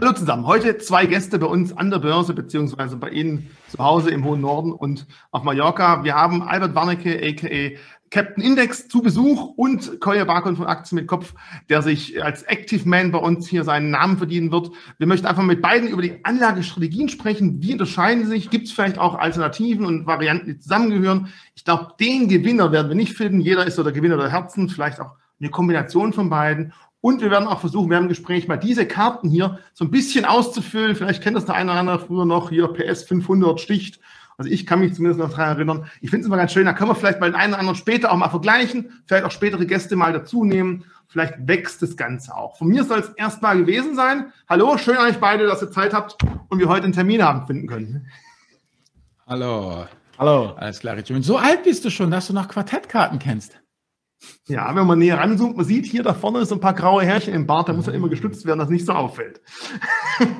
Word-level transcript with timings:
Hallo 0.00 0.12
zusammen. 0.12 0.46
Heute 0.46 0.78
zwei 0.78 1.06
Gäste 1.06 1.40
bei 1.40 1.48
uns 1.48 1.76
an 1.76 1.90
der 1.90 1.98
Börse 1.98 2.32
beziehungsweise 2.32 2.94
bei 2.94 3.10
Ihnen 3.10 3.50
zu 3.66 3.78
Hause 3.78 4.10
im 4.10 4.24
hohen 4.24 4.40
Norden 4.40 4.70
und 4.70 5.08
auf 5.32 5.42
Mallorca. 5.42 6.04
Wir 6.04 6.14
haben 6.14 6.40
Albert 6.44 6.76
Warnecke, 6.76 7.20
a.k.a. 7.20 7.76
Captain 8.08 8.44
Index 8.44 8.86
zu 8.86 9.02
Besuch 9.02 9.54
und 9.56 10.00
Koya 10.00 10.24
Barkon 10.24 10.54
von 10.54 10.66
Aktien 10.66 11.00
mit 11.00 11.08
Kopf, 11.08 11.34
der 11.68 11.82
sich 11.82 12.22
als 12.22 12.44
Active 12.44 12.88
Man 12.88 13.10
bei 13.10 13.18
uns 13.18 13.48
hier 13.48 13.64
seinen 13.64 13.90
Namen 13.90 14.18
verdienen 14.18 14.52
wird. 14.52 14.70
Wir 14.98 15.08
möchten 15.08 15.26
einfach 15.26 15.42
mit 15.42 15.60
beiden 15.60 15.88
über 15.88 16.00
die 16.00 16.24
Anlagestrategien 16.24 17.08
sprechen. 17.08 17.60
Wie 17.60 17.72
unterscheiden 17.72 18.22
sie 18.24 18.30
sich? 18.30 18.50
Gibt 18.50 18.66
es 18.68 18.72
vielleicht 18.72 18.98
auch 18.98 19.16
Alternativen 19.16 19.84
und 19.84 20.06
Varianten, 20.06 20.46
die 20.46 20.58
zusammengehören? 20.60 21.26
Ich 21.56 21.64
glaube, 21.64 21.94
den 21.98 22.28
Gewinner 22.28 22.70
werden 22.70 22.86
wir 22.86 22.94
nicht 22.94 23.14
finden. 23.14 23.40
Jeder 23.40 23.66
ist 23.66 23.74
so 23.74 23.82
der 23.82 23.92
Gewinner 23.92 24.16
der 24.16 24.30
Herzen, 24.30 24.68
vielleicht 24.68 25.00
auch 25.00 25.16
eine 25.40 25.50
Kombination 25.50 26.12
von 26.12 26.30
beiden. 26.30 26.72
Und 27.00 27.20
wir 27.20 27.30
werden 27.30 27.46
auch 27.46 27.60
versuchen, 27.60 27.90
wir 27.90 27.96
haben 27.96 28.04
im 28.04 28.08
Gespräch 28.08 28.48
mal 28.48 28.56
diese 28.56 28.86
Karten 28.86 29.28
hier 29.28 29.60
so 29.72 29.84
ein 29.84 29.90
bisschen 29.90 30.24
auszufüllen. 30.24 30.96
Vielleicht 30.96 31.22
kennt 31.22 31.36
das 31.36 31.44
der 31.44 31.54
eine 31.54 31.70
oder 31.70 31.80
andere 31.80 32.00
früher 32.00 32.24
noch 32.24 32.50
hier 32.50 32.68
PS 32.68 33.04
500 33.04 33.60
sticht. 33.60 34.00
Also 34.36 34.50
ich 34.50 34.66
kann 34.66 34.80
mich 34.80 34.94
zumindest 34.94 35.20
noch 35.20 35.30
daran 35.30 35.56
erinnern. 35.56 35.86
Ich 36.00 36.10
finde 36.10 36.22
es 36.22 36.26
immer 36.26 36.36
ganz 36.36 36.52
schön, 36.52 36.64
da 36.64 36.72
können 36.72 36.90
wir 36.90 36.94
vielleicht 36.94 37.20
mal 37.20 37.30
den 37.30 37.34
einen 37.34 37.52
oder 37.52 37.60
anderen 37.60 37.76
später 37.76 38.12
auch 38.12 38.16
mal 38.16 38.28
vergleichen, 38.28 39.02
vielleicht 39.06 39.24
auch 39.24 39.32
spätere 39.32 39.66
Gäste 39.66 39.96
mal 39.96 40.12
dazu 40.12 40.44
nehmen. 40.44 40.84
Vielleicht 41.08 41.34
wächst 41.48 41.82
das 41.82 41.96
Ganze 41.96 42.36
auch. 42.36 42.56
Von 42.58 42.68
mir 42.68 42.84
soll 42.84 43.00
es 43.00 43.08
erstmal 43.10 43.56
gewesen 43.58 43.96
sein. 43.96 44.32
Hallo, 44.48 44.76
schön 44.76 44.96
an 44.96 45.08
euch 45.08 45.18
beide, 45.18 45.46
dass 45.46 45.62
ihr 45.62 45.70
Zeit 45.70 45.94
habt 45.94 46.16
und 46.48 46.58
wir 46.58 46.68
heute 46.68 46.84
einen 46.84 46.92
Termin 46.92 47.22
haben 47.22 47.46
finden 47.46 47.66
können. 47.66 48.06
Hallo. 49.26 49.86
Hallo. 50.18 50.52
Alles 50.56 50.80
klar, 50.80 50.96
Richard. 50.96 51.24
So 51.24 51.36
alt 51.38 51.64
bist 51.64 51.84
du 51.84 51.90
schon, 51.90 52.10
dass 52.10 52.26
du 52.26 52.32
noch 52.32 52.48
Quartettkarten 52.48 53.18
kennst. 53.18 53.58
Ja, 54.46 54.74
wenn 54.74 54.86
man 54.86 54.98
näher 54.98 55.18
ranzoomt, 55.18 55.56
man 55.56 55.66
sieht 55.66 55.86
hier 55.86 56.02
da 56.02 56.14
vorne 56.14 56.44
so 56.44 56.56
ein 56.56 56.60
paar 56.60 56.74
graue 56.74 57.04
Härchen 57.04 57.34
im 57.34 57.46
Bart, 57.46 57.68
da 57.68 57.72
muss 57.72 57.86
ja 57.86 57.92
immer 57.92 58.08
gestützt 58.08 58.46
werden, 58.46 58.58
dass 58.58 58.68
nicht 58.68 58.86
so 58.86 58.92
auffällt. 58.92 59.40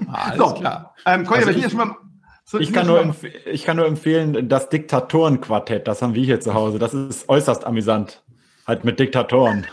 Ah, 0.08 0.30
alles 0.30 0.38
so, 0.38 0.54
klar. 0.54 0.94
Ähm, 1.06 1.24
Kolja, 1.24 1.46
also 1.46 1.58
ich, 1.58 1.74
mal, 1.74 1.96
so, 2.44 2.58
ich, 2.58 2.72
kann 2.72 2.86
nur 2.86 3.14
ich 3.46 3.64
kann 3.64 3.76
nur 3.76 3.86
empfehlen, 3.86 4.48
das 4.48 4.68
Diktatorenquartett, 4.70 5.86
das 5.86 6.02
haben 6.02 6.14
wir 6.14 6.24
hier 6.24 6.40
zu 6.40 6.54
Hause. 6.54 6.78
Das 6.78 6.94
ist 6.94 7.28
äußerst 7.28 7.66
amüsant. 7.66 8.24
Halt 8.66 8.84
mit 8.84 8.98
Diktatoren. 8.98 9.66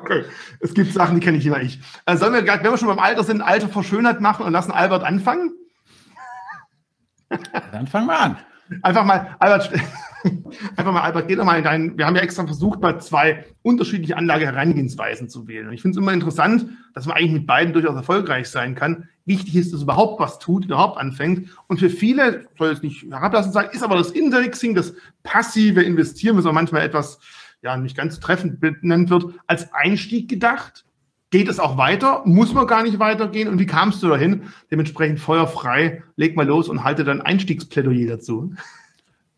Okay. 0.00 0.24
Es 0.60 0.74
gibt 0.74 0.92
Sachen, 0.92 1.14
die 1.14 1.20
kenne 1.20 1.38
ich 1.38 1.44
lieber 1.44 1.62
ich. 1.62 1.80
Äh, 2.06 2.16
sollen 2.16 2.32
wir, 2.32 2.44
wenn 2.44 2.64
wir 2.64 2.76
schon 2.76 2.88
beim 2.88 2.98
Alter 2.98 3.24
sind, 3.24 3.40
Alter 3.40 3.68
vor 3.68 3.84
Schönheit 3.84 4.20
machen 4.20 4.44
und 4.44 4.52
lassen 4.52 4.72
Albert 4.72 5.04
anfangen? 5.04 5.52
Dann 7.72 7.86
fangen 7.86 8.06
wir 8.06 8.18
an. 8.18 8.36
Einfach 8.82 9.04
mal, 9.04 9.36
Albert, 9.38 9.72
Einfach 10.76 10.92
mal, 10.92 11.02
Albert, 11.02 11.28
geh 11.28 11.36
doch 11.36 11.44
mal 11.44 11.58
in 11.58 11.64
deinen, 11.64 11.98
wir 11.98 12.06
haben 12.06 12.14
ja 12.14 12.22
extra 12.22 12.44
versucht, 12.46 12.80
mal 12.80 13.00
zwei 13.00 13.44
unterschiedliche 13.62 14.16
Anlageherangehensweisen 14.16 15.28
zu 15.28 15.48
wählen. 15.48 15.68
Und 15.68 15.74
ich 15.74 15.82
finde 15.82 15.98
es 15.98 16.02
immer 16.02 16.12
interessant, 16.12 16.66
dass 16.94 17.06
man 17.06 17.16
eigentlich 17.16 17.32
mit 17.32 17.46
beiden 17.46 17.72
durchaus 17.72 17.96
erfolgreich 17.96 18.48
sein 18.48 18.74
kann. 18.74 19.08
Wichtig 19.24 19.56
ist, 19.56 19.72
dass 19.72 19.82
überhaupt 19.82 20.20
was 20.20 20.38
tut, 20.38 20.66
überhaupt 20.66 20.98
anfängt. 20.98 21.48
Und 21.66 21.80
für 21.80 21.90
viele, 21.90 22.46
soll 22.58 22.70
es 22.70 22.82
nicht 22.82 23.04
herablassend 23.10 23.54
sein, 23.54 23.68
ist 23.72 23.82
aber 23.82 23.96
das 23.96 24.10
Indexing, 24.10 24.74
das 24.74 24.94
passive 25.22 25.82
Investieren, 25.82 26.36
was 26.36 26.46
auch 26.46 26.52
manchmal 26.52 26.82
etwas, 26.82 27.18
ja, 27.62 27.76
nicht 27.76 27.96
ganz 27.96 28.20
treffend 28.20 28.60
benannt 28.60 29.10
wird, 29.10 29.34
als 29.46 29.72
Einstieg 29.72 30.28
gedacht. 30.28 30.84
Geht 31.32 31.48
es 31.48 31.58
auch 31.58 31.78
weiter? 31.78 32.20
Muss 32.26 32.52
man 32.52 32.66
gar 32.66 32.82
nicht 32.82 32.98
weitergehen? 32.98 33.48
Und 33.48 33.58
wie 33.58 33.64
kamst 33.64 34.02
du 34.02 34.08
dahin? 34.08 34.42
Dementsprechend 34.70 35.18
feuerfrei, 35.18 36.02
leg 36.14 36.36
mal 36.36 36.46
los 36.46 36.68
und 36.68 36.84
halte 36.84 37.04
dein 37.04 37.22
Einstiegsplädoyer 37.22 38.06
dazu. 38.06 38.54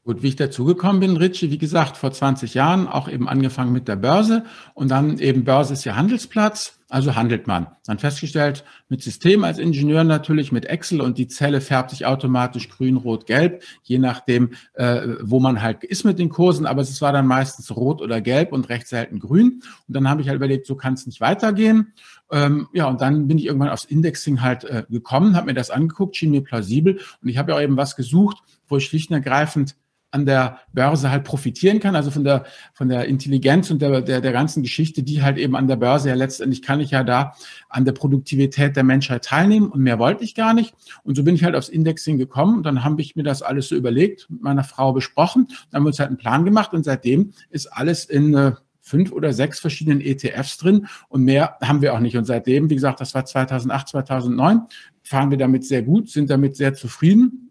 Gut, 0.05 0.23
wie 0.23 0.29
ich 0.29 0.37
dazugekommen 0.37 1.01
bin, 1.01 1.17
Richie, 1.17 1.51
wie 1.51 1.57
gesagt, 1.57 1.97
vor 1.97 2.13
20 2.13 2.53
Jahren 2.53 2.87
auch 2.87 3.09
eben 3.09 3.27
angefangen 3.27 3.73
mit 3.73 3.89
der 3.89 3.97
Börse 3.97 4.45
und 4.75 4.91
dann 4.91 5.19
eben 5.19 5.45
Börse 5.45 5.73
ist 5.73 5.85
ja 5.87 5.97
Handelsplatz, 5.97 6.79
also 6.91 7.17
handelt 7.17 7.47
man. 7.47 7.69
Dann 7.87 7.99
festgestellt, 7.99 8.65
mit 8.91 9.03
System 9.03 9.45
als 9.45 9.57
Ingenieur 9.57 10.05
natürlich, 10.05 10.53
mit 10.53 10.67
Excel 10.67 11.01
und 11.01 11.17
die 11.17 11.27
Zelle 11.27 11.63
färbt 11.63 11.89
sich 11.89 12.05
automatisch 12.05 12.69
grün, 12.69 12.99
rot, 12.99 13.25
gelb, 13.25 13.65
je 13.83 13.99
nachdem, 13.99 14.51
äh, 14.75 15.09
wo 15.23 15.41
man 15.41 15.63
halt 15.63 15.85
ist 15.85 16.05
mit 16.05 16.19
den 16.19 16.29
Kursen, 16.29 16.67
aber 16.67 16.83
es 16.83 17.01
war 17.01 17.15
dann 17.15 17.27
meistens 17.27 17.75
rot 17.75 18.03
oder 18.03 18.21
gelb 18.21 18.53
und 18.53 18.69
recht 18.69 18.87
selten 18.87 19.21
grün. 19.21 19.63
Und 19.89 19.97
dann 19.97 20.11
habe 20.11 20.21
ich 20.21 20.29
halt 20.29 20.37
überlegt, 20.37 20.67
so 20.67 20.77
kann 20.77 20.93
es 20.93 21.07
nicht 21.07 21.23
weitergehen. 21.23 21.95
Ähm, 22.31 22.69
ja, 22.75 22.89
und 22.89 23.01
dann 23.01 23.27
bin 23.27 23.39
ich 23.39 23.47
irgendwann 23.47 23.71
aufs 23.71 23.87
Indexing 23.87 24.43
halt 24.43 24.65
äh, 24.65 24.85
gekommen, 24.91 25.35
habe 25.35 25.47
mir 25.47 25.55
das 25.55 25.71
angeguckt, 25.71 26.15
schien 26.15 26.31
mir 26.31 26.43
plausibel 26.43 27.01
und 27.23 27.29
ich 27.29 27.39
habe 27.39 27.53
ja 27.53 27.57
auch 27.57 27.63
eben 27.63 27.79
was 27.79 27.97
gesucht, 27.97 28.43
wo 28.69 28.77
ich 28.77 28.85
schlicht 28.85 29.11
und 29.11 29.17
ergreifend 29.17 29.77
an 30.15 30.27
der 30.27 30.61
Börse 30.73 31.11
halt 31.11 31.25
profitieren 31.25 31.81
kann, 31.81 31.97
also 31.97 32.13
von 32.13 32.23
der, 32.23 32.45
von 32.73 32.89
der 32.89 33.07
Intelligenz 33.07 33.71
und 33.73 33.83
der, 33.83 34.01
der, 34.01 34.21
der 34.21 34.33
ganzen 34.33 34.63
Geschichte, 34.63 35.03
die 35.03 35.23
halt 35.23 35.39
eben 35.39 35.57
an 35.57 35.67
der 35.67 35.75
Börse 35.75 36.09
ja 36.09 36.15
letztendlich 36.15 36.63
kann 36.63 36.79
ich 36.79 36.93
ja 36.93 37.03
da 37.03 37.35
an 37.69 37.85
der 37.85 37.93
Produktivität 37.93 38.77
der 38.77 38.85
Menschheit 38.85 39.25
teilnehmen 39.25 39.69
und 39.69 39.81
mehr 39.81 39.99
wollte 39.99 40.23
ich 40.23 40.37
gar 40.37 40.55
nicht. 40.55 40.73
Und 41.03 41.17
so 41.17 41.25
bin 41.25 41.35
ich 41.35 41.43
halt 41.43 41.57
aufs 41.57 41.69
Indexing 41.69 42.17
gekommen 42.17 42.59
und 42.59 42.63
dann 42.63 42.85
habe 42.85 43.03
ich 43.03 43.17
mir 43.17 43.25
das 43.25 43.43
alles 43.43 43.69
so 43.69 43.75
überlegt, 43.75 44.31
mit 44.31 44.41
meiner 44.41 44.63
Frau 44.63 44.93
besprochen, 44.93 45.49
dann 45.71 45.81
haben 45.81 45.85
wir 45.85 45.89
uns 45.89 45.99
halt 45.99 46.11
einen 46.11 46.19
Plan 46.19 46.45
gemacht 46.45 46.73
und 46.73 46.85
seitdem 46.85 47.33
ist 47.51 47.67
alles 47.67 48.05
in 48.05 48.35
äh, 48.35 48.53
fünf 48.81 49.11
oder 49.11 49.33
sechs 49.33 49.59
verschiedenen 49.59 50.01
ETFs 50.01 50.59
drin 50.59 50.87
und 51.09 51.25
mehr 51.25 51.57
haben 51.61 51.83
wir 51.83 51.93
auch 51.93 52.01
nicht. 52.01 52.17
Und 52.17 52.27
seitdem, 52.27 52.71
wie 52.71 52.75
gesagt, 52.75 53.01
das 53.01 53.15
war 53.15 53.25
2008, 53.25 53.89
2009, 53.89 54.61
fahren 55.03 55.31
wir 55.33 55.39
damit 55.39 55.65
sehr 55.65 55.83
gut, 55.83 56.09
sind 56.09 56.31
damit 56.31 56.55
sehr 56.55 56.75
zufrieden 56.75 57.45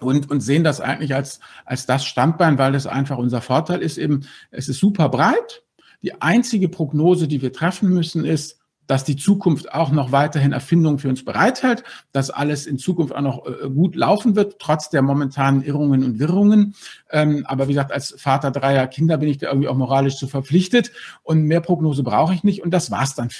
und, 0.00 0.30
und 0.30 0.40
sehen 0.40 0.64
das 0.64 0.80
eigentlich 0.80 1.14
als, 1.14 1.40
als 1.64 1.86
das 1.86 2.04
Standbein, 2.04 2.58
weil 2.58 2.72
das 2.72 2.86
einfach 2.86 3.18
unser 3.18 3.40
Vorteil 3.40 3.80
ist 3.80 3.98
eben, 3.98 4.26
es 4.50 4.68
ist 4.68 4.78
super 4.78 5.08
breit. 5.08 5.62
Die 6.02 6.20
einzige 6.20 6.68
Prognose, 6.68 7.28
die 7.28 7.40
wir 7.42 7.52
treffen 7.52 7.88
müssen, 7.90 8.24
ist, 8.24 8.58
dass 8.86 9.04
die 9.04 9.16
Zukunft 9.16 9.72
auch 9.72 9.90
noch 9.90 10.12
weiterhin 10.12 10.52
Erfindungen 10.52 10.98
für 10.98 11.08
uns 11.08 11.24
bereithält, 11.24 11.84
dass 12.12 12.30
alles 12.30 12.66
in 12.66 12.78
Zukunft 12.78 13.14
auch 13.14 13.22
noch 13.22 13.46
äh, 13.46 13.70
gut 13.70 13.96
laufen 13.96 14.36
wird, 14.36 14.58
trotz 14.58 14.90
der 14.90 15.02
momentanen 15.02 15.62
Irrungen 15.62 16.04
und 16.04 16.18
Wirrungen. 16.18 16.74
Ähm, 17.10 17.44
aber 17.46 17.68
wie 17.68 17.72
gesagt, 17.72 17.92
als 17.92 18.14
Vater 18.18 18.50
dreier 18.50 18.86
Kinder 18.86 19.16
bin 19.16 19.28
ich 19.28 19.38
da 19.38 19.48
irgendwie 19.48 19.68
auch 19.68 19.76
moralisch 19.76 20.16
zu 20.16 20.26
verpflichtet 20.26 20.92
und 21.22 21.44
mehr 21.44 21.60
Prognose 21.60 22.02
brauche 22.02 22.34
ich 22.34 22.44
nicht 22.44 22.62
und 22.62 22.72
das 22.72 22.90
war's 22.90 23.14
dann 23.14 23.30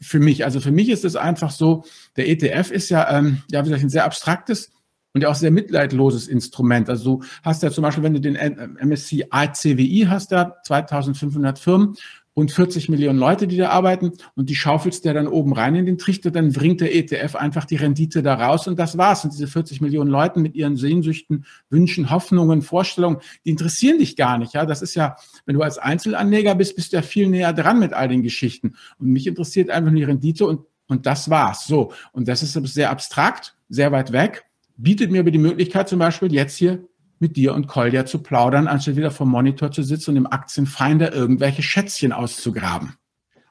für 0.00 0.18
mich. 0.18 0.44
Also 0.44 0.60
für 0.60 0.72
mich 0.72 0.88
ist 0.88 1.04
es 1.04 1.16
einfach 1.16 1.50
so, 1.50 1.84
der 2.16 2.28
ETF 2.28 2.70
ist 2.70 2.90
ja, 2.90 3.10
ähm, 3.16 3.42
ja, 3.50 3.60
wie 3.60 3.68
gesagt, 3.68 3.84
ein 3.84 3.90
sehr 3.90 4.04
abstraktes 4.04 4.70
und 5.14 5.22
ja 5.22 5.30
auch 5.30 5.34
sehr 5.34 5.52
mitleidloses 5.52 6.28
Instrument. 6.28 6.90
Also 6.90 7.18
du 7.18 7.24
hast 7.42 7.62
ja 7.62 7.70
zum 7.70 7.82
Beispiel, 7.82 8.02
wenn 8.02 8.14
du 8.14 8.20
den 8.20 8.34
MSCI 8.34 9.24
CWI 9.52 10.06
hast, 10.08 10.32
da 10.32 10.56
2500 10.64 11.58
Firmen 11.58 11.94
und 12.34 12.50
40 12.50 12.88
Millionen 12.88 13.20
Leute, 13.20 13.46
die 13.46 13.56
da 13.56 13.68
arbeiten 13.70 14.12
und 14.34 14.50
die 14.50 14.56
schaufelst 14.56 15.04
der 15.04 15.14
dann 15.14 15.28
oben 15.28 15.52
rein 15.52 15.76
in 15.76 15.86
den 15.86 15.98
Trichter, 15.98 16.32
dann 16.32 16.52
bringt 16.52 16.80
der 16.80 16.92
ETF 16.92 17.36
einfach 17.36 17.64
die 17.64 17.76
Rendite 17.76 18.24
da 18.24 18.34
raus 18.34 18.66
und 18.66 18.76
das 18.76 18.98
war's. 18.98 19.24
Und 19.24 19.32
diese 19.32 19.46
40 19.46 19.80
Millionen 19.80 20.10
Leute 20.10 20.40
mit 20.40 20.56
ihren 20.56 20.76
Sehnsüchten, 20.76 21.46
Wünschen, 21.70 22.10
Hoffnungen, 22.10 22.62
Vorstellungen, 22.62 23.18
die 23.44 23.50
interessieren 23.50 24.00
dich 24.00 24.16
gar 24.16 24.36
nicht. 24.36 24.52
Ja, 24.52 24.66
das 24.66 24.82
ist 24.82 24.96
ja, 24.96 25.14
wenn 25.46 25.54
du 25.54 25.62
als 25.62 25.78
Einzelanleger 25.78 26.56
bist, 26.56 26.74
bist 26.74 26.92
du 26.92 26.96
ja 26.96 27.02
viel 27.02 27.28
näher 27.28 27.52
dran 27.52 27.78
mit 27.78 27.92
all 27.92 28.08
den 28.08 28.24
Geschichten. 28.24 28.74
Und 28.98 29.10
mich 29.10 29.28
interessiert 29.28 29.70
einfach 29.70 29.92
nur 29.92 30.00
die 30.00 30.04
Rendite 30.04 30.44
und, 30.44 30.62
und 30.88 31.06
das 31.06 31.30
war's. 31.30 31.68
So. 31.68 31.92
Und 32.10 32.26
das 32.26 32.42
ist 32.42 32.54
sehr 32.54 32.90
abstrakt, 32.90 33.56
sehr 33.68 33.92
weit 33.92 34.10
weg 34.10 34.44
bietet 34.76 35.10
mir 35.10 35.20
aber 35.20 35.30
die 35.30 35.38
Möglichkeit, 35.38 35.88
zum 35.88 35.98
Beispiel 35.98 36.32
jetzt 36.32 36.56
hier 36.56 36.84
mit 37.18 37.36
dir 37.36 37.54
und 37.54 37.68
Kolja 37.68 38.06
zu 38.06 38.22
plaudern, 38.22 38.66
anstatt 38.66 38.96
wieder 38.96 39.10
vom 39.10 39.30
Monitor 39.30 39.70
zu 39.70 39.82
sitzen 39.82 40.10
und 40.10 40.16
im 40.16 40.26
Aktienfinder 40.26 41.12
irgendwelche 41.12 41.62
Schätzchen 41.62 42.12
auszugraben. 42.12 42.94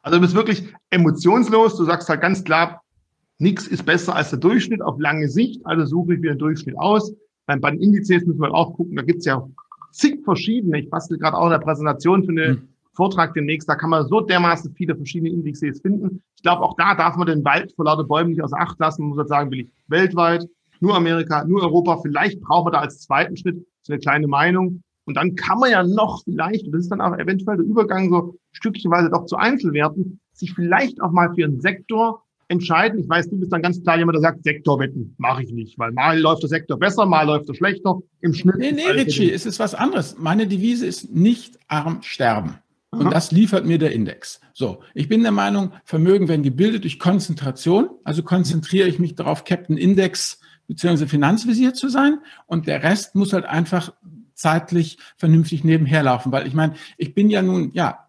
Also 0.02 0.18
du 0.18 0.22
bist 0.22 0.36
wirklich 0.36 0.64
emotionslos. 0.90 1.78
Du 1.78 1.86
sagst 1.86 2.10
halt 2.10 2.22
ganz 2.22 2.44
klar, 2.44 2.82
nichts 3.40 3.68
ist 3.68 3.86
besser 3.86 4.16
als 4.16 4.30
der 4.30 4.40
Durchschnitt 4.40 4.82
auf 4.82 5.00
lange 5.00 5.30
Sicht. 5.30 5.62
Also 5.66 5.86
suche 5.86 6.16
ich 6.16 6.20
mir 6.20 6.32
den 6.32 6.40
Durchschnitt 6.40 6.78
aus. 6.78 7.14
Beim, 7.46 7.62
bei 7.62 7.72
den 7.72 7.82
Indizes 7.82 8.26
müssen 8.26 8.42
wir 8.42 8.54
auch 8.54 8.74
gucken, 8.74 8.96
da 8.96 9.02
gibt's 9.02 9.26
ja 9.26 9.46
zig 9.92 10.20
verschiedene. 10.24 10.80
Ich 10.80 10.90
bastel 10.90 11.18
gerade 11.18 11.38
auch 11.38 11.46
in 11.46 11.52
der 11.52 11.60
Präsentation 11.60 12.24
für 12.24 12.32
einen 12.32 12.56
hm. 12.58 12.68
Vortrag 12.94 13.34
demnächst. 13.34 13.68
Da 13.68 13.76
kann 13.76 13.90
man 13.90 14.08
so 14.08 14.22
dermaßen 14.22 14.74
viele 14.76 14.96
verschiedene 14.96 15.32
Indizes 15.32 15.82
finden. 15.82 16.22
Ich 16.36 16.44
glaube, 16.44 16.62
auch 16.64 16.76
da 16.76 16.96
darf 16.96 17.16
man 17.16 17.28
den 17.28 17.44
Wald 17.46 17.74
vor 17.76 17.86
lauter 17.86 18.04
Bäumen 18.04 18.32
nicht 18.32 18.44
außer 18.44 18.60
Acht 18.60 18.80
lassen. 18.80 19.02
Man 19.02 19.10
muss 19.10 19.19
halt 19.19 19.30
sagen, 19.30 19.52
will 19.52 19.62
ich 19.62 19.69
weltweit, 19.88 20.46
nur 20.83 20.95
Amerika, 20.95 21.45
nur 21.45 21.63
Europa. 21.63 21.97
Vielleicht 22.01 22.41
brauchen 22.41 22.68
wir 22.68 22.71
da 22.71 22.80
als 22.80 23.00
zweiten 23.00 23.38
Schritt 23.38 23.65
so 23.81 23.94
eine 23.94 24.00
kleine 24.00 24.27
Meinung. 24.27 24.83
Und 25.06 25.15
dann 25.15 25.35
kann 25.35 25.59
man 25.59 25.71
ja 25.71 25.83
noch 25.83 26.24
vielleicht, 26.24 26.65
und 26.65 26.74
das 26.74 26.83
ist 26.83 26.89
dann 26.89 27.01
auch 27.01 27.18
eventuell 27.18 27.57
der 27.57 27.65
Übergang 27.65 28.09
so 28.09 28.35
stückchenweise 28.51 29.09
doch 29.09 29.25
zu 29.25 29.38
Einzelwerten, 29.38 30.19
sich 30.33 30.53
vielleicht 30.53 31.01
auch 31.01 31.12
mal 31.12 31.33
für 31.33 31.45
einen 31.45 31.62
Sektor 31.62 32.24
entscheiden. 32.50 33.00
Ich 33.00 33.09
weiß, 33.09 33.30
du 33.30 33.39
bist 33.39 33.51
dann 33.51 33.62
ganz 33.62 33.81
klar 33.81 33.97
jemand, 33.97 34.15
der 34.15 34.21
sagt, 34.21 34.44
Sektorwetten 34.44 35.15
mache 35.18 35.44
ich 35.44 35.51
nicht, 35.51 35.80
weil 35.80 35.91
mal 35.91 36.19
läuft 36.19 36.44
der 36.44 36.50
Sektor 36.50 36.77
besser, 36.77 37.06
mal 37.06 37.25
läuft 37.25 37.50
er 37.50 37.56
schlechter. 37.56 38.00
Im 38.21 38.33
Schnitt. 38.33 38.57
Nee, 38.57 38.71
nee, 38.71 38.88
Richie, 38.88 39.31
es 39.31 39.45
ist 39.45 39.59
was 39.59 39.75
anderes. 39.75 40.18
Meine 40.19 40.47
Devise 40.47 40.85
ist 40.85 41.13
nicht 41.13 41.57
arm 41.68 42.00
sterben. 42.01 42.56
Und 42.91 43.12
das 43.12 43.31
liefert 43.31 43.65
mir 43.65 43.80
der 43.80 43.91
Index. 43.91 44.39
So, 44.53 44.83
ich 44.94 45.09
bin 45.09 45.24
der 45.24 45.31
Meinung, 45.31 45.71
Vermögen 45.83 46.27
werden 46.27 46.44
gebildet 46.44 46.83
durch 46.83 47.00
Konzentration. 47.00 47.89
Also 48.03 48.21
konzentriere 48.21 48.88
ich 48.88 49.00
mich 49.00 49.15
darauf, 49.15 49.45
Captain 49.45 49.77
Index 49.77 50.39
beziehungsweise 50.68 51.07
Finanzvisier 51.07 51.74
zu 51.74 51.89
sein 51.89 52.19
und 52.45 52.68
der 52.68 52.83
Rest 52.83 53.15
muss 53.15 53.33
halt 53.33 53.45
einfach 53.45 53.94
zeitlich 54.33 54.98
vernünftig 55.18 55.63
nebenher 55.63 56.04
laufen, 56.04 56.31
weil 56.31 56.48
ich 56.48 56.54
meine, 56.54 56.74
ich 56.98 57.13
bin 57.13 57.30
ja 57.30 57.42
nun, 57.42 57.71
ja, 57.74 58.04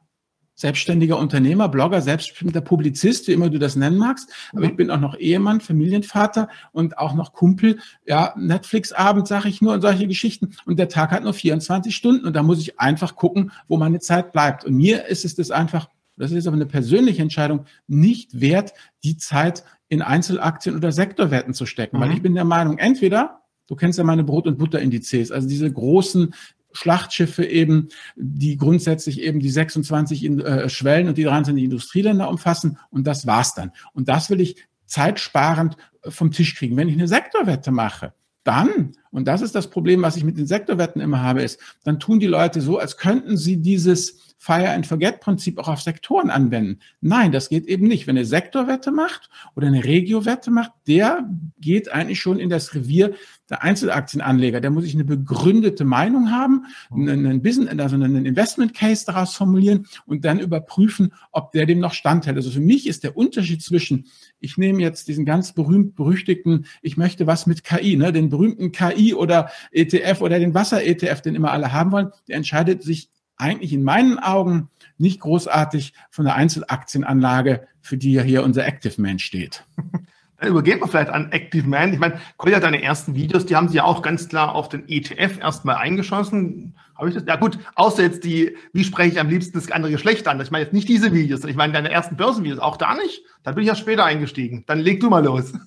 selbstständiger 0.56 1.18
Unternehmer, 1.18 1.68
Blogger, 1.68 2.00
selbstbestimmter 2.00 2.60
Publizist, 2.60 3.26
wie 3.26 3.32
immer 3.32 3.50
du 3.50 3.58
das 3.58 3.76
nennen 3.76 3.98
magst. 3.98 4.30
Aber 4.52 4.60
mhm. 4.60 4.70
ich 4.70 4.76
bin 4.76 4.90
auch 4.90 5.00
noch 5.00 5.16
Ehemann, 5.16 5.60
Familienvater 5.60 6.48
und 6.72 6.98
auch 6.98 7.14
noch 7.14 7.32
Kumpel. 7.32 7.78
Ja, 8.06 8.34
Netflix-Abend, 8.36 9.26
sage 9.26 9.48
ich 9.48 9.60
nur, 9.60 9.74
und 9.74 9.80
solche 9.80 10.06
Geschichten. 10.06 10.54
Und 10.64 10.78
der 10.78 10.88
Tag 10.88 11.10
hat 11.10 11.24
nur 11.24 11.34
24 11.34 11.94
Stunden 11.94 12.24
und 12.24 12.34
da 12.34 12.42
muss 12.42 12.60
ich 12.60 12.78
einfach 12.78 13.16
gucken, 13.16 13.50
wo 13.66 13.76
meine 13.76 13.98
Zeit 13.98 14.32
bleibt. 14.32 14.64
Und 14.64 14.74
mir 14.74 15.06
ist 15.06 15.24
es 15.24 15.34
das 15.34 15.50
einfach, 15.50 15.88
das 16.16 16.30
ist 16.30 16.46
aber 16.46 16.54
eine 16.54 16.66
persönliche 16.66 17.22
Entscheidung, 17.22 17.66
nicht 17.88 18.40
wert, 18.40 18.74
die 19.02 19.16
Zeit 19.16 19.64
in 19.88 20.02
Einzelaktien 20.02 20.76
oder 20.76 20.92
Sektorwerten 20.92 21.54
zu 21.54 21.66
stecken. 21.66 21.98
Mhm. 21.98 22.00
Weil 22.00 22.12
ich 22.12 22.22
bin 22.22 22.34
der 22.34 22.44
Meinung, 22.44 22.78
entweder 22.78 23.44
Du 23.66 23.76
kennst 23.76 23.98
ja 23.98 24.04
meine 24.04 24.25
Brot- 24.25 24.46
und 24.46 24.58
Butterindizes, 24.58 25.32
also 25.32 25.48
diese 25.48 25.70
großen 25.72 26.34
Schlachtschiffe 26.72 27.44
eben, 27.44 27.88
die 28.16 28.56
grundsätzlich 28.56 29.20
eben 29.20 29.40
die 29.40 29.50
26 29.50 30.25
in, 30.25 30.40
äh, 30.40 30.69
Schwellen 30.69 31.08
und 31.08 31.16
die 31.16 31.22
23 31.22 31.64
Industrieländer 31.64 32.28
umfassen. 32.28 32.78
Und 32.90 33.06
das 33.06 33.26
war's 33.26 33.54
dann. 33.54 33.70
Und 33.92 34.08
das 34.08 34.28
will 34.28 34.40
ich 34.40 34.56
zeitsparend 34.86 35.76
äh, 36.02 36.10
vom 36.10 36.32
Tisch 36.32 36.56
kriegen. 36.56 36.76
Wenn 36.76 36.88
ich 36.88 36.94
eine 36.94 37.08
Sektorwette 37.08 37.70
mache, 37.70 38.12
dann, 38.44 38.93
und 39.11 39.26
das 39.26 39.43
ist 39.43 39.55
das 39.55 39.69
Problem, 39.69 40.02
was 40.02 40.17
ich 40.17 40.25
mit 40.25 40.38
den 40.38 40.46
Sektorwetten 40.46 41.00
immer 41.00 41.23
habe, 41.23 41.43
ist, 41.43 41.58
dann 41.82 41.99
tun 41.99 42.20
die 42.20 42.26
Leute 42.26 42.61
so, 42.61 42.79
als 42.79 42.96
könnten 42.96 43.37
sie 43.37 43.56
dieses 43.56 44.35
Fire 44.38 44.70
and 44.70 44.87
Forget 44.87 45.20
Prinzip 45.20 45.58
auch 45.58 45.69
auf 45.69 45.81
Sektoren 45.81 46.29
anwenden. 46.29 46.81
Nein, 47.00 47.32
das 47.32 47.49
geht 47.49 47.67
eben 47.67 47.88
nicht. 47.88 48.06
Wenn 48.06 48.19
eine 48.19 48.26
Sektorwette 48.26 48.93
macht 48.93 49.31
oder 49.56 49.69
eine 49.69 49.85
Regiowette 49.85 50.50
macht, 50.50 50.73
der 50.87 51.26
geht 51.61 51.91
eigentlich 51.91 52.20
schon 52.20 52.38
in 52.38 52.50
das 52.50 52.75
Revier 52.75 53.14
der 53.50 53.62
Einzelaktienanleger. 53.62 54.61
Der 54.61 54.70
muss 54.70 54.85
sich 54.85 54.94
eine 54.94 55.05
begründete 55.05 55.85
Meinung 55.85 56.31
haben, 56.31 56.67
einen 56.91 57.43
Business, 57.43 57.79
also 57.79 57.96
einen 57.96 58.25
Investment 58.25 58.75
Case 58.75 59.05
daraus 59.06 59.35
formulieren 59.35 59.87
und 60.06 60.25
dann 60.25 60.41
überprüfen, 60.41 61.12
ob 61.31 61.52
der 61.52 61.67
dem 61.67 61.79
noch 61.79 61.93
standhält. 61.93 62.37
Also 62.37 62.50
für 62.50 62.61
mich 62.61 62.87
ist 62.87 63.05
der 63.05 63.17
Unterschied 63.17 63.62
zwischen, 63.62 64.06
ich 64.41 64.56
nehme 64.56 64.81
jetzt 64.81 65.08
diesen 65.08 65.25
ganz 65.25 65.52
berühmt 65.52 65.94
berüchtigten, 65.94 66.67
ich 66.82 66.96
möchte 66.96 67.26
was 67.26 67.46
mit 67.46 67.64
KI, 67.64 67.96
ne, 67.96 68.12
den 68.12 68.31
berühmten 68.31 68.73
KI 68.73 69.14
oder 69.14 69.50
ETF 69.73 70.20
oder 70.20 70.38
den 70.38 70.55
Wasser-ETF, 70.55 71.20
den 71.20 71.35
immer 71.35 71.52
alle 71.52 71.73
haben 71.73 71.93
wollen, 71.93 72.11
der 72.29 72.37
entscheidet 72.37 72.82
sich 72.82 73.11
eigentlich 73.37 73.73
in 73.73 73.82
meinen 73.82 74.19
Augen 74.19 74.70
nicht 74.96 75.20
großartig 75.20 75.93
von 76.11 76.25
der 76.25 76.37
Einzelaktienanlage, 76.37 77.67
für 77.81 77.96
die 77.96 78.12
ja 78.12 78.23
hier 78.23 78.44
unser 78.44 78.64
Active 78.67 79.00
Man 79.00 79.19
steht. 79.19 79.67
Übergeben 80.49 80.81
wir 80.81 80.88
vielleicht 80.88 81.11
an 81.11 81.32
Active 81.32 81.67
Man. 81.67 81.93
Ich 81.93 81.99
meine, 81.99 82.20
Kolja, 82.37 82.61
deine 82.61 82.82
ersten 82.82 83.14
Videos, 83.14 83.46
die 83.46 83.56
haben 83.56 83.69
sie 83.69 83.76
ja 83.76 83.85
auch 83.85 84.02
ganz 84.02 84.29
klar 84.29 84.55
auf 84.55 84.69
den 84.69 84.88
ETF 84.88 85.38
erstmal 85.41 85.76
eingeschossen. 85.76 86.75
Habe 86.96 87.08
ich 87.08 87.14
das? 87.14 87.25
Ja 87.26 87.37
gut, 87.37 87.58
außer 87.75 88.02
jetzt 88.02 88.25
die, 88.25 88.56
wie 88.73 88.85
spreche 88.85 89.14
ich 89.14 89.20
am 89.20 89.29
liebsten 89.29 89.58
das 89.58 89.70
andere 89.70 89.93
Geschlecht 89.93 90.29
an? 90.29 90.41
Ich 90.41 90.50
meine 90.50 90.64
jetzt 90.64 90.75
nicht 90.75 90.88
diese 90.88 91.12
Videos, 91.12 91.44
ich 91.44 91.56
meine 91.56 91.73
deine 91.73 91.91
ersten 91.91 92.17
Börsenvideos, 92.17 92.61
auch 92.61 92.76
da 92.76 92.94
nicht. 92.94 93.23
Da 93.43 93.52
bin 93.52 93.62
ich 93.62 93.69
ja 93.69 93.75
später 93.75 94.05
eingestiegen. 94.05 94.64
Dann 94.67 94.81
leg 94.81 95.00
du 95.00 95.11
mal 95.11 95.25
los. 95.25 95.52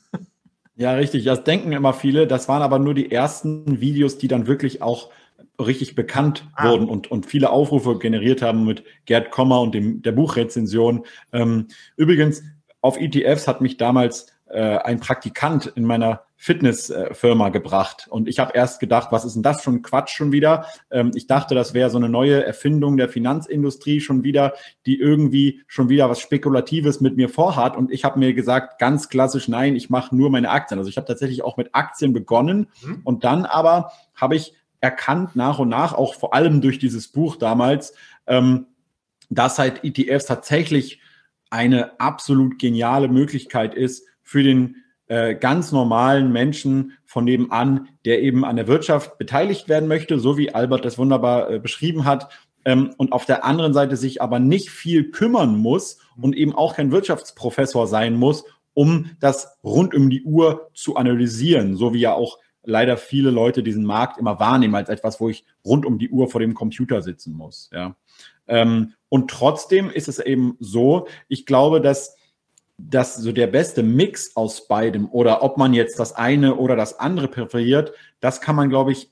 Ja, 0.80 0.94
richtig. 0.94 1.24
Das 1.24 1.44
denken 1.44 1.72
immer 1.72 1.92
viele. 1.92 2.28
Das 2.28 2.48
waren 2.48 2.62
aber 2.62 2.78
nur 2.78 2.94
die 2.94 3.12
ersten 3.12 3.82
Videos, 3.82 4.20
die 4.20 4.28
dann 4.28 4.46
wirklich 4.46 4.84
auch 4.84 5.10
richtig 5.60 5.96
bekannt 5.96 6.46
ah. 6.54 6.70
wurden 6.70 6.88
und, 6.88 7.10
und 7.10 7.26
viele 7.26 7.50
Aufrufe 7.50 7.98
generiert 7.98 8.42
haben 8.42 8.66
mit 8.66 8.84
Gerd 9.06 9.32
Kommer 9.32 9.62
und 9.62 9.74
dem, 9.74 10.02
der 10.04 10.12
Buchrezension. 10.12 11.06
Ähm, 11.34 11.68
übrigens, 11.96 12.44
auf 12.82 12.98
ETFs 13.00 13.48
hat 13.48 13.62
mich 13.62 13.78
damals 13.78 14.28
äh, 14.50 14.78
ein 14.78 15.00
Praktikant 15.00 15.68
in 15.68 15.84
meiner 15.84 16.22
Fitnessfirma 16.40 17.50
gebracht. 17.50 18.08
Und 18.10 18.28
ich 18.28 18.38
habe 18.38 18.54
erst 18.54 18.80
gedacht, 18.80 19.08
was 19.12 19.26
ist 19.26 19.34
denn 19.34 19.44
das 19.44 19.64
schon 19.64 19.82
Quatsch 19.82 20.16
schon 20.16 20.32
wieder? 20.32 20.68
Ähm, 20.92 21.12
ich 21.16 21.26
dachte, 21.26 21.56
das 21.56 21.74
wäre 21.74 21.90
so 21.90 21.98
eine 21.98 22.10
neue 22.10 22.46
Erfindung 22.46 22.96
der 22.96 23.10
Finanzindustrie 23.10 24.00
schon 24.00 24.24
wieder, 24.24 24.54
die 24.86 25.00
irgendwie 25.00 25.62
schon 25.68 25.90
wieder 25.90 26.10
was 26.10 26.20
Spekulatives 26.20 27.02
mit 27.02 27.18
mir 27.18 27.28
vorhat. 27.28 27.76
Und 27.76 27.92
ich 27.92 28.06
habe 28.06 28.20
mir 28.20 28.34
gesagt, 28.34 28.80
ganz 28.80 29.10
klassisch, 29.10 29.48
nein, 29.48 29.76
ich 29.76 29.90
mache 29.90 30.16
nur 30.16 30.30
meine 30.30 30.52
Aktien. 30.52 30.78
Also 30.78 30.90
ich 30.90 30.98
habe 30.98 31.08
tatsächlich 31.08 31.44
auch 31.44 31.58
mit 31.58 31.74
Aktien 31.74 32.14
begonnen 32.14 32.68
mhm. 32.84 33.02
und 33.04 33.24
dann 33.24 33.46
aber 33.46 33.92
habe 34.14 34.36
ich 34.36 34.54
erkannt 34.80 35.36
nach 35.36 35.58
und 35.58 35.70
nach, 35.70 35.94
auch 35.94 36.14
vor 36.14 36.36
allem 36.36 36.62
durch 36.62 36.78
dieses 36.78 37.08
Buch 37.08 37.36
damals, 37.36 37.94
ähm, 38.28 38.68
dass 39.30 39.58
halt 39.58 39.84
ETFs 39.84 40.26
tatsächlich 40.26 41.02
eine 41.50 42.00
absolut 42.00 42.60
geniale 42.60 43.08
Möglichkeit 43.08 43.74
ist 43.74 44.07
für 44.28 44.44
den 44.44 44.84
äh, 45.08 45.36
ganz 45.36 45.72
normalen 45.72 46.34
Menschen 46.34 46.92
von 47.06 47.24
nebenan, 47.24 47.88
der 48.04 48.22
eben 48.22 48.44
an 48.44 48.58
der 48.58 48.68
Wirtschaft 48.68 49.18
beteiligt 49.18 49.70
werden 49.70 49.88
möchte, 49.88 50.20
so 50.20 50.38
wie 50.38 50.54
Albert 50.54 50.84
das 50.84 50.98
wunderbar 50.98 51.50
äh, 51.50 51.60
beschrieben 51.60 52.04
hat, 52.04 52.30
ähm, 52.66 52.94
und 52.98 53.14
auf 53.14 53.26
der 53.26 53.46
anderen 53.46 53.74
Seite 53.74 53.96
sich 53.96 54.22
aber 54.22 54.40
nicht 54.40 54.70
viel 54.70 55.12
kümmern 55.12 55.58
muss 55.58 56.00
und 56.22 56.36
eben 56.36 56.54
auch 56.54 56.76
kein 56.76 56.92
Wirtschaftsprofessor 56.92 57.88
sein 57.88 58.16
muss, 58.16 58.44
um 58.74 59.12
das 59.22 59.58
rund 59.64 59.96
um 59.96 60.10
die 60.10 60.24
Uhr 60.24 60.70
zu 60.74 60.98
analysieren, 60.98 61.78
so 61.78 61.94
wie 61.94 62.02
ja 62.02 62.14
auch 62.14 62.38
leider 62.64 62.98
viele 62.98 63.32
Leute 63.32 63.64
diesen 63.64 63.86
Markt 63.86 64.18
immer 64.18 64.42
wahrnehmen 64.42 64.76
als 64.76 64.90
etwas, 64.90 65.22
wo 65.22 65.30
ich 65.30 65.46
rund 65.64 65.86
um 65.86 66.00
die 66.00 66.10
Uhr 66.10 66.30
vor 66.30 66.42
dem 66.42 66.54
Computer 66.54 67.02
sitzen 67.02 67.32
muss. 67.32 67.70
Ja. 67.72 67.96
Ähm, 68.46 68.92
und 69.08 69.32
trotzdem 69.32 69.90
ist 69.90 70.10
es 70.10 70.20
eben 70.20 70.58
so, 70.60 71.08
ich 71.30 71.46
glaube, 71.46 71.80
dass 71.80 72.17
dass 72.78 73.16
so 73.16 73.32
der 73.32 73.48
beste 73.48 73.82
Mix 73.82 74.36
aus 74.36 74.68
beidem 74.68 75.10
oder 75.10 75.44
ob 75.44 75.58
man 75.58 75.74
jetzt 75.74 76.00
das 76.00 76.16
eine 76.16 76.56
oder 76.56 76.76
das 76.76 77.00
andere 77.00 77.28
präferiert, 77.28 77.94
das 78.20 78.40
kann 78.40 78.56
man, 78.56 78.70
glaube 78.70 78.92
ich, 78.92 79.12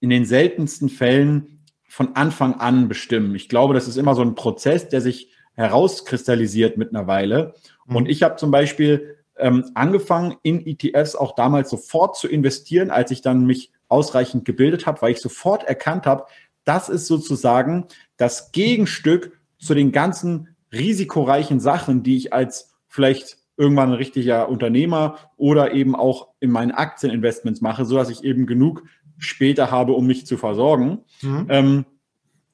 in 0.00 0.10
den 0.10 0.24
seltensten 0.24 0.88
Fällen 0.88 1.60
von 1.86 2.16
Anfang 2.16 2.54
an 2.54 2.88
bestimmen. 2.88 3.34
Ich 3.34 3.48
glaube, 3.48 3.74
das 3.74 3.88
ist 3.88 3.96
immer 3.96 4.14
so 4.14 4.22
ein 4.22 4.34
Prozess, 4.34 4.88
der 4.88 5.00
sich 5.00 5.30
herauskristallisiert 5.52 6.76
mit 6.76 6.94
einer 6.94 7.06
Weile. 7.06 7.54
Mhm. 7.86 7.96
Und 7.96 8.08
ich 8.08 8.22
habe 8.22 8.36
zum 8.36 8.50
Beispiel 8.50 9.16
ähm, 9.36 9.70
angefangen, 9.74 10.36
in 10.42 10.66
ETFs 10.66 11.14
auch 11.14 11.34
damals 11.34 11.70
sofort 11.70 12.16
zu 12.16 12.28
investieren, 12.28 12.90
als 12.90 13.10
ich 13.10 13.20
dann 13.22 13.46
mich 13.46 13.70
ausreichend 13.88 14.44
gebildet 14.44 14.86
habe, 14.86 15.02
weil 15.02 15.12
ich 15.12 15.20
sofort 15.20 15.64
erkannt 15.64 16.06
habe, 16.06 16.24
das 16.64 16.88
ist 16.88 17.06
sozusagen 17.06 17.86
das 18.16 18.52
Gegenstück 18.52 19.38
zu 19.58 19.74
den 19.74 19.92
ganzen 19.92 20.56
risikoreichen 20.72 21.60
Sachen, 21.60 22.02
die 22.02 22.16
ich 22.16 22.32
als 22.32 22.73
vielleicht 22.94 23.38
irgendwann 23.56 23.90
ein 23.90 23.96
richtiger 23.96 24.48
Unternehmer 24.48 25.18
oder 25.36 25.72
eben 25.72 25.96
auch 25.96 26.28
in 26.38 26.50
meinen 26.50 26.70
Aktieninvestments 26.70 27.60
mache, 27.60 27.84
so 27.84 27.96
dass 27.96 28.08
ich 28.08 28.22
eben 28.22 28.46
genug 28.46 28.84
später 29.18 29.72
habe, 29.72 29.94
um 29.94 30.06
mich 30.06 30.26
zu 30.26 30.36
versorgen. 30.36 31.00
Mhm. 31.20 31.46
Ähm, 31.48 31.84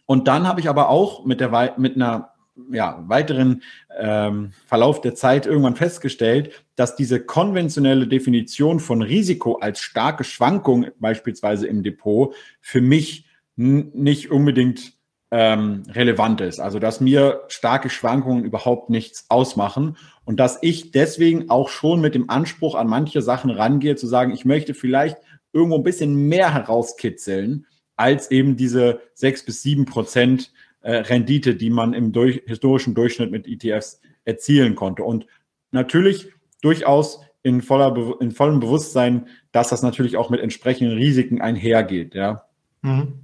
und 0.07 0.29
dann 0.29 0.49
habe 0.49 0.61
ich 0.61 0.69
aber 0.71 0.89
auch 0.89 1.27
mit 1.27 1.41
der 1.41 1.75
mit 1.77 1.97
einer 1.97 2.31
ja, 2.73 3.05
weiteren 3.07 3.63
ähm, 3.99 4.53
Verlauf 4.67 5.03
der 5.03 5.15
Zeit 5.15 5.45
irgendwann 5.45 5.77
festgestellt, 5.77 6.65
dass 6.75 6.97
diese 6.97 7.21
konventionelle 7.21 8.07
Definition 8.07 8.81
von 8.81 9.03
Risiko 9.03 9.57
als 9.57 9.81
starke 9.81 10.25
Schwankung 10.25 10.87
beispielsweise 11.01 11.67
im 11.67 11.83
Depot 11.83 12.35
für 12.63 12.81
mich 12.81 13.27
nicht 13.57 14.31
unbedingt 14.31 14.95
ähm, 15.31 15.85
relevant 15.89 16.41
ist. 16.41 16.61
Also 16.61 16.79
dass 16.79 17.01
mir 17.01 17.43
starke 17.49 17.89
Schwankungen 17.89 18.45
überhaupt 18.45 18.91
nichts 18.91 19.27
ausmachen 19.29 19.97
und 20.31 20.37
dass 20.39 20.61
ich 20.63 20.93
deswegen 20.93 21.51
auch 21.51 21.69
schon 21.69 22.01
mit 22.01 22.15
dem 22.15 22.31
Anspruch 22.31 22.77
an 22.77 22.87
manche 22.87 23.21
Sachen 23.21 23.51
rangehe, 23.51 23.97
zu 23.97 24.07
sagen, 24.07 24.31
ich 24.31 24.45
möchte 24.45 24.75
vielleicht 24.75 25.17
irgendwo 25.53 25.75
ein 25.75 25.83
bisschen 25.83 26.29
mehr 26.29 26.55
herauskitzeln 26.55 27.67
als 27.97 28.31
eben 28.31 28.55
diese 28.57 29.01
sechs 29.13 29.45
bis 29.45 29.63
sieben 29.63 29.87
Prozent 29.87 30.53
äh, 30.83 30.99
Rendite, 30.99 31.57
die 31.57 31.69
man 31.69 31.95
im 31.95 32.13
durch, 32.13 32.43
historischen 32.47 32.95
Durchschnitt 32.95 33.33
mit 33.33 33.49
ETFs 33.49 34.01
erzielen 34.25 34.77
konnte. 34.77 35.03
Und 35.03 35.27
natürlich 35.73 36.29
durchaus 36.63 37.23
in, 37.43 37.61
voller, 37.61 38.21
in 38.21 38.31
vollem 38.31 38.61
Bewusstsein, 38.61 39.27
dass 39.51 39.71
das 39.71 39.83
natürlich 39.83 40.17
auch 40.17 40.31
mit 40.31 40.39
entsprechenden 40.39 40.97
Risiken 40.97 41.41
einhergeht. 41.41 42.15
Ja. 42.15 42.45
Mhm. 42.83 43.15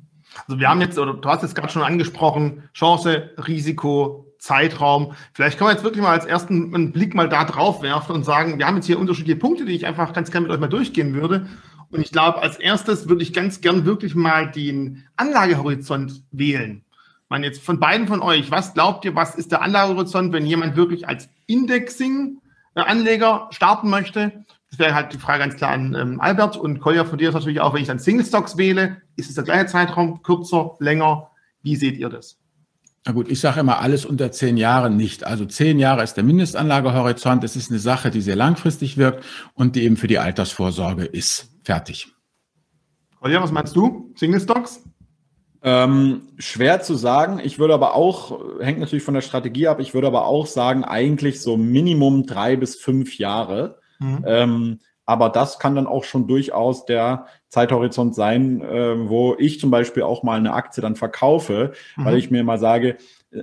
Also 0.48 0.58
wir 0.58 0.68
haben 0.68 0.80
jetzt, 0.80 0.98
oder 0.98 1.14
du 1.14 1.28
hast 1.28 1.44
es 1.44 1.54
gerade 1.54 1.72
schon 1.72 1.82
angesprochen, 1.82 2.64
Chance, 2.75 3.30
Risiko, 3.46 4.25
Zeitraum. 4.46 5.12
Vielleicht 5.32 5.58
können 5.58 5.68
wir 5.68 5.74
jetzt 5.74 5.84
wirklich 5.84 6.02
mal 6.02 6.12
als 6.12 6.24
ersten 6.24 6.74
einen 6.74 6.92
Blick 6.92 7.14
mal 7.14 7.28
da 7.28 7.44
drauf 7.44 7.82
werfen 7.82 8.14
und 8.14 8.24
sagen, 8.24 8.58
wir 8.58 8.66
haben 8.66 8.76
jetzt 8.76 8.86
hier 8.86 8.98
unterschiedliche 8.98 9.38
Punkte, 9.38 9.64
die 9.64 9.74
ich 9.74 9.86
einfach 9.86 10.12
ganz 10.12 10.30
gerne 10.30 10.46
mit 10.46 10.54
euch 10.54 10.60
mal 10.60 10.68
durchgehen 10.68 11.14
würde. 11.14 11.48
Und 11.90 12.00
ich 12.00 12.12
glaube, 12.12 12.42
als 12.42 12.56
erstes 12.56 13.08
würde 13.08 13.22
ich 13.22 13.32
ganz 13.32 13.60
gern 13.60 13.84
wirklich 13.84 14.14
mal 14.14 14.50
den 14.50 15.04
Anlagehorizont 15.16 16.22
wählen. 16.30 16.84
Ich 17.24 17.30
meine, 17.30 17.46
jetzt 17.46 17.62
von 17.62 17.80
beiden 17.80 18.06
von 18.06 18.22
euch, 18.22 18.52
was 18.52 18.74
glaubt 18.74 19.04
ihr, 19.04 19.16
was 19.16 19.34
ist 19.34 19.50
der 19.50 19.62
Anlagehorizont, 19.62 20.32
wenn 20.32 20.46
jemand 20.46 20.76
wirklich 20.76 21.08
als 21.08 21.28
Indexing-Anleger 21.46 23.48
starten 23.50 23.90
möchte? 23.90 24.44
Das 24.70 24.78
wäre 24.78 24.94
halt 24.94 25.12
die 25.12 25.18
Frage 25.18 25.40
ganz 25.40 25.56
klar 25.56 25.72
an 25.72 25.94
ähm, 25.94 26.20
Albert 26.20 26.56
und 26.56 26.80
Kolja 26.80 27.04
von 27.04 27.18
dir 27.18 27.28
ist 27.28 27.34
natürlich 27.34 27.60
auch, 27.60 27.74
wenn 27.74 27.82
ich 27.82 27.88
dann 27.88 27.98
Single 27.98 28.24
Stocks 28.24 28.56
wähle, 28.56 29.02
ist 29.16 29.28
es 29.28 29.34
der 29.34 29.44
gleiche 29.44 29.66
Zeitraum, 29.66 30.22
kürzer, 30.22 30.76
länger? 30.78 31.30
Wie 31.62 31.76
seht 31.76 31.96
ihr 31.96 32.08
das? 32.08 32.38
Na 33.06 33.12
gut, 33.12 33.30
ich 33.30 33.38
sage 33.38 33.60
immer 33.60 33.78
alles 33.78 34.04
unter 34.04 34.32
zehn 34.32 34.56
Jahren 34.56 34.96
nicht. 34.96 35.25
Also 35.25 35.46
zehn 35.46 35.78
Jahre 35.78 36.02
ist 36.02 36.14
der 36.14 36.25
Mindestanlagehorizont. 36.25 37.44
Es 37.44 37.54
ist 37.54 37.70
eine 37.70 37.78
Sache, 37.78 38.10
die 38.10 38.20
sehr 38.20 38.34
langfristig 38.34 38.96
wirkt 38.96 39.25
und 39.54 39.76
die 39.76 39.84
eben 39.84 39.96
für 39.96 40.08
die 40.08 40.18
Altersvorsorge 40.18 41.04
ist. 41.04 41.48
Fertig. 41.62 42.08
Kolja, 43.20 43.40
was 43.40 43.52
meinst 43.52 43.76
du? 43.76 44.12
Single 44.16 44.40
Stocks? 44.40 44.82
Ähm, 45.62 46.22
schwer 46.38 46.82
zu 46.82 46.96
sagen. 46.96 47.40
Ich 47.42 47.60
würde 47.60 47.75
aber 47.75 47.94
auch, 47.94 48.40
hängt 48.60 48.80
natürlich 48.80 49.04
von 49.04 49.14
der 49.14 49.20
Strategie 49.20 49.68
ab, 49.68 49.78
ich 49.78 49.94
würde 49.94 50.08
aber 50.08 50.26
auch 50.26 50.46
sagen, 50.46 50.82
eigentlich 50.82 51.40
so 51.40 51.56
Minimum 51.56 52.26
drei 52.26 52.56
bis 52.56 52.75
fünf 52.75 53.18
Jahre. 53.18 53.78
Mhm. 54.00 54.25
Ähm, 54.26 54.78
aber 55.06 55.30
das 55.30 55.58
kann 55.58 55.76
dann 55.76 55.86
auch 55.86 56.04
schon 56.04 56.26
durchaus 56.26 56.84
der 56.84 57.26
Zeithorizont 57.48 58.14
sein, 58.14 58.60
äh, 58.60 59.08
wo 59.08 59.36
ich 59.38 59.60
zum 59.60 59.70
Beispiel 59.70 60.02
auch 60.02 60.25
mal 60.25 60.38
eine 60.38 60.52
Aktie 60.52 60.82
dann 60.82 60.96
verkaufe, 60.96 61.72
mhm. 61.96 62.04
weil 62.04 62.18
ich 62.18 62.30
mir 62.30 62.44
mal 62.44 62.58
sage, 62.58 62.96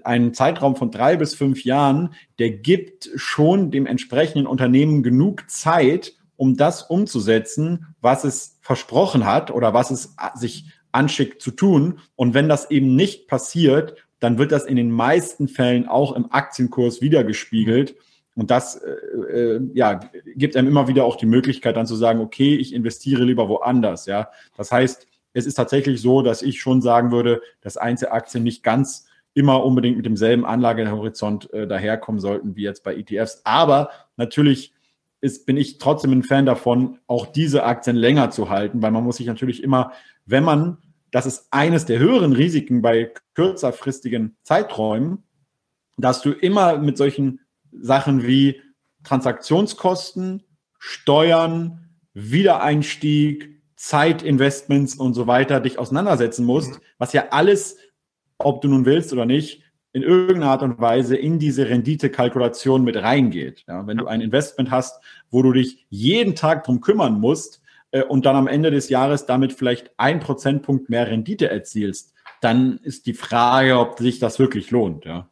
ein 0.04 0.34
Zeitraum 0.34 0.76
von 0.76 0.92
drei 0.92 1.16
bis 1.16 1.36
fünf 1.36 1.64
Jahren, 1.64 2.14
der 2.38 2.52
gibt 2.52 3.10
schon 3.16 3.72
dem 3.72 3.86
entsprechenden 3.86 4.46
Unternehmen 4.46 5.04
genug 5.04 5.50
Zeit, 5.50 6.14
um 6.36 6.58
das 6.58 6.84
umzusetzen, 6.84 7.96
was 8.02 8.24
es 8.24 8.60
versprochen 8.62 9.26
hat 9.26 9.52
oder 9.52 9.74
was 9.74 9.92
es 9.92 10.16
sich 10.36 10.66
anschickt 10.92 11.42
zu 11.42 11.52
tun. 11.52 12.00
Und 12.16 12.34
wenn 12.34 12.50
das 12.50 12.70
eben 12.72 12.96
nicht 12.96 13.28
passiert, 13.28 13.96
dann 14.20 14.38
wird 14.38 14.52
das 14.52 14.66
in 14.66 14.76
den 14.76 14.92
meisten 14.92 15.48
Fällen 15.48 15.88
auch 15.88 16.14
im 16.14 16.32
Aktienkurs 16.32 17.02
wiedergespiegelt. 17.02 17.96
Und 18.36 18.52
das 18.52 18.76
äh, 18.76 18.92
äh, 18.92 19.62
ja, 19.74 20.00
gibt 20.36 20.56
einem 20.56 20.68
immer 20.68 20.88
wieder 20.88 21.06
auch 21.06 21.16
die 21.16 21.26
Möglichkeit, 21.26 21.78
dann 21.78 21.86
zu 21.86 21.96
sagen, 21.96 22.20
okay, 22.20 22.56
ich 22.56 22.74
investiere 22.74 23.24
lieber 23.24 23.48
woanders. 23.48 24.06
Ja, 24.06 24.30
das 24.58 24.72
heißt, 24.72 25.08
es 25.34 25.46
ist 25.46 25.56
tatsächlich 25.56 26.02
so, 26.02 26.22
dass 26.22 26.42
ich 26.42 26.60
schon 26.60 26.82
sagen 26.82 27.12
würde, 27.12 27.42
dass 27.62 27.78
Einzelaktien 27.78 28.44
nicht 28.44 28.64
ganz 28.64 29.08
immer 29.34 29.64
unbedingt 29.64 29.98
mit 29.98 30.06
demselben 30.06 30.46
Anlagehorizont 30.46 31.52
äh, 31.54 31.68
daherkommen 31.68 32.22
sollten 32.22 32.56
wie 32.56 32.64
jetzt 32.64 32.84
bei 32.84 32.96
ETFs. 32.96 33.42
Aber 33.44 33.90
natürlich 34.16 34.74
ist, 35.22 35.46
bin 35.46 35.58
ich 35.58 35.78
trotzdem 35.78 36.12
ein 36.12 36.24
Fan 36.24 36.46
davon, 36.46 37.00
auch 37.08 37.26
diese 37.26 37.64
Aktien 37.64 37.96
länger 37.96 38.30
zu 38.30 38.50
halten, 38.50 38.82
weil 38.82 38.92
man 38.92 39.04
muss 39.04 39.18
sich 39.18 39.28
natürlich 39.28 39.64
immer, 39.64 39.92
wenn 40.26 40.44
man 40.44 40.78
das 41.14 41.28
ist 41.28 41.48
eines 41.52 41.86
der 41.86 42.00
höheren 42.00 42.34
Risiken 42.34 42.82
bei 42.82 43.14
kürzerfristigen 43.36 44.36
Zeiträumen, 44.42 45.24
dass 45.96 46.24
du 46.24 46.32
immer 46.32 46.80
mit 46.80 46.98
solchen 46.98 47.40
Sachen 47.82 48.26
wie 48.26 48.62
Transaktionskosten, 49.04 50.44
Steuern, 50.80 51.90
Wiedereinstieg, 52.14 53.62
Zeitinvestments 53.76 54.96
und 54.96 55.14
so 55.14 55.28
weiter 55.28 55.60
dich 55.60 55.80
auseinandersetzen 55.80 56.46
musst, 56.46 56.74
mhm. 56.74 56.84
was 56.98 57.14
ja 57.14 57.30
alles, 57.32 57.78
ob 58.38 58.62
du 58.62 58.68
nun 58.68 58.86
willst 58.86 59.12
oder 59.12 59.26
nicht, 59.26 59.62
in 59.92 60.04
irgendeiner 60.04 60.52
Art 60.52 60.64
und 60.64 60.80
Weise 60.80 61.16
in 61.16 61.38
diese 61.38 61.70
Renditekalkulation 61.70 62.84
mit 62.84 62.96
reingeht. 62.96 63.64
Ja, 63.68 63.86
wenn 63.86 63.98
du 63.98 64.08
ein 64.08 64.22
Investment 64.22 64.72
hast, 64.72 65.02
wo 65.30 65.42
du 65.42 65.52
dich 65.52 65.86
jeden 65.90 66.36
Tag 66.36 66.64
drum 66.64 66.82
kümmern 66.82 67.20
musst, 67.20 67.64
äh, 67.94 68.04
und 68.04 68.26
dann 68.26 68.36
am 68.36 68.48
Ende 68.48 68.72
des 68.72 68.90
Jahres 68.90 69.26
damit 69.26 69.54
vielleicht 69.54 69.92
ein 69.98 70.20
Prozentpunkt 70.20 70.90
mehr 70.90 71.08
Rendite 71.08 71.50
erzielst, 71.50 72.14
dann 72.42 72.80
ist 72.80 73.06
die 73.06 73.14
Frage, 73.14 73.80
ob 73.80 74.00
sich 74.00 74.20
das 74.20 74.40
wirklich 74.40 74.72
lohnt. 74.72 75.06
Ja. 75.06 75.30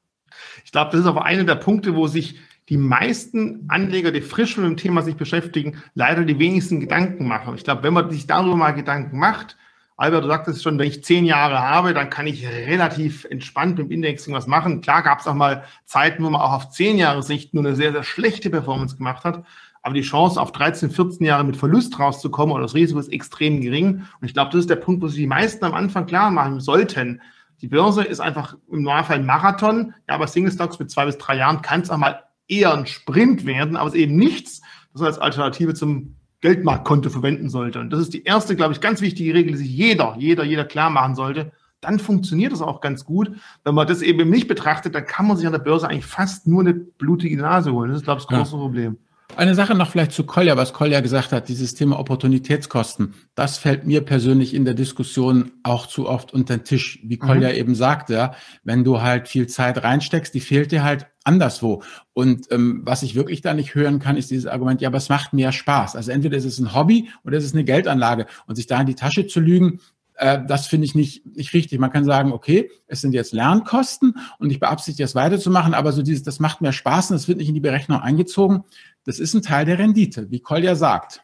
Ich 0.65 0.71
glaube, 0.71 0.91
das 0.91 1.01
ist 1.01 1.07
aber 1.07 1.25
einer 1.25 1.43
der 1.43 1.55
Punkte, 1.55 1.95
wo 1.95 2.07
sich 2.07 2.39
die 2.69 2.77
meisten 2.77 3.65
Anleger, 3.67 4.11
die 4.11 4.21
frisch 4.21 4.55
mit 4.57 4.65
dem 4.65 4.77
Thema 4.77 5.01
sich 5.01 5.15
beschäftigen, 5.15 5.81
leider 5.93 6.23
die 6.23 6.39
wenigsten 6.39 6.79
Gedanken 6.79 7.27
machen. 7.27 7.55
Ich 7.55 7.63
glaube, 7.63 7.83
wenn 7.83 7.93
man 7.93 8.09
sich 8.09 8.27
darüber 8.27 8.55
mal 8.55 8.71
Gedanken 8.71 9.19
macht, 9.19 9.57
Albert, 9.97 10.23
du 10.23 10.29
sagtest 10.29 10.63
schon, 10.63 10.79
wenn 10.79 10.87
ich 10.87 11.03
zehn 11.03 11.25
Jahre 11.25 11.59
habe, 11.59 11.93
dann 11.93 12.09
kann 12.09 12.25
ich 12.25 12.47
relativ 12.47 13.25
entspannt 13.25 13.77
mit 13.77 13.87
dem 13.87 13.91
Indexing 13.91 14.33
was 14.33 14.47
machen. 14.47 14.81
Klar 14.81 15.03
gab 15.03 15.19
es 15.19 15.27
auch 15.27 15.35
mal 15.35 15.63
Zeiten, 15.85 16.23
wo 16.23 16.29
man 16.31 16.41
auch 16.41 16.53
auf 16.53 16.69
zehn 16.71 16.97
Jahre 16.97 17.21
Sicht 17.21 17.53
nur 17.53 17.63
eine 17.63 17.75
sehr, 17.75 17.91
sehr 17.91 18.03
schlechte 18.03 18.49
Performance 18.49 18.97
gemacht 18.97 19.23
hat. 19.23 19.43
Aber 19.83 19.93
die 19.93 20.01
Chance, 20.01 20.41
auf 20.41 20.51
13, 20.53 20.89
14 20.89 21.25
Jahre 21.25 21.43
mit 21.43 21.57
Verlust 21.57 21.99
rauszukommen 21.99 22.55
oder 22.55 22.63
das 22.63 22.73
Risiko 22.73 22.99
ist 22.99 23.11
extrem 23.11 23.61
gering. 23.61 24.07
Und 24.19 24.27
ich 24.27 24.33
glaube, 24.33 24.51
das 24.51 24.61
ist 24.61 24.69
der 24.69 24.75
Punkt, 24.77 25.03
wo 25.03 25.07
sich 25.07 25.19
die 25.19 25.27
meisten 25.27 25.65
am 25.65 25.73
Anfang 25.73 26.07
klar 26.07 26.31
machen 26.31 26.59
sollten. 26.59 27.21
Die 27.61 27.67
Börse 27.67 28.03
ist 28.03 28.19
einfach 28.19 28.57
im 28.71 28.81
Normalfall 28.81 29.17
ein 29.17 29.25
Marathon. 29.25 29.93
Ja, 30.07 30.15
aber 30.15 30.27
Single 30.27 30.51
Stocks 30.51 30.79
mit 30.79 30.89
zwei 30.89 31.05
bis 31.05 31.17
drei 31.17 31.37
Jahren 31.37 31.61
kann 31.61 31.81
es 31.81 31.89
auch 31.89 31.97
mal 31.97 32.23
eher 32.47 32.73
ein 32.73 32.87
Sprint 32.87 33.45
werden, 33.45 33.77
aber 33.77 33.87
es 33.87 33.93
ist 33.93 34.01
eben 34.01 34.15
nichts, 34.15 34.61
das 34.91 35.01
man 35.01 35.07
als 35.07 35.19
Alternative 35.19 35.73
zum 35.73 36.15
Geldmarktkonto 36.41 37.09
verwenden 37.09 37.49
sollte. 37.49 37.79
Und 37.79 37.91
das 37.91 38.01
ist 38.01 38.13
die 38.13 38.23
erste, 38.23 38.55
glaube 38.55 38.73
ich, 38.73 38.81
ganz 38.81 38.99
wichtige 38.99 39.33
Regel, 39.33 39.53
die 39.53 39.59
sich 39.59 39.69
jeder, 39.69 40.15
jeder, 40.17 40.43
jeder 40.43 40.65
klar 40.65 40.89
machen 40.89 41.15
sollte. 41.15 41.51
Dann 41.81 41.99
funktioniert 41.99 42.51
das 42.51 42.61
auch 42.61 42.81
ganz 42.81 43.05
gut. 43.05 43.31
Wenn 43.63 43.75
man 43.75 43.87
das 43.87 44.01
eben 44.01 44.29
nicht 44.29 44.47
betrachtet, 44.47 44.93
dann 44.95 45.05
kann 45.05 45.27
man 45.27 45.37
sich 45.37 45.45
an 45.45 45.53
der 45.53 45.59
Börse 45.59 45.87
eigentlich 45.87 46.05
fast 46.05 46.47
nur 46.47 46.61
eine 46.61 46.73
blutige 46.73 47.37
Nase 47.37 47.71
holen. 47.71 47.89
Das 47.89 47.99
ist, 47.99 48.03
glaube 48.03 48.21
ich, 48.21 48.27
das 48.27 48.37
große 48.37 48.55
ja. 48.55 48.61
Problem. 48.61 48.97
Eine 49.37 49.55
Sache 49.55 49.75
noch 49.75 49.89
vielleicht 49.89 50.11
zu 50.11 50.25
Kolja, 50.25 50.57
was 50.57 50.73
Kolja 50.73 50.99
gesagt 50.99 51.31
hat, 51.31 51.47
dieses 51.49 51.73
Thema 51.73 51.99
Opportunitätskosten. 51.99 53.13
Das 53.33 53.57
fällt 53.57 53.87
mir 53.87 54.01
persönlich 54.01 54.53
in 54.53 54.65
der 54.65 54.73
Diskussion 54.73 55.51
auch 55.63 55.87
zu 55.87 56.07
oft 56.07 56.33
unter 56.33 56.57
den 56.57 56.63
Tisch, 56.63 56.99
wie 57.03 57.17
Kolja 57.17 57.49
mhm. 57.49 57.55
eben 57.55 57.75
sagte. 57.75 58.31
Wenn 58.63 58.83
du 58.83 59.01
halt 59.01 59.27
viel 59.27 59.47
Zeit 59.47 59.83
reinsteckst, 59.83 60.33
die 60.33 60.41
fehlt 60.41 60.71
dir 60.71 60.83
halt 60.83 61.07
anderswo. 61.23 61.81
Und 62.13 62.51
ähm, 62.51 62.81
was 62.83 63.03
ich 63.03 63.15
wirklich 63.15 63.41
da 63.41 63.53
nicht 63.53 63.73
hören 63.73 63.99
kann, 63.99 64.17
ist 64.17 64.31
dieses 64.31 64.47
Argument, 64.47 64.81
ja, 64.81 64.89
aber 64.89 64.97
es 64.97 65.09
macht 65.09 65.33
mehr 65.33 65.51
Spaß. 65.51 65.95
Also 65.95 66.11
entweder 66.11 66.37
ist 66.37 66.45
es 66.45 66.59
ein 66.59 66.75
Hobby 66.75 67.09
oder 67.23 67.37
es 67.37 67.45
ist 67.45 67.53
eine 67.53 67.63
Geldanlage. 67.63 68.25
Und 68.47 68.55
sich 68.55 68.67
da 68.67 68.79
in 68.79 68.87
die 68.87 68.95
Tasche 68.95 69.27
zu 69.27 69.39
lügen, 69.39 69.79
äh, 70.21 70.39
das 70.47 70.67
finde 70.67 70.85
ich 70.85 70.93
nicht, 70.93 71.25
nicht 71.25 71.53
richtig. 71.53 71.79
Man 71.79 71.91
kann 71.91 72.05
sagen, 72.05 72.31
okay, 72.31 72.69
es 72.87 73.01
sind 73.01 73.13
jetzt 73.13 73.33
Lernkosten 73.33 74.15
und 74.37 74.51
ich 74.51 74.59
beabsichtige 74.59 75.03
es 75.03 75.15
weiterzumachen, 75.15 75.73
aber 75.73 75.91
so 75.91 76.03
dieses, 76.03 76.23
das 76.23 76.39
macht 76.39 76.61
mehr 76.61 76.73
Spaß 76.73 77.09
und 77.09 77.15
das 77.15 77.27
wird 77.27 77.39
nicht 77.39 77.47
in 77.47 77.55
die 77.55 77.59
Berechnung 77.59 77.99
eingezogen. 77.99 78.63
Das 79.05 79.19
ist 79.19 79.33
ein 79.33 79.41
Teil 79.41 79.65
der 79.65 79.79
Rendite, 79.79 80.29
wie 80.29 80.39
Kolja 80.39 80.75
sagt. 80.75 81.23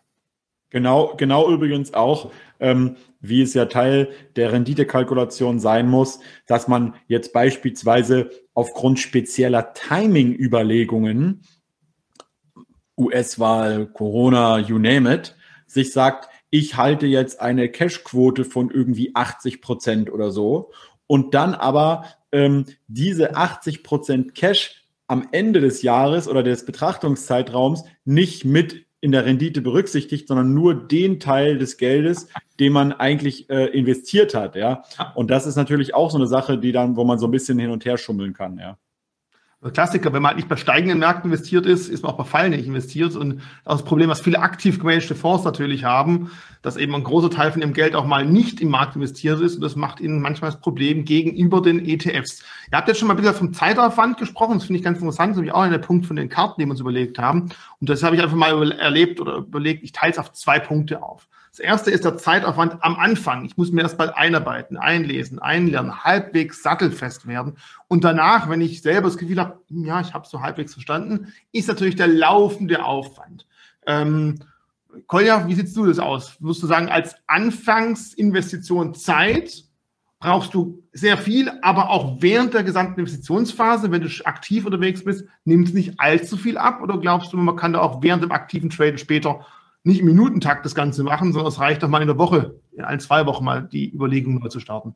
Genau, 0.70 1.16
genau 1.16 1.50
übrigens 1.50 1.94
auch, 1.94 2.32
ähm, 2.60 2.98
wie 3.22 3.42
es 3.42 3.54
ja 3.54 3.66
Teil 3.66 4.10
der 4.36 4.52
Renditekalkulation 4.52 5.60
sein 5.60 5.88
muss, 5.88 6.20
dass 6.46 6.68
man 6.68 6.96
jetzt 7.08 7.32
beispielsweise 7.32 8.30
aufgrund 8.54 9.00
spezieller 9.00 9.74
Timing-Überlegungen, 9.74 11.44
US-Wahl, 12.98 13.88
Corona, 13.88 14.60
you 14.60 14.78
name 14.78 15.14
it, 15.14 15.38
sich 15.68 15.94
sagt, 15.94 16.30
ich 16.50 16.76
halte 16.76 17.06
jetzt 17.06 17.40
eine 17.40 17.70
Cash-Quote 17.70 18.44
von 18.44 18.70
irgendwie 18.70 19.12
80 19.14 19.62
Prozent 19.62 20.12
oder 20.12 20.32
so 20.32 20.72
und 21.06 21.34
dann 21.34 21.54
aber 21.54 22.06
ähm, 22.32 22.66
diese 22.88 23.36
80 23.36 23.84
Prozent 23.84 24.36
Cash 24.36 24.87
am 25.08 25.28
Ende 25.32 25.62
des 25.62 25.82
Jahres 25.82 26.28
oder 26.28 26.44
des 26.44 26.66
Betrachtungszeitraums 26.66 27.84
nicht 28.06 28.46
mit 28.46 28.86
in 29.00 29.12
der 29.12 29.26
Rendite 29.26 29.62
berücksichtigt, 29.62 30.28
sondern 30.28 30.54
nur 30.54 30.74
den 30.74 31.20
Teil 31.20 31.58
des 31.58 31.78
Geldes, 31.78 32.28
den 32.60 32.74
man 32.74 32.92
eigentlich 32.92 33.50
äh, 33.50 33.68
investiert 33.68 34.34
hat, 34.34 34.56
ja. 34.56 34.84
Und 35.16 35.30
das 35.30 35.46
ist 35.46 35.56
natürlich 35.56 35.94
auch 35.94 36.10
so 36.10 36.18
eine 36.18 36.28
Sache, 36.28 36.58
die 36.58 36.72
dann, 36.72 36.96
wo 36.96 37.04
man 37.04 37.20
so 37.20 37.28
ein 37.28 37.32
bisschen 37.32 37.60
hin 37.60 37.70
und 37.70 37.86
her 37.86 37.98
schummeln 37.98 38.34
kann, 38.34 38.58
ja. 38.58 38.78
Klassiker, 39.72 40.14
wenn 40.14 40.22
man 40.22 40.30
halt 40.30 40.38
nicht 40.38 40.50
bei 40.50 40.56
steigenden 40.56 41.00
Märkten 41.00 41.32
investiert 41.32 41.66
ist, 41.66 41.90
ist 41.90 42.04
man 42.04 42.12
auch 42.12 42.18
bei 42.18 42.24
Fallen 42.24 42.52
nicht 42.52 42.66
investiert. 42.66 43.16
Und 43.16 43.42
das 43.66 43.84
Problem, 43.84 44.10
was 44.10 44.22
viele 44.22 44.40
aktiv 44.40 44.80
gemanagte 44.80 45.16
Fonds 45.16 45.44
natürlich 45.44 45.84
haben, 45.84 46.32
dass 46.62 46.78
eben 46.78 46.96
ein 46.96 47.04
großer 47.04 47.30
Teil 47.30 47.52
von 47.52 47.62
ihrem 47.62 47.74
Geld 47.74 47.96
auch 47.96 48.06
mal 48.06 48.26
nicht 48.26 48.62
im 48.62 48.70
Markt 48.70 48.96
investiert 48.96 49.42
ist. 49.42 49.56
Und 49.56 49.62
das 49.62 49.76
macht 49.76 50.00
ihnen 50.00 50.22
manchmal 50.22 50.52
das 50.52 50.60
Problem 50.60 51.06
gegenüber 51.06 51.62
den 51.62 51.86
ETFs. 51.86 52.44
Ihr 52.72 52.78
habt 52.78 52.88
jetzt 52.88 53.00
schon 53.00 53.08
mal 53.08 53.14
ein 53.14 53.18
bisschen 53.18 53.36
vom 53.36 53.54
Zeitaufwand 53.54 54.18
gesprochen. 54.18 54.56
Das 54.56 54.66
finde 54.66 54.80
ich 54.80 54.84
ganz 54.84 55.00
interessant. 55.00 55.32
Das 55.32 55.38
ist 55.38 55.42
nämlich 55.42 55.54
auch 55.54 55.70
der 55.70 55.78
Punkt 55.78 56.06
von 56.06 56.16
den 56.16 56.30
Karten, 56.30 56.60
die 56.60 56.66
wir 56.66 56.72
uns 56.72 56.80
überlegt 56.80 57.20
haben. 57.20 57.50
Und 57.80 57.90
das 57.90 58.04
habe 58.04 58.16
ich 58.16 58.22
einfach 58.22 58.36
mal 58.36 58.72
erlebt 58.72 59.20
oder 59.20 59.38
überlegt. 59.38 59.84
Ich 59.84 59.92
teile 59.92 60.12
es 60.12 60.20
auf 60.20 60.34
zwei 60.34 60.60
Punkte 60.60 61.02
auf. 61.02 61.28
Das 61.58 61.66
erste 61.66 61.90
ist 61.90 62.06
der 62.06 62.18
Zeitaufwand 62.18 62.84
am 62.84 62.98
Anfang. 62.98 63.44
Ich 63.46 63.58
muss 63.58 63.72
mir 63.72 63.82
erst 63.82 63.98
mal 63.98 64.12
einarbeiten, 64.12 64.78
einlesen, 64.78 65.40
einlernen, 65.40 66.04
halbwegs 66.04 66.62
sattelfest 66.62 67.26
werden. 67.26 67.58
Und 67.88 68.04
danach, 68.04 68.48
wenn 68.48 68.62
ich 68.62 68.84
selber 68.84 69.08
das 69.08 69.18
Gefühl 69.18 69.40
habe, 69.40 69.60
ja, 69.70 70.00
ich 70.00 70.14
habe 70.14 70.24
es 70.24 70.30
so 70.30 70.42
halbwegs 70.42 70.74
verstanden, 70.74 71.34
ist 71.52 71.68
natürlich 71.68 71.96
der 71.96 72.10
laufende 72.10 72.86
Aufwand. 72.86 73.48
Ähm, 73.88 74.36
Kolja, 75.08 75.48
wie 75.48 75.56
siehst 75.56 75.76
du 75.76 75.88
das 75.88 75.98
aus? 75.98 76.38
Würdest 76.40 76.62
du 76.62 76.68
sagen, 76.68 76.90
als 76.90 77.16
Anfangsinvestition 77.26 78.94
Zeit 78.94 79.64
brauchst 80.20 80.54
du 80.54 80.84
sehr 80.94 81.18
viel, 81.18 81.52
aber 81.64 81.90
auch 81.90 82.18
während 82.22 82.54
der 82.54 82.66
gesamten 82.66 83.00
Investitionsphase, 83.00 83.90
wenn 83.90 84.04
du 84.04 84.10
aktiv 84.26 84.64
unterwegs 84.64 85.04
bist, 85.04 85.26
nimmt 85.44 85.70
es 85.70 85.74
nicht 85.74 86.00
allzu 86.00 86.38
viel 86.38 86.60
ab? 86.60 86.84
Oder 86.84 87.00
glaubst 87.00 87.34
du, 87.34 87.38
man 87.38 87.56
kann 87.56 87.74
da 87.74 87.80
auch 87.80 88.04
während 88.04 88.22
dem 88.22 88.32
aktiven 88.32 88.70
Traden 88.70 89.00
später 89.00 89.44
nicht 89.88 90.02
im 90.02 90.06
Minutentakt 90.06 90.66
das 90.66 90.76
Ganze 90.76 91.04
machen, 91.04 91.32
sondern 91.32 91.48
es 91.48 91.60
reicht 91.60 91.82
doch 91.82 91.88
mal 91.88 92.02
in 92.02 92.08
der 92.08 92.18
Woche, 92.18 92.60
in 92.74 92.84
ein, 92.84 93.00
zwei 93.00 93.26
Wochen 93.26 93.46
mal 93.46 93.64
die 93.64 93.90
Überlegung 93.90 94.40
neu 94.40 94.50
zu 94.50 94.60
starten. 94.60 94.96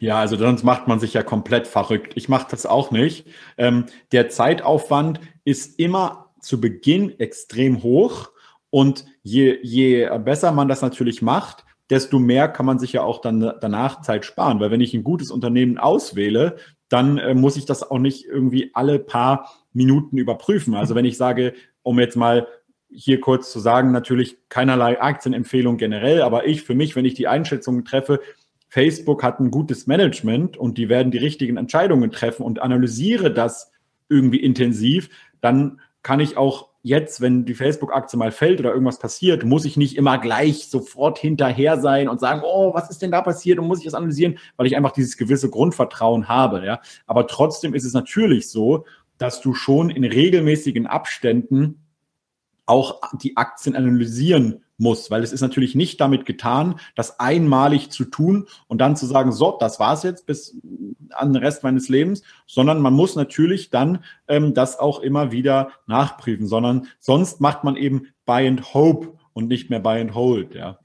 Ja, 0.00 0.18
also 0.18 0.36
sonst 0.36 0.64
macht 0.64 0.86
man 0.86 1.00
sich 1.00 1.14
ja 1.14 1.22
komplett 1.22 1.66
verrückt. 1.66 2.12
Ich 2.16 2.28
mache 2.28 2.48
das 2.50 2.66
auch 2.66 2.90
nicht. 2.90 3.26
Ähm, 3.56 3.86
der 4.10 4.28
Zeitaufwand 4.28 5.20
ist 5.44 5.78
immer 5.78 6.30
zu 6.40 6.60
Beginn 6.60 7.18
extrem 7.20 7.82
hoch 7.82 8.30
und 8.68 9.06
je, 9.22 9.58
je 9.62 10.10
besser 10.18 10.52
man 10.52 10.68
das 10.68 10.82
natürlich 10.82 11.22
macht, 11.22 11.64
desto 11.88 12.18
mehr 12.18 12.48
kann 12.48 12.66
man 12.66 12.78
sich 12.78 12.92
ja 12.92 13.02
auch 13.02 13.20
dann 13.20 13.52
danach 13.60 14.02
Zeit 14.02 14.24
sparen. 14.24 14.60
Weil 14.60 14.70
wenn 14.70 14.80
ich 14.80 14.92
ein 14.92 15.04
gutes 15.04 15.30
Unternehmen 15.30 15.78
auswähle, 15.78 16.56
dann 16.88 17.16
äh, 17.16 17.34
muss 17.34 17.56
ich 17.56 17.64
das 17.64 17.88
auch 17.88 17.98
nicht 17.98 18.26
irgendwie 18.26 18.72
alle 18.74 18.98
paar 18.98 19.50
Minuten 19.72 20.18
überprüfen. 20.18 20.74
Also 20.74 20.94
wenn 20.94 21.04
ich 21.04 21.16
sage, 21.16 21.54
um 21.82 21.98
jetzt 21.98 22.16
mal 22.16 22.46
hier 22.94 23.20
kurz 23.20 23.50
zu 23.52 23.60
sagen, 23.60 23.92
natürlich 23.92 24.36
keinerlei 24.48 25.00
Aktienempfehlung 25.00 25.76
generell, 25.76 26.22
aber 26.22 26.46
ich 26.46 26.62
für 26.62 26.74
mich, 26.74 26.96
wenn 26.96 27.04
ich 27.04 27.14
die 27.14 27.28
Einschätzung 27.28 27.84
treffe, 27.84 28.20
Facebook 28.68 29.22
hat 29.22 29.40
ein 29.40 29.50
gutes 29.50 29.86
Management 29.86 30.56
und 30.56 30.78
die 30.78 30.88
werden 30.88 31.10
die 31.12 31.18
richtigen 31.18 31.56
Entscheidungen 31.56 32.10
treffen 32.10 32.42
und 32.42 32.62
analysiere 32.62 33.32
das 33.32 33.70
irgendwie 34.08 34.40
intensiv, 34.40 35.10
dann 35.40 35.80
kann 36.02 36.20
ich 36.20 36.36
auch 36.36 36.70
jetzt, 36.82 37.20
wenn 37.20 37.44
die 37.44 37.54
Facebook-Aktie 37.54 38.18
mal 38.18 38.32
fällt 38.32 38.60
oder 38.60 38.72
irgendwas 38.72 38.98
passiert, 38.98 39.44
muss 39.44 39.64
ich 39.64 39.76
nicht 39.76 39.96
immer 39.96 40.18
gleich 40.18 40.68
sofort 40.68 41.18
hinterher 41.18 41.80
sein 41.80 42.08
und 42.08 42.18
sagen, 42.18 42.42
oh, 42.44 42.74
was 42.74 42.90
ist 42.90 43.02
denn 43.02 43.12
da 43.12 43.22
passiert 43.22 43.58
und 43.58 43.68
muss 43.68 43.78
ich 43.78 43.84
das 43.84 43.94
analysieren, 43.94 44.38
weil 44.56 44.66
ich 44.66 44.76
einfach 44.76 44.92
dieses 44.92 45.16
gewisse 45.16 45.48
Grundvertrauen 45.48 46.28
habe. 46.28 46.64
Ja? 46.64 46.80
Aber 47.06 47.26
trotzdem 47.26 47.74
ist 47.74 47.84
es 47.84 47.92
natürlich 47.92 48.50
so, 48.50 48.84
dass 49.18 49.40
du 49.40 49.54
schon 49.54 49.90
in 49.90 50.04
regelmäßigen 50.04 50.86
Abständen 50.86 51.82
auch 52.72 53.00
die 53.12 53.36
Aktien 53.36 53.76
analysieren 53.76 54.62
muss, 54.78 55.10
weil 55.10 55.22
es 55.22 55.32
ist 55.32 55.42
natürlich 55.42 55.74
nicht 55.74 56.00
damit 56.00 56.24
getan, 56.24 56.80
das 56.94 57.20
einmalig 57.20 57.90
zu 57.90 58.06
tun 58.06 58.46
und 58.66 58.78
dann 58.78 58.96
zu 58.96 59.04
sagen, 59.04 59.30
so, 59.30 59.56
das 59.60 59.78
war's 59.78 60.02
jetzt 60.02 60.26
bis 60.26 60.56
an 61.10 61.34
den 61.34 61.42
Rest 61.42 61.62
meines 61.62 61.90
Lebens, 61.90 62.22
sondern 62.46 62.80
man 62.80 62.94
muss 62.94 63.14
natürlich 63.14 63.68
dann 63.68 64.02
ähm, 64.26 64.54
das 64.54 64.78
auch 64.78 65.00
immer 65.00 65.30
wieder 65.32 65.70
nachprüfen, 65.86 66.46
sondern 66.46 66.88
sonst 66.98 67.40
macht 67.40 67.62
man 67.62 67.76
eben 67.76 68.08
Buy 68.24 68.48
and 68.48 68.72
Hope 68.72 69.12
und 69.34 69.48
nicht 69.48 69.68
mehr 69.68 69.80
Buy 69.80 70.00
and 70.00 70.14
Hold, 70.14 70.54
ja. 70.54 70.78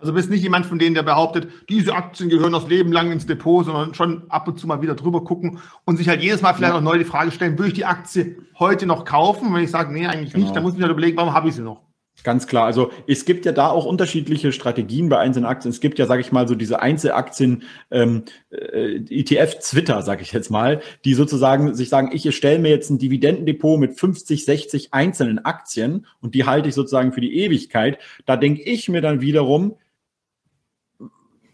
Also 0.00 0.14
bist 0.14 0.30
nicht 0.30 0.42
jemand 0.42 0.66
von 0.66 0.78
denen, 0.78 0.94
der 0.94 1.02
behauptet, 1.02 1.48
diese 1.68 1.94
Aktien 1.94 2.30
gehören 2.30 2.52
das 2.52 2.66
Leben 2.68 2.90
lang 2.90 3.12
ins 3.12 3.26
Depot, 3.26 3.64
sondern 3.64 3.94
schon 3.94 4.22
ab 4.30 4.48
und 4.48 4.58
zu 4.58 4.66
mal 4.66 4.80
wieder 4.80 4.94
drüber 4.94 5.22
gucken 5.22 5.58
und 5.84 5.98
sich 5.98 6.08
halt 6.08 6.22
jedes 6.22 6.40
Mal 6.40 6.54
vielleicht 6.54 6.72
auch 6.72 6.80
neu 6.80 6.98
die 6.98 7.04
Frage 7.04 7.30
stellen, 7.30 7.58
würde 7.58 7.68
ich 7.68 7.74
die 7.74 7.84
Aktie 7.84 8.38
heute 8.58 8.86
noch 8.86 9.04
kaufen? 9.04 9.52
wenn 9.52 9.62
ich 9.62 9.70
sage, 9.70 9.92
nee, 9.92 10.06
eigentlich 10.06 10.32
genau. 10.32 10.44
nicht, 10.44 10.56
dann 10.56 10.62
muss 10.62 10.72
ich 10.72 10.78
mir 10.78 10.84
halt 10.84 10.92
überlegen, 10.92 11.16
warum 11.16 11.34
habe 11.34 11.48
ich 11.48 11.54
sie 11.54 11.62
noch? 11.62 11.82
Ganz 12.22 12.46
klar. 12.46 12.66
Also 12.66 12.90
es 13.06 13.24
gibt 13.24 13.46
ja 13.46 13.52
da 13.52 13.68
auch 13.68 13.86
unterschiedliche 13.86 14.52
Strategien 14.52 15.08
bei 15.08 15.18
einzelnen 15.18 15.46
Aktien. 15.46 15.70
Es 15.70 15.80
gibt 15.80 15.98
ja, 15.98 16.06
sage 16.06 16.20
ich 16.20 16.32
mal, 16.32 16.46
so 16.46 16.54
diese 16.54 16.80
Einzelaktien 16.80 17.62
ähm, 17.90 18.24
äh, 18.50 18.96
ETF-Twitter, 18.96 20.02
sage 20.02 20.22
ich 20.22 20.32
jetzt 20.32 20.50
mal, 20.50 20.82
die 21.04 21.14
sozusagen 21.14 21.74
sich 21.74 21.88
sagen, 21.88 22.10
ich 22.12 22.34
stelle 22.36 22.58
mir 22.58 22.68
jetzt 22.68 22.90
ein 22.90 22.98
Dividendendepot 22.98 23.80
mit 23.80 23.98
50, 23.98 24.44
60 24.44 24.92
einzelnen 24.92 25.38
Aktien 25.44 26.06
und 26.20 26.34
die 26.34 26.44
halte 26.44 26.68
ich 26.68 26.74
sozusagen 26.74 27.12
für 27.12 27.22
die 27.22 27.38
Ewigkeit. 27.38 27.98
Da 28.26 28.36
denke 28.36 28.62
ich 28.62 28.88
mir 28.88 29.00
dann 29.00 29.22
wiederum, 29.22 29.76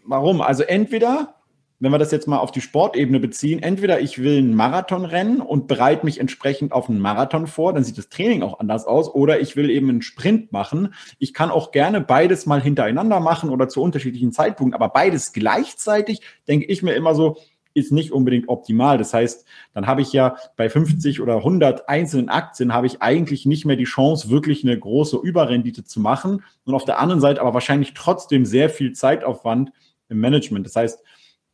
warum? 0.07 0.41
Also 0.41 0.63
entweder 0.63 1.35
wenn 1.79 1.91
wir 1.91 1.99
das 1.99 2.11
jetzt 2.11 2.27
mal 2.27 2.39
auf 2.39 2.51
die 2.51 2.61
Sportebene 2.61 3.19
beziehen, 3.19 3.61
entweder 3.61 3.99
ich 3.99 4.17
will 4.17 4.39
einen 4.39 4.55
Marathon 4.55 5.05
rennen 5.05 5.41
und 5.41 5.67
bereite 5.67 6.05
mich 6.05 6.19
entsprechend 6.19 6.71
auf 6.71 6.89
einen 6.89 6.99
Marathon 6.99 7.45
vor, 7.45 7.73
dann 7.73 7.83
sieht 7.83 7.97
das 7.97 8.09
Training 8.09 8.41
auch 8.41 8.59
anders 8.59 8.85
aus, 8.85 9.13
oder 9.13 9.39
ich 9.39 9.55
will 9.55 9.69
eben 9.69 9.89
einen 9.89 10.01
Sprint 10.01 10.51
machen. 10.51 10.93
Ich 11.19 11.33
kann 11.33 11.51
auch 11.51 11.71
gerne 11.71 12.01
beides 12.01 12.47
mal 12.47 12.61
hintereinander 12.61 13.19
machen 13.19 13.51
oder 13.51 13.69
zu 13.69 13.81
unterschiedlichen 13.81 14.31
Zeitpunkten, 14.31 14.73
aber 14.73 14.89
beides 14.91 15.33
gleichzeitig, 15.33 16.21
denke 16.47 16.65
ich 16.65 16.81
mir 16.81 16.93
immer 16.93 17.13
so, 17.13 17.37
ist 17.75 17.91
nicht 17.91 18.11
unbedingt 18.11 18.49
optimal. 18.49 18.97
Das 18.97 19.13
heißt, 19.13 19.45
dann 19.75 19.85
habe 19.85 20.01
ich 20.01 20.11
ja 20.11 20.35
bei 20.55 20.67
50 20.67 21.21
oder 21.21 21.35
100 21.37 21.87
einzelnen 21.87 22.27
Aktien 22.27 22.73
habe 22.73 22.87
ich 22.87 23.03
eigentlich 23.03 23.45
nicht 23.45 23.65
mehr 23.65 23.75
die 23.75 23.83
Chance, 23.83 24.31
wirklich 24.31 24.63
eine 24.63 24.79
große 24.79 25.17
Überrendite 25.17 25.83
zu 25.83 25.99
machen. 25.99 26.43
Und 26.65 26.73
auf 26.73 26.85
der 26.85 26.97
anderen 26.97 27.21
Seite 27.21 27.39
aber 27.39 27.53
wahrscheinlich 27.53 27.93
trotzdem 27.93 28.45
sehr 28.45 28.71
viel 28.71 28.93
Zeitaufwand 28.93 29.71
im 30.09 30.19
Management. 30.19 30.65
Das 30.65 30.75
heißt, 30.75 30.99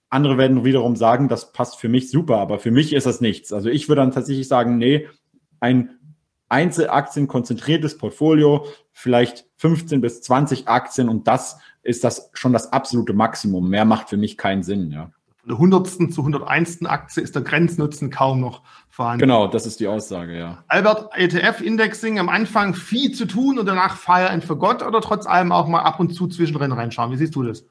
andere 0.10 0.38
werden 0.38 0.64
wiederum 0.64 0.96
sagen, 0.96 1.28
das 1.28 1.52
passt 1.54 1.80
für 1.80 1.90
mich 1.90 2.12
super, 2.12 2.38
aber 2.38 2.60
für 2.60 2.72
mich 2.72 2.94
ist 2.94 3.06
das 3.08 3.20
nichts. 3.20 3.52
Also 3.52 3.70
ich 3.70 3.90
würde 3.90 4.02
dann 4.02 4.12
tatsächlich 4.12 4.48
sagen, 4.48 4.78
nee, 4.78 5.08
ein 5.60 5.98
Einzelaktien 6.50 7.28
konzentriertes 7.28 7.98
Portfolio, 7.98 8.68
vielleicht 8.92 9.46
15 9.58 10.02
bis 10.02 10.22
20 10.22 10.68
Aktien 10.68 11.10
und 11.10 11.28
das 11.28 11.58
ist 11.82 12.04
das 12.04 12.30
schon 12.34 12.54
das 12.54 12.72
absolute 12.72 13.14
Maximum. 13.14 13.70
Mehr 13.70 13.86
macht 13.86 14.10
für 14.10 14.18
mich 14.18 14.38
keinen 14.38 14.62
Sinn, 14.62 14.92
ja. 14.92 15.12
Von 15.40 15.50
der 15.50 15.58
100. 15.58 16.14
zu 16.14 16.22
101. 16.22 16.86
Aktie 16.86 17.22
ist 17.22 17.36
der 17.36 17.42
Grenznutzen 17.42 18.10
kaum 18.10 18.40
noch 18.40 18.62
vorhanden. 18.90 19.22
Genau, 19.22 19.48
das 19.48 19.66
ist 19.66 19.80
die 19.80 19.88
Aussage, 19.88 20.38
ja. 20.38 20.64
Albert, 20.68 21.10
ETF-Indexing 21.16 22.20
am 22.20 22.30
Anfang 22.30 22.76
viel 22.76 23.12
zu 23.14 23.26
tun 23.26 23.58
und 23.60 23.66
danach 23.66 23.98
Fire 23.98 24.30
and 24.30 24.46
Forgot 24.46 24.84
oder 24.84 25.02
trotz 25.02 25.26
allem 25.26 25.52
auch 25.52 25.68
mal 25.68 25.82
ab 25.82 26.00
und 26.00 26.14
zu 26.14 26.28
zwischendrin 26.28 26.72
reinschauen? 26.72 27.12
Wie 27.12 27.18
siehst 27.18 27.36
du 27.36 27.44
das? 27.44 27.66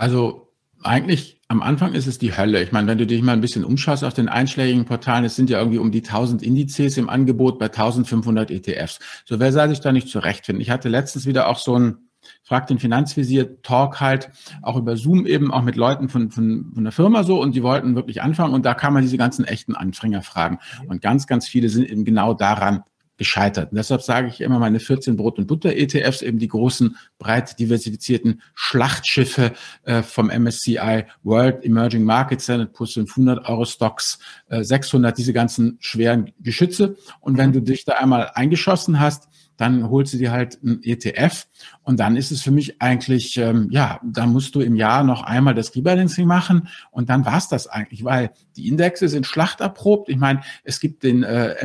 Also 0.00 0.48
eigentlich 0.82 1.42
am 1.48 1.60
Anfang 1.60 1.92
ist 1.92 2.06
es 2.06 2.16
die 2.16 2.34
Hölle. 2.34 2.62
Ich 2.62 2.72
meine, 2.72 2.86
wenn 2.86 2.96
du 2.96 3.06
dich 3.06 3.20
mal 3.20 3.32
ein 3.32 3.42
bisschen 3.42 3.66
umschaust 3.66 4.02
auf 4.02 4.14
den 4.14 4.30
einschlägigen 4.30 4.86
Portalen, 4.86 5.26
es 5.26 5.36
sind 5.36 5.50
ja 5.50 5.58
irgendwie 5.58 5.76
um 5.76 5.92
die 5.92 6.02
1000 6.02 6.42
Indizes 6.42 6.96
im 6.96 7.10
Angebot 7.10 7.58
bei 7.58 7.66
1500 7.66 8.50
ETFs. 8.50 8.98
So, 9.26 9.38
wer 9.40 9.52
soll 9.52 9.68
sich 9.68 9.80
da 9.80 9.92
nicht 9.92 10.08
zurechtfinden? 10.08 10.62
Ich 10.62 10.70
hatte 10.70 10.88
letztens 10.88 11.26
wieder 11.26 11.48
auch 11.48 11.58
so 11.58 11.78
ein 11.78 11.98
Frag 12.42 12.66
den 12.66 12.78
Finanzvisier 12.78 13.60
Talk 13.60 14.00
halt 14.00 14.30
auch 14.62 14.76
über 14.76 14.96
Zoom 14.96 15.26
eben 15.26 15.52
auch 15.52 15.62
mit 15.62 15.76
Leuten 15.76 16.08
von, 16.08 16.30
von, 16.30 16.72
von 16.72 16.84
der 16.84 16.92
Firma 16.92 17.22
so 17.22 17.38
und 17.38 17.54
die 17.54 17.62
wollten 17.62 17.94
wirklich 17.94 18.22
anfangen 18.22 18.54
und 18.54 18.64
da 18.64 18.72
kann 18.72 18.94
man 18.94 19.02
diese 19.02 19.18
ganzen 19.18 19.44
echten 19.44 19.74
Anfänger 19.74 20.22
fragen. 20.22 20.60
Und 20.88 21.02
ganz, 21.02 21.26
ganz 21.26 21.46
viele 21.46 21.68
sind 21.68 21.90
eben 21.90 22.06
genau 22.06 22.32
daran 22.32 22.84
gescheitert. 23.20 23.70
Und 23.70 23.76
deshalb 23.76 24.00
sage 24.00 24.28
ich 24.28 24.40
immer 24.40 24.58
meine 24.58 24.80
14 24.80 25.14
Brot- 25.14 25.38
und 25.38 25.46
Butter-ETFs, 25.46 26.22
eben 26.22 26.38
die 26.38 26.48
großen, 26.48 26.96
breit 27.18 27.58
diversifizierten 27.58 28.40
Schlachtschiffe 28.54 29.52
äh, 29.82 30.02
vom 30.02 30.28
MSCI 30.28 31.04
World 31.22 31.62
Emerging 31.62 32.02
Markets, 32.02 32.44
Standard 32.44 32.72
Plus 32.72 32.94
500 32.94 33.46
Euro 33.46 33.66
Stocks, 33.66 34.20
äh, 34.48 34.64
600, 34.64 35.18
diese 35.18 35.34
ganzen 35.34 35.76
schweren 35.80 36.32
Geschütze. 36.40 36.96
Und 37.20 37.36
wenn 37.36 37.52
du 37.52 37.60
dich 37.60 37.84
da 37.84 37.92
einmal 37.92 38.30
eingeschossen 38.34 38.98
hast, 38.98 39.28
dann 39.58 39.90
holst 39.90 40.14
du 40.14 40.16
dir 40.16 40.32
halt 40.32 40.58
ein 40.64 40.82
ETF 40.82 41.46
und 41.82 42.00
dann 42.00 42.16
ist 42.16 42.30
es 42.30 42.40
für 42.40 42.50
mich 42.50 42.80
eigentlich, 42.80 43.36
ähm, 43.36 43.68
ja, 43.70 44.00
da 44.02 44.24
musst 44.24 44.54
du 44.54 44.62
im 44.62 44.74
Jahr 44.74 45.04
noch 45.04 45.22
einmal 45.22 45.54
das 45.54 45.76
Rebalancing 45.76 46.26
machen 46.26 46.68
und 46.90 47.10
dann 47.10 47.26
war's 47.26 47.48
das 47.48 47.66
eigentlich, 47.66 48.02
weil 48.02 48.30
die 48.56 48.68
Indexe 48.68 49.10
sind 49.10 49.26
schlachterprobt. 49.26 50.08
Ich 50.08 50.16
meine, 50.16 50.40
es 50.64 50.80
gibt 50.80 51.02
den 51.02 51.24
äh, 51.24 51.56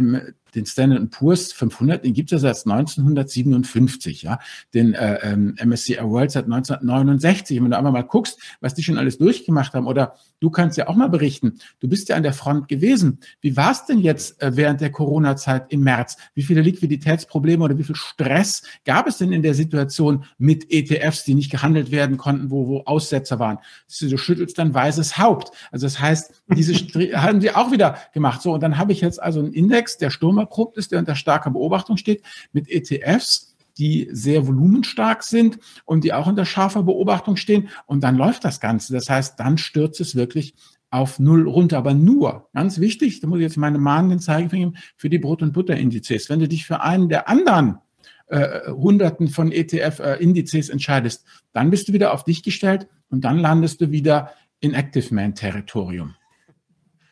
den 0.56 0.66
Standard 0.66 1.12
Poor's 1.12 1.52
500, 1.52 2.04
den 2.04 2.14
gibt 2.14 2.32
es 2.32 2.42
ja 2.42 2.54
seit 2.54 2.66
1957, 2.66 4.24
ja. 4.24 4.40
Den 4.74 4.94
äh, 4.94 5.20
ähm, 5.24 5.56
MSCI 5.64 6.00
World 6.02 6.32
seit 6.32 6.46
1969. 6.46 7.60
Und 7.60 7.66
wenn 7.66 7.72
du 7.72 7.78
einmal 7.78 7.92
mal 7.92 8.02
guckst, 8.04 8.40
was 8.62 8.74
die 8.74 8.84
schon 8.84 8.98
alles 8.98 9.18
durchgemacht 9.18 9.74
haben, 9.74 9.88
oder 9.88 10.16
du 10.40 10.50
kannst 10.50 10.78
ja 10.78 10.88
auch 10.88 10.96
mal 10.96 11.10
berichten, 11.10 11.60
du 11.80 11.88
bist 11.88 12.10
ja 12.10 12.16
an 12.16 12.24
der 12.24 12.34
Front 12.34 12.68
gewesen. 12.68 13.20
Wie 13.42 13.58
war 13.58 13.72
es 13.72 13.86
denn 13.86 14.00
jetzt 14.00 14.42
äh, 14.42 14.56
während 14.56 14.82
der 14.82 14.92
Corona-Zeit 14.92 15.72
im 15.72 15.82
März? 15.82 16.18
Wie 16.34 16.44
viele 16.44 16.62
Liquiditätsprobleme 16.62 17.64
oder 17.64 17.78
wie 17.78 17.84
viel 17.84 17.96
Stress 17.96 18.64
gab 18.86 19.08
es 19.08 19.18
denn 19.18 19.32
in 19.32 19.42
der 19.42 19.54
Situation 19.54 20.26
mit 20.38 20.72
ETFs, 20.72 21.24
die 21.24 21.36
nicht 21.36 21.52
gehandelt 21.52 21.92
werden 21.92 22.18
konnten, 22.18 22.52
wo, 22.52 22.68
wo 22.68 22.82
Aussetzer 22.82 23.40
waren? 23.40 23.58
Du 24.00 24.18
schüttelst 24.18 24.58
dann 24.58 24.74
weißes 24.74 25.18
Haupt. 25.18 25.52
Also 25.72 25.86
das 25.86 26.00
heißt, 26.00 26.44
diese 26.56 26.74
haben 27.16 27.42
sie 27.42 27.52
auch 27.52 27.72
wieder 27.72 27.98
gemacht. 28.14 28.42
So, 28.42 28.54
und 28.54 28.62
dann 28.62 28.78
habe 28.78 28.92
ich 28.92 29.02
jetzt 29.02 29.22
also 29.22 29.40
einen 29.40 29.54
Index, 29.54 29.98
der 29.98 30.10
Sturm 30.10 30.38
erprobt 30.46 30.78
ist, 30.78 30.92
der 30.92 31.00
unter 31.00 31.16
starker 31.16 31.52
Beobachtung 31.52 31.98
steht, 31.98 32.24
mit 32.54 32.70
ETFs, 32.70 33.56
die 33.78 34.08
sehr 34.12 34.48
volumenstark 34.48 35.24
sind 35.24 35.60
und 35.84 36.04
die 36.04 36.14
auch 36.14 36.28
unter 36.28 36.46
scharfer 36.46 36.84
Beobachtung 36.84 37.36
stehen. 37.36 37.70
Und 37.86 38.04
dann 38.04 38.16
läuft 38.16 38.46
das 38.46 38.60
Ganze. 38.60 38.94
Das 38.94 39.10
heißt, 39.10 39.40
dann 39.40 39.58
stürzt 39.58 40.00
es 40.00 40.16
wirklich 40.16 40.56
auf 40.90 41.20
Null 41.20 41.48
runter. 41.48 41.78
Aber 41.78 41.94
nur, 41.94 42.50
ganz 42.54 42.80
wichtig, 42.80 43.20
da 43.20 43.28
muss 43.28 43.40
ich 43.40 43.44
jetzt 43.44 43.58
meine 43.58 43.78
mahnenden 43.78 44.20
Zeigefinger 44.20 44.74
für 44.96 45.10
die 45.10 45.20
Brot- 45.20 45.42
und 45.42 45.52
Butterindizes. 45.52 46.30
Wenn 46.30 46.40
du 46.40 46.48
dich 46.48 46.66
für 46.66 46.82
einen 46.82 47.10
der 47.10 47.28
anderen 47.28 47.80
äh, 48.28 48.72
Hunderten 48.72 49.28
von 49.28 49.52
ETF-Indizes 49.52 50.70
äh, 50.70 50.72
entscheidest, 50.72 51.26
dann 51.52 51.70
bist 51.70 51.88
du 51.88 51.94
wieder 51.94 52.14
auf 52.14 52.24
dich 52.24 52.44
gestellt 52.44 52.88
und 53.10 53.26
dann 53.26 53.40
landest 53.40 53.82
du 53.82 53.92
wieder 53.92 54.32
in 54.62 54.74
Active 54.74 55.14
Man-Territorium. 55.14 56.16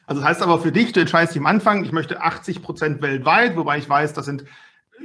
Also 0.06 0.22
das 0.22 0.30
heißt 0.30 0.42
aber 0.42 0.60
für 0.60 0.72
dich, 0.72 0.92
du 0.92 1.00
entscheidest 1.00 1.36
dich 1.36 1.42
am 1.42 1.46
Anfang, 1.46 1.84
ich 1.84 1.92
möchte 1.92 2.22
80 2.22 2.62
Prozent 2.62 3.02
weltweit, 3.02 3.56
wobei 3.56 3.78
ich 3.78 3.88
weiß, 3.88 4.14
das 4.14 4.26
sind 4.26 4.46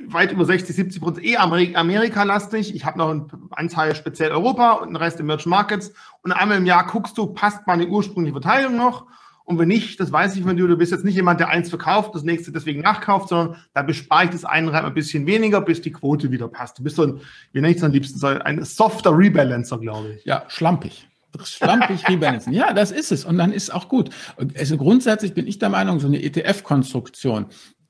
weit 0.06 0.32
über 0.32 0.44
60, 0.44 0.74
70 0.74 1.02
Prozent 1.02 1.26
eh 1.26 1.36
Amerika-lastig. 1.36 2.74
Ich 2.74 2.84
habe 2.84 2.98
noch 2.98 3.10
einen 3.10 3.30
Anteil 3.50 3.94
speziell 3.94 4.30
Europa 4.30 4.72
und 4.72 4.88
den 4.88 4.96
Rest 4.96 5.20
Emerging 5.20 5.50
Markets. 5.50 5.92
Und 6.22 6.32
einmal 6.32 6.58
im 6.58 6.66
Jahr 6.66 6.86
guckst 6.86 7.16
du, 7.18 7.26
passt 7.26 7.66
meine 7.66 7.86
ursprüngliche 7.86 8.40
Verteilung 8.40 8.76
noch? 8.76 9.06
Und 9.44 9.58
wenn 9.58 9.68
nicht, 9.68 9.98
das 9.98 10.12
weiß 10.12 10.36
ich 10.36 10.42
von 10.42 10.56
dir, 10.58 10.68
du 10.68 10.76
bist 10.76 10.92
jetzt 10.92 11.06
nicht 11.06 11.14
jemand, 11.14 11.40
der 11.40 11.48
eins 11.48 11.70
verkauft, 11.70 12.14
das 12.14 12.22
nächste 12.22 12.52
deswegen 12.52 12.82
nachkauft, 12.82 13.30
sondern 13.30 13.56
da 13.72 13.80
bespare 13.80 14.24
ich 14.24 14.30
das 14.30 14.44
eine 14.44 14.70
ein 14.72 14.92
bisschen 14.92 15.26
weniger, 15.26 15.62
bis 15.62 15.80
die 15.80 15.90
Quote 15.90 16.30
wieder 16.30 16.48
passt. 16.48 16.78
Du 16.78 16.82
bist 16.82 16.96
so 16.96 17.04
ein, 17.04 17.20
wie 17.52 17.62
nenne 17.62 17.70
ich 17.70 17.78
es 17.78 17.82
am 17.82 17.92
liebsten, 17.92 18.22
ein 18.22 18.62
softer 18.62 19.16
Rebalancer, 19.16 19.78
glaube 19.78 20.16
ich. 20.16 20.24
Ja, 20.26 20.44
schlampig 20.48 21.08
schlampig 21.44 22.08
rebalancen. 22.08 22.52
Ja, 22.52 22.72
das 22.72 22.90
ist 22.90 23.12
es. 23.12 23.24
Und 23.24 23.38
dann 23.38 23.52
ist 23.52 23.72
auch 23.72 23.88
gut. 23.88 24.10
Also 24.56 24.76
grundsätzlich 24.76 25.34
bin 25.34 25.46
ich 25.46 25.58
der 25.58 25.68
Meinung, 25.68 26.00
so 26.00 26.06
eine 26.06 26.22
ETF-Konstruktion, 26.22 27.46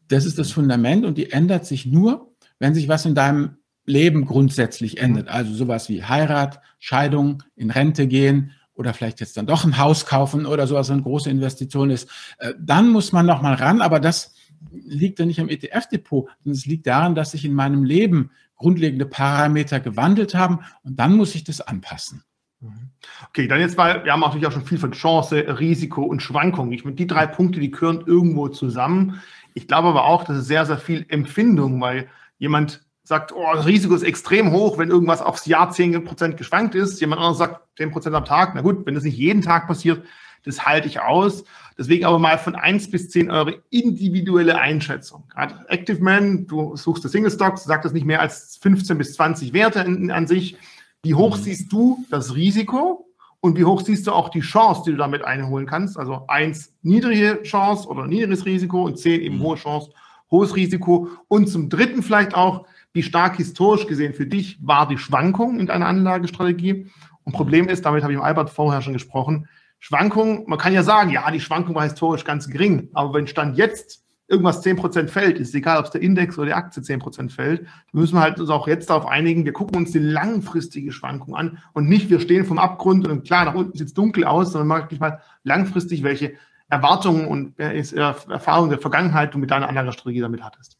das 0.09 0.25
ist 0.25 0.39
das 0.39 0.53
Fundament 0.53 1.05
und 1.05 1.19
die 1.19 1.31
ändert 1.31 1.67
sich 1.67 1.87
nur, 1.87 2.35
wenn 2.59 2.75
sich 2.75 2.89
was 2.89 3.05
in 3.05 3.15
deinem 3.15 3.59
Leben 3.85 4.25
grundsätzlich 4.25 4.97
mhm. 4.97 5.05
ändert. 5.05 5.29
Also 5.29 5.55
sowas 5.55 5.89
wie 5.89 6.05
Heirat, 6.05 6.61
Scheidung, 6.79 7.43
in 7.57 7.71
Rente 7.71 8.07
gehen 8.07 8.53
oder 8.75 8.95
vielleicht 8.95 9.21
jetzt 9.21 9.37
dann 9.37 9.47
doch 9.47 9.65
ein 9.65 9.79
Haus 9.79 10.07
kaufen 10.07 10.47
oder 10.47 10.67
sowas, 10.67 10.91
eine 10.91 11.03
große 11.03 11.31
Investition 11.31 11.91
ist. 11.91 12.09
Äh, 12.39 12.55
dann 12.59 12.91
muss 12.91 13.13
man 13.13 13.27
noch 13.27 13.43
mal 13.43 13.55
ran, 13.55 13.81
aber 13.81 14.01
das 14.01 14.35
liegt 14.71 15.19
ja 15.19 15.27
nicht 15.27 15.41
am 15.41 15.49
ETF-Depot, 15.49 16.29
sondern 16.43 16.57
es 16.57 16.67
liegt 16.67 16.87
daran, 16.87 17.15
dass 17.15 17.33
sich 17.33 17.45
in 17.45 17.55
meinem 17.55 17.85
Leben 17.85 18.31
grundlegende 18.57 19.07
Parameter 19.07 19.81
gewandelt 19.81 20.35
haben 20.35 20.61
und 20.83 20.99
dann 20.99 21.17
muss 21.17 21.35
ich 21.35 21.45
das 21.45 21.61
anpassen. 21.61 22.23
Mhm. 22.61 22.91
Okay, 23.29 23.47
dann 23.47 23.61
jetzt 23.61 23.77
mal, 23.77 24.05
wir 24.05 24.13
haben 24.13 24.21
natürlich 24.21 24.47
auch 24.47 24.53
schon 24.53 24.65
viel 24.65 24.79
von 24.79 24.93
Chance, 24.93 25.59
Risiko 25.59 26.03
und 26.03 26.23
Schwankung. 26.23 26.73
Ich 26.73 26.85
meine, 26.85 26.97
die 26.97 27.07
drei 27.07 27.27
Punkte, 27.27 27.61
die 27.61 27.71
gehören 27.71 28.03
irgendwo 28.07 28.49
zusammen. 28.49 29.23
Ich 29.55 29.69
glaube 29.69 29.89
aber 29.89 30.05
auch, 30.05 30.25
das 30.25 30.39
ist 30.39 30.47
sehr, 30.47 30.67
sehr 30.67 30.79
viel 30.79 31.07
Empfindung, 31.09 31.81
weil 31.81 32.09
jemand 32.39 32.85
sagt, 33.05 33.33
oh, 33.33 33.47
das 33.55 33.67
Risiko 33.67 33.95
ist 33.95 34.03
extrem 34.03 34.53
hoch, 34.53 34.77
wenn 34.77 34.91
irgendwas 34.91 35.23
aufs 35.23 35.47
Jahr 35.47 35.71
10% 35.71 36.35
geschwankt 36.35 36.75
ist. 36.75 37.01
Jemand 37.01 37.21
anderes 37.21 37.39
sagt 37.39 37.61
10% 37.79 38.13
am 38.13 38.25
Tag. 38.25 38.55
Na 38.55 38.61
gut, 38.61 38.85
wenn 38.85 38.95
das 38.95 39.05
nicht 39.05 39.17
jeden 39.17 39.41
Tag 39.41 39.67
passiert, 39.67 40.05
das 40.45 40.67
halte 40.67 40.89
ich 40.89 41.01
aus. 41.01 41.45
Deswegen 41.79 42.05
aber 42.05 42.19
mal 42.19 42.39
von 42.39 42.55
1 42.55 42.91
bis 42.91 43.09
10 43.11 43.31
eure 43.31 43.63
individuelle 43.71 44.59
Einschätzung. 44.59 45.25
Gerade 45.29 45.65
Active 45.69 46.03
Man, 46.03 46.47
du 46.47 46.77
suchst 46.77 47.05
das 47.05 47.13
Single 47.13 47.31
Stocks, 47.31 47.65
sagt 47.65 47.85
das 47.85 47.93
nicht 47.93 48.07
mehr 48.07 48.21
als 48.21 48.59
15 48.61 48.99
bis 48.99 49.15
20 49.15 49.53
Werte 49.53 49.81
an 49.81 50.27
sich. 50.27 50.57
Wie 51.03 51.15
hoch 51.15 51.37
mhm. 51.37 51.43
siehst 51.43 51.73
du 51.73 52.05
das 52.11 52.35
Risiko 52.35 53.07
und 53.41 53.57
wie 53.57 53.65
hoch 53.65 53.81
siehst 53.83 54.07
du 54.07 54.13
auch 54.13 54.31
die 54.31 54.41
Chance, 54.41 54.83
die 54.85 54.91
du 54.91 54.97
damit 54.97 55.25
einholen 55.25 55.67
kannst? 55.67 55.97
Also 55.97 56.25
eins 56.27 56.75
niedrige 56.83 57.43
Chance 57.45 57.89
oder 57.89 58.07
niedriges 58.07 58.45
Risiko 58.45 58.85
und 58.85 58.99
zehn 58.99 59.21
eben 59.21 59.37
mhm. 59.37 59.43
hohe 59.43 59.57
Chance, 59.57 59.91
hohes 60.31 60.57
Risiko. 60.57 61.09
Und 61.29 61.49
zum 61.49 61.69
dritten 61.69 62.03
vielleicht 62.03 62.35
auch, 62.35 62.67
wie 62.93 63.03
stark 63.03 63.37
historisch 63.37 63.87
gesehen 63.87 64.15
für 64.15 64.27
dich 64.27 64.59
war 64.61 64.89
die 64.89 64.99
Schwankung 64.99 65.61
in 65.61 65.67
deiner 65.67 65.87
Anlagestrategie? 65.87 66.91
Und 67.23 67.33
Problem 67.33 67.69
ist, 67.69 67.85
damit 67.85 68.03
habe 68.03 68.13
ich 68.13 68.19
mit 68.19 68.27
Albert 68.27 68.51
vorher 68.51 68.83
schon 68.83 68.95
gesprochen, 68.95 69.49
Schwankung, 69.81 70.49
man 70.49 70.59
kann 70.59 70.73
ja 70.73 70.83
sagen, 70.83 71.11
ja, 71.11 71.31
die 71.31 71.41
Schwankung 71.41 71.75
war 71.75 71.85
historisch 71.85 72.25
ganz 72.25 72.49
gering, 72.49 72.89
aber 72.95 73.15
wenn 73.15 73.29
Stand 73.29 73.57
jetzt 73.57 74.05
irgendwas 74.29 74.65
10% 74.65 75.09
fällt, 75.09 75.39
ist 75.39 75.55
egal, 75.55 75.79
ob 75.79 75.87
es 75.87 75.91
der 75.91 76.03
Index 76.03 76.39
oder 76.39 76.47
die 76.47 76.53
Aktie 76.53 76.83
10% 76.83 77.31
fällt, 77.31 77.67
müssen 77.93 78.15
wir 78.15 78.21
halt 78.21 78.39
uns 78.39 78.51
auch 78.51 78.69
jetzt 78.69 78.91
darauf 78.91 79.07
einigen, 79.07 79.45
wir 79.45 79.55
gucken 79.55 79.77
uns 79.77 79.91
die 79.93 79.99
langfristige 79.99 80.93
Schwankung 80.93 81.35
an 81.35 81.59
und 81.73 81.89
nicht, 81.89 82.11
wir 82.11 82.21
stehen 82.21 82.45
vom 82.45 82.59
Abgrund 82.59 83.09
und 83.09 83.25
klar, 83.25 83.47
nach 83.47 83.55
unten 83.55 83.77
sieht 83.77 83.89
es 83.89 83.95
dunkel 83.95 84.25
aus, 84.25 84.53
sondern 84.53 84.81
wirklich 84.81 85.01
mal 85.01 85.21
langfristig, 85.45 86.03
welche 86.03 86.35
Erwartungen 86.69 87.27
und 87.27 87.59
äh, 87.59 87.83
Erfahrungen 88.29 88.71
der 88.71 88.79
Vergangenheit 88.79 89.33
du 89.33 89.39
mit 89.39 89.51
deiner 89.51 89.69
Anlagestrategie 89.69 90.21
damit 90.21 90.43
hattest. 90.43 90.77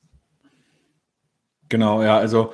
Genau, 1.71 2.03
ja, 2.03 2.19
also 2.19 2.53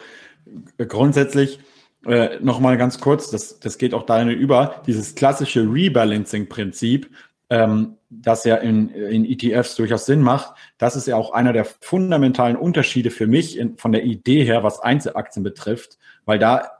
äh, 0.78 0.86
grundsätzlich 0.86 1.58
äh, 2.06 2.38
nochmal 2.40 2.76
ganz 2.76 3.00
kurz, 3.00 3.30
das, 3.30 3.58
das 3.58 3.78
geht 3.78 3.94
auch 3.94 4.04
dahin 4.04 4.28
über, 4.28 4.82
dieses 4.86 5.14
klassische 5.14 5.62
Rebalancing-Prinzip, 5.62 7.10
ähm, 7.50 7.96
das 8.20 8.44
ja 8.44 8.56
in, 8.56 8.88
in 8.90 9.24
ETFs 9.24 9.76
durchaus 9.76 10.06
Sinn 10.06 10.20
macht, 10.20 10.54
das 10.78 10.96
ist 10.96 11.06
ja 11.06 11.16
auch 11.16 11.32
einer 11.32 11.52
der 11.52 11.64
fundamentalen 11.64 12.56
Unterschiede 12.56 13.10
für 13.10 13.26
mich 13.26 13.58
in, 13.58 13.76
von 13.76 13.92
der 13.92 14.04
Idee 14.04 14.44
her, 14.44 14.62
was 14.62 14.80
Einzelaktien 14.80 15.42
betrifft, 15.42 15.98
weil 16.24 16.38
da 16.38 16.70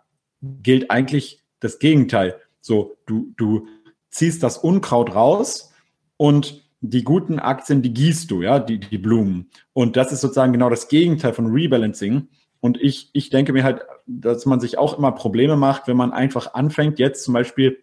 gilt 0.42 0.90
eigentlich 0.90 1.42
das 1.60 1.78
Gegenteil. 1.78 2.40
So, 2.60 2.96
du, 3.06 3.32
du 3.36 3.66
ziehst 4.10 4.42
das 4.42 4.58
Unkraut 4.58 5.14
raus 5.14 5.72
und 6.16 6.64
die 6.80 7.02
guten 7.02 7.38
Aktien, 7.38 7.82
die 7.82 7.94
gießt 7.94 8.30
du, 8.30 8.42
ja, 8.42 8.58
die, 8.58 8.78
die 8.78 8.98
Blumen. 8.98 9.48
Und 9.72 9.96
das 9.96 10.12
ist 10.12 10.20
sozusagen 10.20 10.52
genau 10.52 10.68
das 10.68 10.88
Gegenteil 10.88 11.32
von 11.32 11.46
Rebalancing. 11.46 12.28
Und 12.60 12.80
ich, 12.80 13.10
ich 13.12 13.30
denke 13.30 13.52
mir 13.52 13.64
halt, 13.64 13.82
dass 14.06 14.46
man 14.46 14.60
sich 14.60 14.76
auch 14.78 14.96
immer 14.98 15.12
Probleme 15.12 15.56
macht, 15.56 15.88
wenn 15.88 15.96
man 15.96 16.12
einfach 16.12 16.54
anfängt, 16.54 16.98
jetzt 16.98 17.24
zum 17.24 17.34
Beispiel 17.34 17.78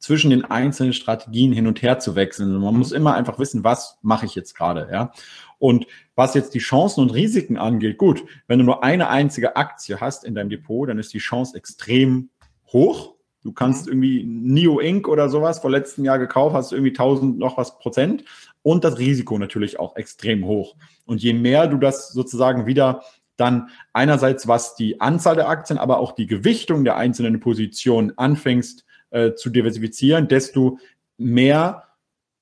zwischen 0.00 0.30
den 0.30 0.44
einzelnen 0.44 0.94
Strategien 0.94 1.52
hin 1.52 1.66
und 1.66 1.82
her 1.82 1.98
zu 1.98 2.16
wechseln. 2.16 2.56
Man 2.56 2.76
muss 2.76 2.90
immer 2.90 3.14
einfach 3.14 3.38
wissen, 3.38 3.62
was 3.62 3.98
mache 4.02 4.26
ich 4.26 4.34
jetzt 4.34 4.56
gerade, 4.56 4.88
ja. 4.90 5.12
Und 5.58 5.86
was 6.14 6.34
jetzt 6.34 6.54
die 6.54 6.58
Chancen 6.58 7.02
und 7.02 7.10
Risiken 7.10 7.58
angeht, 7.58 7.98
gut, 7.98 8.24
wenn 8.48 8.58
du 8.58 8.64
nur 8.64 8.82
eine 8.82 9.10
einzige 9.10 9.56
Aktie 9.56 10.00
hast 10.00 10.24
in 10.24 10.34
deinem 10.34 10.48
Depot, 10.48 10.88
dann 10.88 10.98
ist 10.98 11.12
die 11.12 11.18
Chance 11.18 11.54
extrem 11.54 12.30
hoch. 12.72 13.14
Du 13.42 13.52
kannst 13.52 13.86
mhm. 13.86 13.92
irgendwie 13.92 14.24
Neo 14.24 14.80
Inc. 14.80 15.06
oder 15.06 15.28
sowas 15.28 15.60
vor 15.60 15.70
letztem 15.70 16.04
Jahr 16.04 16.18
gekauft, 16.18 16.54
hast 16.54 16.72
irgendwie 16.72 16.92
1000 16.92 17.38
noch 17.38 17.58
was 17.58 17.78
Prozent 17.78 18.24
und 18.62 18.84
das 18.84 18.98
Risiko 18.98 19.38
natürlich 19.38 19.78
auch 19.78 19.96
extrem 19.96 20.46
hoch. 20.46 20.76
Und 21.04 21.22
je 21.22 21.34
mehr 21.34 21.66
du 21.66 21.76
das 21.76 22.12
sozusagen 22.12 22.66
wieder 22.66 23.02
dann 23.36 23.68
einerseits 23.92 24.48
was 24.48 24.76
die 24.76 25.00
Anzahl 25.00 25.36
der 25.36 25.48
Aktien, 25.48 25.78
aber 25.78 25.98
auch 25.98 26.12
die 26.12 26.26
Gewichtung 26.26 26.84
der 26.84 26.96
einzelnen 26.96 27.40
Positionen 27.40 28.16
anfängst 28.16 28.84
äh, 29.10 29.34
zu 29.34 29.50
diversifizieren, 29.50 30.28
desto 30.28 30.78
mehr 31.16 31.84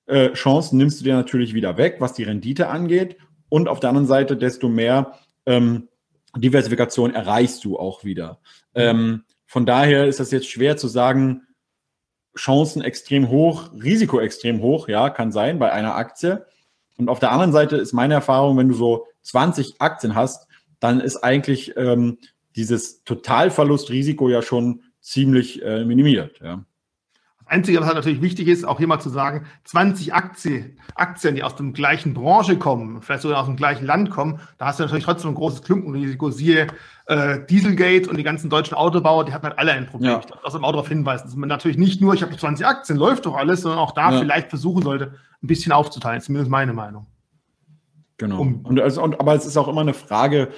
äh, 0.07 0.33
Chancen 0.33 0.79
nimmst 0.79 1.01
du 1.01 1.05
dir 1.05 1.15
natürlich 1.15 1.55
wieder 1.55 1.77
weg, 1.77 1.97
was 1.99 2.15
die 2.15 2.23
Rendite 2.23 2.69
angeht. 2.69 3.17
Und 3.49 3.69
auf 3.69 3.81
der 3.81 3.91
anderen 3.91 4.07
Seite, 4.07 4.37
desto 4.37 4.69
mehr 4.69 5.19
ähm, 5.47 5.89
Diversifikation 6.37 7.15
erreichst 7.15 7.65
du 7.65 7.79
auch 7.79 8.05
wieder. 8.05 8.41
Ähm, 8.75 9.25
von 9.47 9.67
daher 9.67 10.07
ist 10.07 10.21
das 10.21 10.31
jetzt 10.31 10.49
schwer 10.49 10.77
zu 10.77 10.89
sagen, 10.89 11.43
Chancen 12.37 12.83
extrem 12.83 13.29
hoch, 13.29 13.71
Risiko 13.73 14.21
extrem 14.21 14.61
hoch, 14.61 14.89
ja, 14.89 15.11
kann 15.11 15.33
sein 15.33 15.59
bei 15.59 15.73
einer 15.73 15.97
Aktie. 15.97 16.47
Und 16.97 17.09
auf 17.09 17.19
der 17.19 17.33
anderen 17.33 17.53
Seite 17.53 17.77
ist 17.77 17.93
meine 17.93 18.15
Erfahrung, 18.15 18.57
wenn 18.59 18.69
du 18.69 18.75
so 18.75 19.07
20 19.23 19.81
Aktien 19.81 20.15
hast, 20.15 20.47
dann 20.81 21.01
ist 21.01 21.17
eigentlich 21.19 21.77
ähm, 21.77 22.19
dieses 22.57 23.03
Totalverlustrisiko 23.05 24.29
ja 24.29 24.43
schon 24.43 24.83
ziemlich 25.01 25.63
äh, 25.63 25.85
minimiert. 25.85 26.41
Ja. 26.41 26.65
Das 27.39 27.47
Einzige, 27.57 27.81
was 27.81 27.87
halt 27.87 27.97
natürlich 27.97 28.21
wichtig 28.21 28.47
ist, 28.47 28.67
auch 28.67 28.77
hier 28.77 28.87
mal 28.87 29.01
zu 29.01 29.09
sagen, 29.09 29.47
20 29.65 30.13
Aktien, 30.13 30.79
Aktien, 30.95 31.35
die 31.35 31.43
aus 31.43 31.57
der 31.57 31.67
gleichen 31.69 32.13
Branche 32.13 32.59
kommen, 32.59 33.01
vielleicht 33.01 33.23
sogar 33.23 33.41
aus 33.41 33.47
dem 33.47 33.57
gleichen 33.57 33.87
Land 33.87 34.11
kommen, 34.11 34.41
da 34.59 34.67
hast 34.67 34.79
du 34.79 34.85
natürlich 34.85 35.05
trotzdem 35.05 35.31
ein 35.31 35.35
großes 35.35 35.63
Klumpenrisiko. 35.63 36.31
Siehe 36.31 36.67
äh, 37.07 37.39
Dieselgate 37.49 38.11
und 38.11 38.19
die 38.19 38.23
ganzen 38.23 38.51
deutschen 38.51 38.75
Autobauer, 38.75 39.25
die 39.25 39.33
hatten 39.33 39.47
halt 39.47 39.59
alle 39.59 39.73
ein 39.73 39.87
Problem. 39.87 40.11
Ja. 40.11 40.19
Ich 40.19 40.27
darf 40.27 40.45
auch 40.45 40.61
darauf 40.61 40.89
hinweisen, 40.89 41.25
dass 41.25 41.37
man 41.37 41.49
natürlich 41.49 41.79
nicht 41.79 42.03
nur, 42.03 42.13
ich 42.13 42.23
habe 42.23 42.37
20 42.37 42.67
Aktien, 42.67 42.99
läuft 42.99 43.25
doch 43.25 43.35
alles, 43.35 43.63
sondern 43.63 43.81
auch 43.81 43.93
da 43.93 44.13
ja. 44.13 44.19
vielleicht 44.19 44.51
versuchen 44.51 44.83
sollte, 44.83 45.15
ein 45.43 45.47
bisschen 45.47 45.73
aufzuteilen. 45.73 46.21
Zumindest 46.21 46.51
meine 46.51 46.75
Meinung. 46.75 47.07
Genau. 48.19 48.41
Um, 48.41 48.61
und, 48.67 48.79
also, 48.79 49.03
und, 49.03 49.19
aber 49.19 49.35
es 49.35 49.47
ist 49.47 49.57
auch 49.57 49.69
immer 49.69 49.81
eine 49.81 49.95
Frage, 49.95 50.49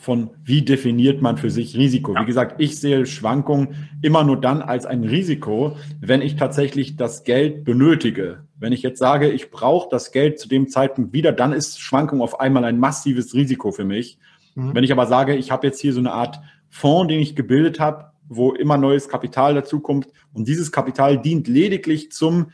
von 0.00 0.30
wie 0.42 0.62
definiert 0.62 1.20
man 1.20 1.36
für 1.36 1.50
sich 1.50 1.76
Risiko. 1.76 2.14
Wie 2.14 2.24
gesagt, 2.24 2.58
ich 2.58 2.80
sehe 2.80 3.04
Schwankungen 3.04 3.90
immer 4.00 4.24
nur 4.24 4.40
dann 4.40 4.62
als 4.62 4.86
ein 4.86 5.04
Risiko, 5.04 5.76
wenn 6.00 6.22
ich 6.22 6.36
tatsächlich 6.36 6.96
das 6.96 7.24
Geld 7.24 7.64
benötige. 7.64 8.44
Wenn 8.58 8.72
ich 8.72 8.80
jetzt 8.80 8.98
sage, 8.98 9.28
ich 9.28 9.50
brauche 9.50 9.90
das 9.90 10.10
Geld 10.10 10.40
zu 10.40 10.48
dem 10.48 10.68
Zeitpunkt 10.68 11.12
wieder, 11.12 11.32
dann 11.32 11.52
ist 11.52 11.80
Schwankung 11.80 12.22
auf 12.22 12.40
einmal 12.40 12.64
ein 12.64 12.78
massives 12.78 13.34
Risiko 13.34 13.72
für 13.72 13.84
mich. 13.84 14.18
Mhm. 14.54 14.74
Wenn 14.74 14.84
ich 14.84 14.92
aber 14.92 15.04
sage, 15.04 15.36
ich 15.36 15.50
habe 15.50 15.66
jetzt 15.66 15.80
hier 15.80 15.92
so 15.92 16.00
eine 16.00 16.12
Art 16.12 16.40
Fonds, 16.70 17.08
den 17.08 17.20
ich 17.20 17.36
gebildet 17.36 17.78
habe, 17.78 18.06
wo 18.26 18.52
immer 18.52 18.78
neues 18.78 19.10
Kapital 19.10 19.54
dazukommt 19.54 20.06
und 20.32 20.48
dieses 20.48 20.72
Kapital 20.72 21.20
dient 21.20 21.46
lediglich 21.46 22.10
zum 22.10 22.52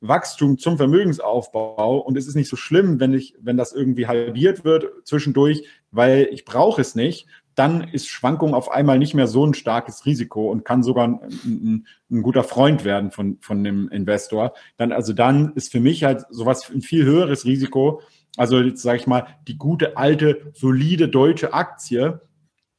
Wachstum 0.00 0.58
zum 0.58 0.76
Vermögensaufbau 0.76 1.98
und 1.98 2.16
es 2.16 2.26
ist 2.26 2.34
nicht 2.34 2.48
so 2.48 2.56
schlimm, 2.56 3.00
wenn 3.00 3.14
ich, 3.14 3.34
wenn 3.40 3.56
das 3.56 3.72
irgendwie 3.72 4.06
halbiert 4.06 4.64
wird 4.64 4.86
zwischendurch, 5.04 5.66
weil 5.90 6.28
ich 6.30 6.44
brauche 6.44 6.80
es 6.80 6.94
nicht, 6.94 7.26
dann 7.56 7.88
ist 7.88 8.08
Schwankung 8.08 8.54
auf 8.54 8.70
einmal 8.70 8.98
nicht 8.98 9.14
mehr 9.14 9.26
so 9.26 9.44
ein 9.44 9.54
starkes 9.54 10.04
Risiko 10.04 10.50
und 10.50 10.64
kann 10.64 10.82
sogar 10.82 11.08
ein, 11.08 11.20
ein, 11.44 11.86
ein, 12.10 12.22
guter 12.22 12.44
Freund 12.44 12.84
werden 12.84 13.10
von, 13.10 13.38
von 13.40 13.64
dem 13.64 13.88
Investor. 13.88 14.52
Dann, 14.76 14.92
also 14.92 15.14
dann 15.14 15.54
ist 15.54 15.72
für 15.72 15.80
mich 15.80 16.04
halt 16.04 16.26
sowas 16.28 16.70
ein 16.70 16.82
viel 16.82 17.04
höheres 17.04 17.46
Risiko. 17.46 18.02
Also 18.36 18.60
jetzt 18.60 18.82
sage 18.82 18.98
ich 18.98 19.06
mal, 19.06 19.26
die 19.48 19.56
gute, 19.56 19.96
alte, 19.96 20.52
solide 20.52 21.08
deutsche 21.08 21.54
Aktie, 21.54 22.20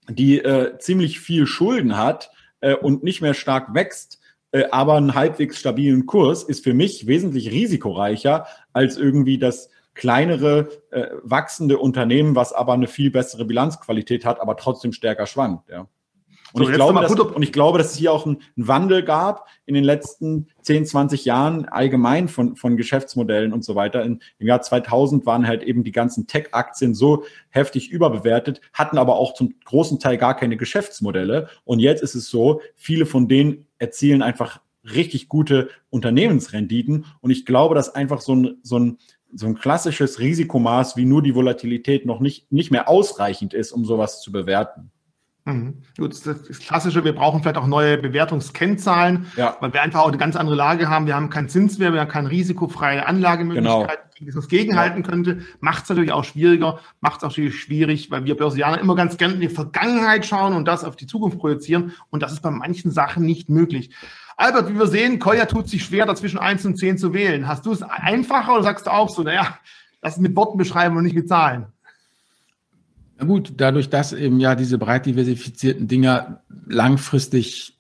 die 0.10 0.40
äh, 0.40 0.78
ziemlich 0.78 1.20
viel 1.20 1.48
Schulden 1.48 1.98
hat 1.98 2.30
äh, 2.62 2.76
und 2.76 3.04
nicht 3.04 3.22
mehr 3.22 3.34
stark 3.34 3.74
wächst, 3.74 4.22
aber 4.66 4.96
einen 4.96 5.16
halbwegs 5.16 5.60
stabilen 5.60 6.06
Kurs 6.06 6.44
ist 6.44 6.64
für 6.64 6.74
mich 6.74 7.08
wesentlich 7.08 7.52
risikoreicher 7.52 8.48
als 8.74 8.98
irgendwie 8.98 9.38
das 9.38 9.70
kleinere, 9.94 10.70
äh, 10.92 11.08
wachsende 11.24 11.80
Unternehmen, 11.80 12.36
was 12.36 12.54
aber 12.54 12.74
eine 12.74 12.88
viel 12.88 13.12
bessere 13.12 13.46
Bilanzqualität 13.46 14.26
hat, 14.26 14.40
aber 14.40 14.56
trotzdem 14.56 14.94
stärker 14.94 15.26
schwankt. 15.26 15.70
Ja. 15.70 15.88
Und, 16.54 16.64
so, 16.64 16.70
ich 16.70 16.76
glaube, 16.76 17.02
dass, 17.02 17.12
und 17.12 17.44
ich 17.44 17.52
glaube, 17.52 17.78
dass 17.78 17.92
es 17.92 17.98
hier 17.98 18.12
auch 18.12 18.26
einen, 18.26 18.38
einen, 18.56 18.68
Wandel 18.68 19.04
gab 19.04 19.48
in 19.66 19.74
den 19.74 19.84
letzten 19.84 20.48
10, 20.62 20.86
20 20.86 21.26
Jahren 21.26 21.66
allgemein 21.66 22.28
von, 22.28 22.56
von 22.56 22.78
Geschäftsmodellen 22.78 23.54
und 23.54 23.64
so 23.64 23.76
weiter. 23.76 24.04
In, 24.04 24.22
Im 24.40 24.48
Jahr 24.48 24.62
2000 24.62 25.26
waren 25.26 25.48
halt 25.48 25.64
eben 25.64 25.84
die 25.84 25.92
ganzen 25.92 26.28
Tech-Aktien 26.28 26.96
so 26.96 27.26
heftig 27.50 27.90
überbewertet, 27.90 28.62
hatten 28.74 28.98
aber 28.98 29.16
auch 29.16 29.34
zum 29.34 29.56
großen 29.66 30.00
Teil 30.00 30.18
gar 30.18 30.36
keine 30.36 30.58
Geschäftsmodelle. 30.58 31.50
Und 31.66 31.80
jetzt 31.80 32.02
ist 32.02 32.16
es 32.16 32.30
so, 32.30 32.62
viele 32.76 33.06
von 33.06 33.28
denen 33.28 33.68
erzielen 33.78 34.22
einfach 34.22 34.62
richtig 34.84 35.28
gute 35.28 35.70
Unternehmensrenditen. 35.90 37.06
Und 37.22 37.32
ich 37.32 37.46
glaube, 37.46 37.76
dass 37.76 37.94
einfach 37.94 38.22
so 38.22 38.36
ein, 38.36 38.58
so 38.64 38.80
ein, 38.80 38.98
so 39.34 39.48
ein 39.48 39.56
klassisches 39.56 40.20
Risikomaß 40.20 40.96
wie 40.96 41.06
nur 41.06 41.22
die 41.22 41.36
Volatilität 41.36 42.06
noch 42.06 42.20
nicht, 42.20 42.52
nicht 42.52 42.72
mehr 42.72 42.88
ausreichend 42.88 43.54
ist, 43.54 43.72
um 43.72 43.86
sowas 43.86 44.22
zu 44.22 44.32
bewerten. 44.32 44.92
Mhm. 45.48 45.76
Gut, 45.98 46.12
das, 46.12 46.44
das 46.44 46.60
Klassische, 46.60 47.06
wir 47.06 47.16
brauchen 47.16 47.42
vielleicht 47.42 47.58
auch 47.58 47.68
neue 47.68 47.98
Bewertungskennzahlen, 47.98 49.28
ja. 49.38 49.56
weil 49.62 49.72
wir 49.72 49.82
einfach 49.82 50.02
auch 50.02 50.10
eine 50.10 50.18
ganz 50.18 50.36
andere 50.36 50.58
Lage 50.58 50.90
haben. 50.90 51.08
Wir 51.08 51.16
haben 51.16 51.30
keinen 51.30 51.48
Zinswert, 51.48 51.94
wir 51.94 52.02
haben 52.02 52.10
keine 52.10 52.30
risikofreie 52.30 53.06
Anlagemöglichkeit, 53.06 54.00
genau. 54.18 54.32
die 54.32 54.36
uns 54.36 54.50
gegenhalten 54.50 55.04
ja. 55.04 55.10
könnte. 55.10 55.40
Macht 55.62 55.84
es 55.84 55.90
natürlich 55.90 56.12
auch 56.12 56.26
schwieriger, 56.26 56.80
macht 57.00 57.20
es 57.20 57.24
auch 57.24 57.30
natürlich 57.30 57.62
schwierig, 57.62 58.12
weil 58.12 58.26
wir 58.26 58.36
Börsianer 58.36 58.78
immer 58.80 58.96
ganz 58.96 59.16
gerne 59.16 59.36
in 59.36 59.42
die 59.42 59.48
Vergangenheit 59.48 60.26
schauen 60.26 60.54
und 60.54 60.68
das 60.68 60.84
auf 60.84 60.98
die 60.98 61.08
Zukunft 61.08 61.40
projizieren. 61.40 61.94
Und 62.10 62.24
das 62.24 62.34
ist 62.34 62.42
bei 62.42 62.52
manchen 62.52 62.92
Sachen 62.92 63.24
nicht 63.24 63.50
möglich. 63.50 63.96
Albert, 64.36 64.70
wie 64.70 64.78
wir 64.78 64.88
sehen, 64.88 65.18
Kolja 65.18 65.46
tut 65.46 65.70
sich 65.70 65.86
schwer, 65.86 66.06
dazwischen 66.06 66.40
1 66.40 66.66
und 66.66 66.78
10 66.78 66.98
zu 66.98 67.14
wählen. 67.14 67.48
Hast 67.48 67.66
du 67.66 67.72
es 67.72 67.82
einfacher 67.82 68.54
oder 68.54 68.64
sagst 68.64 68.86
du 68.86 68.92
auch 68.92 69.10
so, 69.10 69.24
naja, 69.24 69.58
das 70.02 70.18
mit 70.18 70.36
Worten 70.36 70.58
beschreiben 70.58 70.98
und 70.98 71.04
nicht 71.04 71.16
mit 71.16 71.30
Zahlen? 71.30 71.68
Na 73.18 73.26
gut, 73.26 73.54
dadurch, 73.58 73.90
dass 73.90 74.14
eben 74.14 74.40
ja 74.40 74.56
diese 74.56 74.78
breit 74.78 75.06
diversifizierten 75.06 75.88
Dinger 75.88 76.44
langfristig 76.68 77.80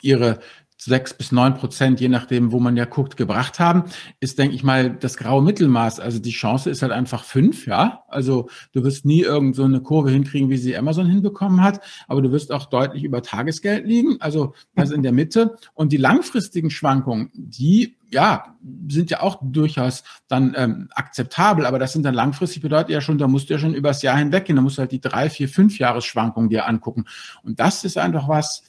ihre 0.00 0.40
sechs 0.80 1.12
bis 1.12 1.32
neun 1.32 1.54
Prozent, 1.54 2.00
je 2.00 2.08
nachdem, 2.08 2.52
wo 2.52 2.60
man 2.60 2.76
ja 2.76 2.84
guckt, 2.84 3.16
gebracht 3.16 3.58
haben, 3.58 3.84
ist, 4.20 4.38
denke 4.38 4.54
ich 4.54 4.62
mal, 4.62 4.90
das 4.90 5.16
graue 5.16 5.42
Mittelmaß. 5.42 5.98
Also 5.98 6.20
die 6.20 6.30
Chance 6.30 6.70
ist 6.70 6.82
halt 6.82 6.92
einfach 6.92 7.24
fünf, 7.24 7.66
ja. 7.66 8.04
Also 8.08 8.48
du 8.72 8.84
wirst 8.84 9.04
nie 9.04 9.22
irgend 9.22 9.56
so 9.56 9.64
eine 9.64 9.80
Kurve 9.80 10.10
hinkriegen, 10.10 10.50
wie 10.50 10.56
sie 10.56 10.76
Amazon 10.76 11.06
hinbekommen 11.06 11.62
hat, 11.62 11.80
aber 12.06 12.22
du 12.22 12.30
wirst 12.30 12.52
auch 12.52 12.66
deutlich 12.66 13.02
über 13.02 13.22
Tagesgeld 13.22 13.86
liegen, 13.86 14.20
also 14.20 14.54
das 14.76 14.90
in 14.90 15.02
der 15.02 15.12
Mitte. 15.12 15.56
Und 15.74 15.92
die 15.92 15.96
langfristigen 15.96 16.70
Schwankungen, 16.70 17.30
die 17.34 17.96
ja, 18.10 18.56
sind 18.88 19.10
ja 19.10 19.20
auch 19.20 19.38
durchaus 19.42 20.02
dann 20.28 20.54
ähm, 20.56 20.88
akzeptabel, 20.94 21.66
aber 21.66 21.78
das 21.78 21.92
sind 21.92 22.04
dann 22.04 22.14
langfristig 22.14 22.62
bedeutet 22.62 22.90
ja 22.90 23.00
schon, 23.00 23.18
da 23.18 23.26
musst 23.26 23.50
du 23.50 23.54
ja 23.54 23.60
schon 23.60 23.74
übers 23.74 24.02
Jahr 24.02 24.16
hinweggehen, 24.16 24.56
da 24.56 24.62
musst 24.62 24.78
du 24.78 24.80
halt 24.80 24.92
die 24.92 25.00
drei, 25.00 25.28
vier, 25.28 25.48
fünf 25.48 25.78
Jahresschwankungen 25.78 26.48
dir 26.48 26.66
angucken. 26.66 27.04
Und 27.42 27.60
das 27.60 27.84
ist 27.84 27.98
einfach 27.98 28.28
was, 28.28 28.62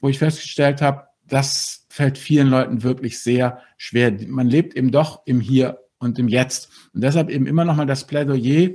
wo 0.00 0.08
ich 0.08 0.18
festgestellt 0.18 0.82
habe, 0.82 1.04
das 1.28 1.86
fällt 1.88 2.18
vielen 2.18 2.48
Leuten 2.48 2.82
wirklich 2.82 3.20
sehr 3.20 3.60
schwer. 3.76 4.12
Man 4.26 4.48
lebt 4.48 4.74
eben 4.74 4.90
doch 4.90 5.22
im 5.26 5.40
Hier 5.40 5.80
und 5.98 6.18
im 6.18 6.28
Jetzt. 6.28 6.70
Und 6.92 7.02
deshalb 7.02 7.30
eben 7.30 7.46
immer 7.46 7.64
noch 7.64 7.76
mal 7.76 7.86
das 7.86 8.06
Plädoyer, 8.06 8.70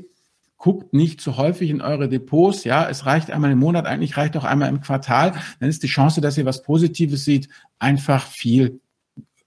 guckt 0.58 0.94
nicht 0.94 1.22
zu 1.22 1.38
häufig 1.38 1.70
in 1.70 1.82
eure 1.82 2.10
Depots. 2.10 2.66
Ja, 2.66 2.88
es 2.90 3.06
reicht 3.06 3.32
einmal 3.32 3.52
im 3.52 3.60
Monat, 3.60 3.86
eigentlich 3.86 4.18
reicht 4.18 4.36
auch 4.36 4.44
einmal 4.44 4.70
im 4.70 4.82
Quartal. 4.82 5.34
Dann 5.60 5.70
ist 5.70 5.84
die 5.84 5.88
Chance, 5.88 6.22
dass 6.22 6.38
ihr 6.38 6.46
was 6.46 6.64
Positives 6.64 7.24
seht, 7.24 7.48
einfach 7.80 8.28
viel 8.28 8.82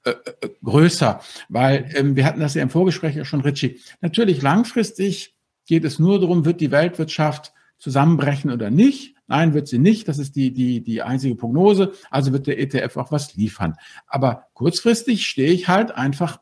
äh, 0.04 0.10
äh, 0.10 0.48
größer. 0.64 1.20
Weil 1.48 1.90
ähm, 1.94 2.16
wir 2.16 2.24
hatten 2.24 2.40
das 2.40 2.54
ja 2.54 2.62
im 2.62 2.70
Vorgespräch 2.70 3.14
ja 3.14 3.24
schon, 3.24 3.42
Richie. 3.42 3.78
Natürlich 4.00 4.42
langfristig 4.42 5.36
geht 5.66 5.84
es 5.84 5.98
nur 5.98 6.18
darum, 6.18 6.44
wird 6.44 6.60
die 6.60 6.70
Weltwirtschaft 6.70 7.52
zusammenbrechen 7.78 8.50
oder 8.50 8.70
nicht. 8.70 9.11
Nein, 9.32 9.54
wird 9.54 9.66
sie 9.66 9.78
nicht. 9.78 10.08
Das 10.08 10.18
ist 10.18 10.36
die, 10.36 10.52
die, 10.52 10.82
die 10.82 11.00
einzige 11.00 11.34
Prognose. 11.36 11.94
Also 12.10 12.34
wird 12.34 12.46
der 12.46 12.60
ETF 12.60 12.98
auch 12.98 13.12
was 13.12 13.34
liefern. 13.34 13.76
Aber 14.06 14.48
kurzfristig 14.52 15.26
stehe 15.26 15.50
ich 15.50 15.68
halt 15.68 15.90
einfach 15.90 16.38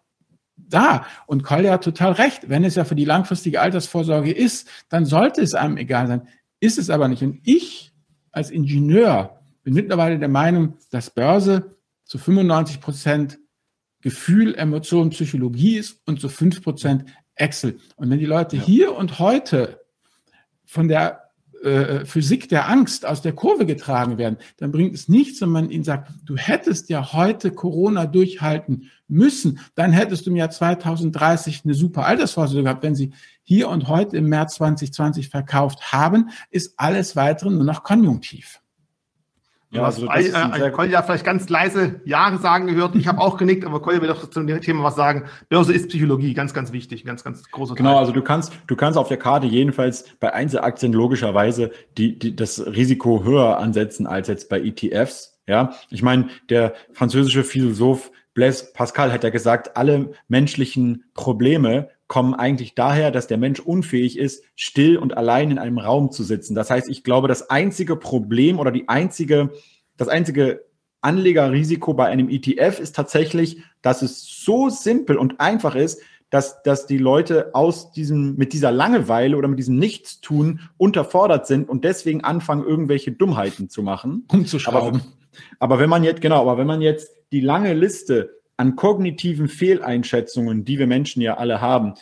da. 0.57 1.07
Und 1.29 1.45
Kolja 1.45 1.75
hat 1.75 1.85
total 1.85 2.15
recht. 2.15 2.49
Wenn 2.49 2.65
es 2.65 2.75
ja 2.75 2.83
für 2.83 2.97
die 2.97 3.05
langfristige 3.05 3.61
Altersvorsorge 3.61 4.33
ist, 4.33 4.69
dann 4.89 5.05
sollte 5.05 5.41
es 5.41 5.55
einem 5.55 5.77
egal 5.77 6.09
sein. 6.09 6.27
Ist 6.59 6.79
es 6.79 6.91
aber 6.91 7.07
nicht. 7.07 7.23
Und 7.23 7.39
ich 7.45 7.93
als 8.33 8.51
Ingenieur 8.51 9.41
bin 9.63 9.75
mittlerweile 9.75 10.19
der 10.19 10.29
Meinung, 10.29 10.75
dass 10.91 11.11
Börse 11.11 11.77
zu 12.03 12.19
95 12.19 12.81
Prozent 12.81 13.39
Gefühl, 14.01 14.57
Emotion, 14.57 15.11
Psychologie 15.11 15.77
ist 15.77 16.01
und 16.07 16.21
zu 16.21 16.29
5 16.29 16.61
Prozent 16.61 17.05
Excel. 17.37 17.79
Und 17.95 18.11
wenn 18.11 18.19
die 18.19 18.27
Leute 18.27 18.57
ja. 18.57 18.63
hier 18.65 18.97
und 18.97 19.21
heute 19.21 19.81
von 20.65 20.89
der 20.89 21.20
äh, 21.63 22.05
Physik 22.07 22.49
der 22.49 22.69
Angst 22.69 23.05
aus 23.07 23.23
der 23.23 23.33
Kurve 23.33 23.67
getragen 23.67 24.19
werden, 24.19 24.39
dann 24.57 24.73
bringt 24.73 24.95
es 24.95 25.09
nichts, 25.09 25.41
wenn 25.41 25.51
man 25.51 25.71
ihnen 25.71 25.85
sagt, 25.85 26.11
du 26.25 26.37
hättest 26.37 26.89
ja 26.89 27.13
heute 27.13 27.51
Corona 27.51 28.07
durchhalten 28.07 28.91
müssen, 29.09 29.61
dann 29.75 29.93
hättest 29.93 30.27
du 30.27 30.31
im 30.31 30.37
Jahr 30.37 30.51
2030 30.51 31.63
eine 31.65 31.75
super 31.75 32.07
Altersvorsorge 32.07 32.65
gehabt. 32.65 32.83
Wenn 32.83 32.95
sie 32.95 33.13
hier 33.43 33.69
und 33.69 33.89
heute 33.89 34.17
im 34.17 34.29
März 34.29 34.55
2020 34.55 35.29
verkauft 35.29 35.93
haben, 35.93 36.31
ist 36.51 36.75
alles 36.79 37.17
weitere 37.17 37.51
nur 37.51 37.65
noch 37.65 37.83
konjunktiv. 37.83 38.61
Ja, 39.73 39.85
also 39.85 40.07
das 40.07 40.27
ist 40.27 40.35
äh, 40.35 40.71
Kolja 40.71 41.03
vielleicht 41.03 41.25
ganz 41.25 41.49
leise 41.49 42.01
Jahre 42.05 42.39
sagen 42.39 42.67
gehört. 42.67 42.97
Ich 42.97 43.07
habe 43.07 43.21
auch 43.21 43.37
genickt, 43.37 43.65
aber 43.65 43.81
Kolja 43.81 44.01
will 44.01 44.09
doch 44.09 44.29
zu 44.29 44.43
dem 44.43 44.61
Thema 44.61 44.83
was 44.83 44.97
sagen. 44.97 45.27
Börse 45.49 45.73
ist 45.73 45.89
Psychologie, 45.89 46.35
ganz, 46.35 46.53
ganz 46.53 46.73
wichtig, 46.73 47.05
ganz, 47.05 47.23
ganz 47.23 47.49
großer 47.51 47.77
Genau, 47.77 47.97
also 47.97 48.11
du 48.11 48.23
kannst, 48.23 48.53
du 48.67 48.75
kannst 48.75 48.99
auf 48.99 49.07
der 49.07 49.17
Karte 49.17 49.47
jedenfalls 49.47 50.07
bei 50.19 50.33
Einzelaktien 50.33 50.93
logischerweise 50.93 51.71
die, 51.97 52.19
die, 52.19 52.35
das 52.35 52.67
Risiko 52.67 53.23
höher 53.23 53.59
ansetzen 53.59 54.09
als 54.09 54.27
jetzt 54.27 54.49
bei 54.49 54.61
ETFs. 54.61 55.39
Ja, 55.47 55.73
ich 55.89 56.03
meine, 56.03 56.29
der 56.49 56.75
französische 56.93 57.45
Philosoph 57.45 58.11
Blaise 58.35 58.73
Pascal 58.73 59.13
hat 59.13 59.25
ja 59.25 59.31
gesagt, 59.31 59.77
alle 59.77 60.13
menschlichen 60.29 61.05
Probleme 61.15 61.91
kommen 62.11 62.35
eigentlich 62.35 62.75
daher, 62.75 63.13
dass 63.13 63.29
der 63.29 63.39
Mensch 63.39 63.61
unfähig 63.61 64.19
ist, 64.19 64.43
still 64.57 64.99
und 64.99 65.17
allein 65.17 65.53
in 65.53 65.61
einem 65.61 65.79
Raum 65.79 66.11
zu 66.11 66.25
sitzen. 66.25 66.57
Das 66.57 66.69
heißt, 66.69 66.89
ich 66.89 67.05
glaube, 67.05 67.29
das 67.29 67.51
einzige 67.51 67.95
Problem 67.95 68.59
oder 68.59 68.73
die 68.73 68.89
einzige, 68.89 69.51
das 69.97 70.09
einzige 70.09 70.65
Anlegerrisiko 71.03 71.95
bei 71.95 72.07
einem 72.07 72.29
ETF 72.29 72.81
ist 72.81 72.97
tatsächlich, 72.97 73.63
dass 73.81 74.03
es 74.03 74.27
so 74.45 74.71
simpel 74.71 75.19
und 75.19 75.39
einfach 75.39 75.77
ist, 75.77 76.03
dass, 76.31 76.65
dass 76.65 76.87
die 76.87 76.99
Leute 76.99 77.55
aus 77.55 77.93
diesem, 77.93 78.35
mit 78.35 78.55
dieser 78.55 78.73
Langeweile 78.73 79.37
oder 79.37 79.47
mit 79.47 79.61
diesem 79.61 79.79
Nichtstun 79.79 80.59
unterfordert 80.79 81.47
sind 81.47 81.69
und 81.69 81.85
deswegen 81.85 82.25
anfangen, 82.25 82.65
irgendwelche 82.65 83.13
Dummheiten 83.13 83.69
zu 83.69 83.85
machen. 83.85 84.25
Umzuschrauben. 84.33 85.01
Aber, 85.01 85.05
aber 85.61 85.79
wenn 85.79 85.91
man 85.91 86.03
jetzt, 86.03 86.21
genau, 86.21 86.41
aber 86.41 86.59
wenn 86.59 86.67
man 86.67 86.83
jetzt 86.83 87.15
die 87.31 87.41
lange 87.41 87.73
Liste 87.73 88.40
an 88.61 88.77
kognitiven 88.77 89.49
Fehleinschätzungen, 89.49 90.67
die 90.67 90.79
wir 90.79 90.87
Menschen 90.87 91.23
ja 91.23 91.39
alle 91.39 91.63
haben, 91.63 91.95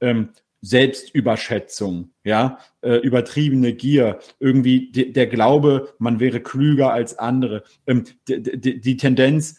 ähm, 0.00 0.28
Selbstüberschätzung, 0.60 2.10
ja, 2.22 2.58
äh, 2.82 2.98
übertriebene 2.98 3.74
Gier, 3.74 4.20
irgendwie 4.38 4.92
der 4.92 5.26
Glaube, 5.26 5.92
man 5.98 6.20
wäre 6.20 6.40
klüger 6.40 6.92
als 6.92 7.18
andere, 7.18 7.64
ähm, 7.88 8.04
die 8.28 8.96
Tendenz, 8.96 9.56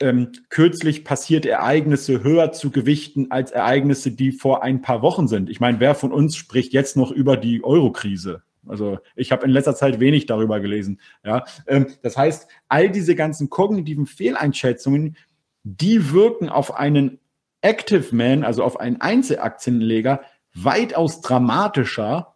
ähm, 0.00 0.30
kürzlich 0.50 1.04
passierte 1.04 1.50
Ereignisse 1.50 2.22
höher 2.22 2.52
zu 2.52 2.70
gewichten 2.70 3.32
als 3.32 3.50
Ereignisse, 3.50 4.12
die 4.12 4.30
vor 4.30 4.62
ein 4.62 4.80
paar 4.80 5.02
Wochen 5.02 5.26
sind. 5.26 5.50
Ich 5.50 5.58
meine, 5.58 5.80
wer 5.80 5.96
von 5.96 6.12
uns 6.12 6.36
spricht 6.36 6.72
jetzt 6.72 6.96
noch 6.96 7.10
über 7.10 7.36
die 7.36 7.64
Euro-Krise? 7.64 8.42
Also 8.68 8.98
ich 9.16 9.32
habe 9.32 9.44
in 9.44 9.50
letzter 9.50 9.74
Zeit 9.74 9.98
wenig 9.98 10.26
darüber 10.26 10.60
gelesen. 10.60 11.00
Ja, 11.24 11.44
ähm, 11.66 11.86
das 12.02 12.16
heißt, 12.16 12.48
all 12.68 12.90
diese 12.90 13.14
ganzen 13.14 13.50
kognitiven 13.50 14.06
Fehleinschätzungen, 14.06 15.16
die 15.64 16.12
wirken 16.12 16.48
auf 16.48 16.74
einen 16.74 17.18
Active 17.60 18.14
Man, 18.14 18.44
also 18.44 18.62
auf 18.62 18.78
einen 18.78 19.00
Einzelaktienleger, 19.00 20.22
weitaus 20.54 21.20
dramatischer 21.20 22.34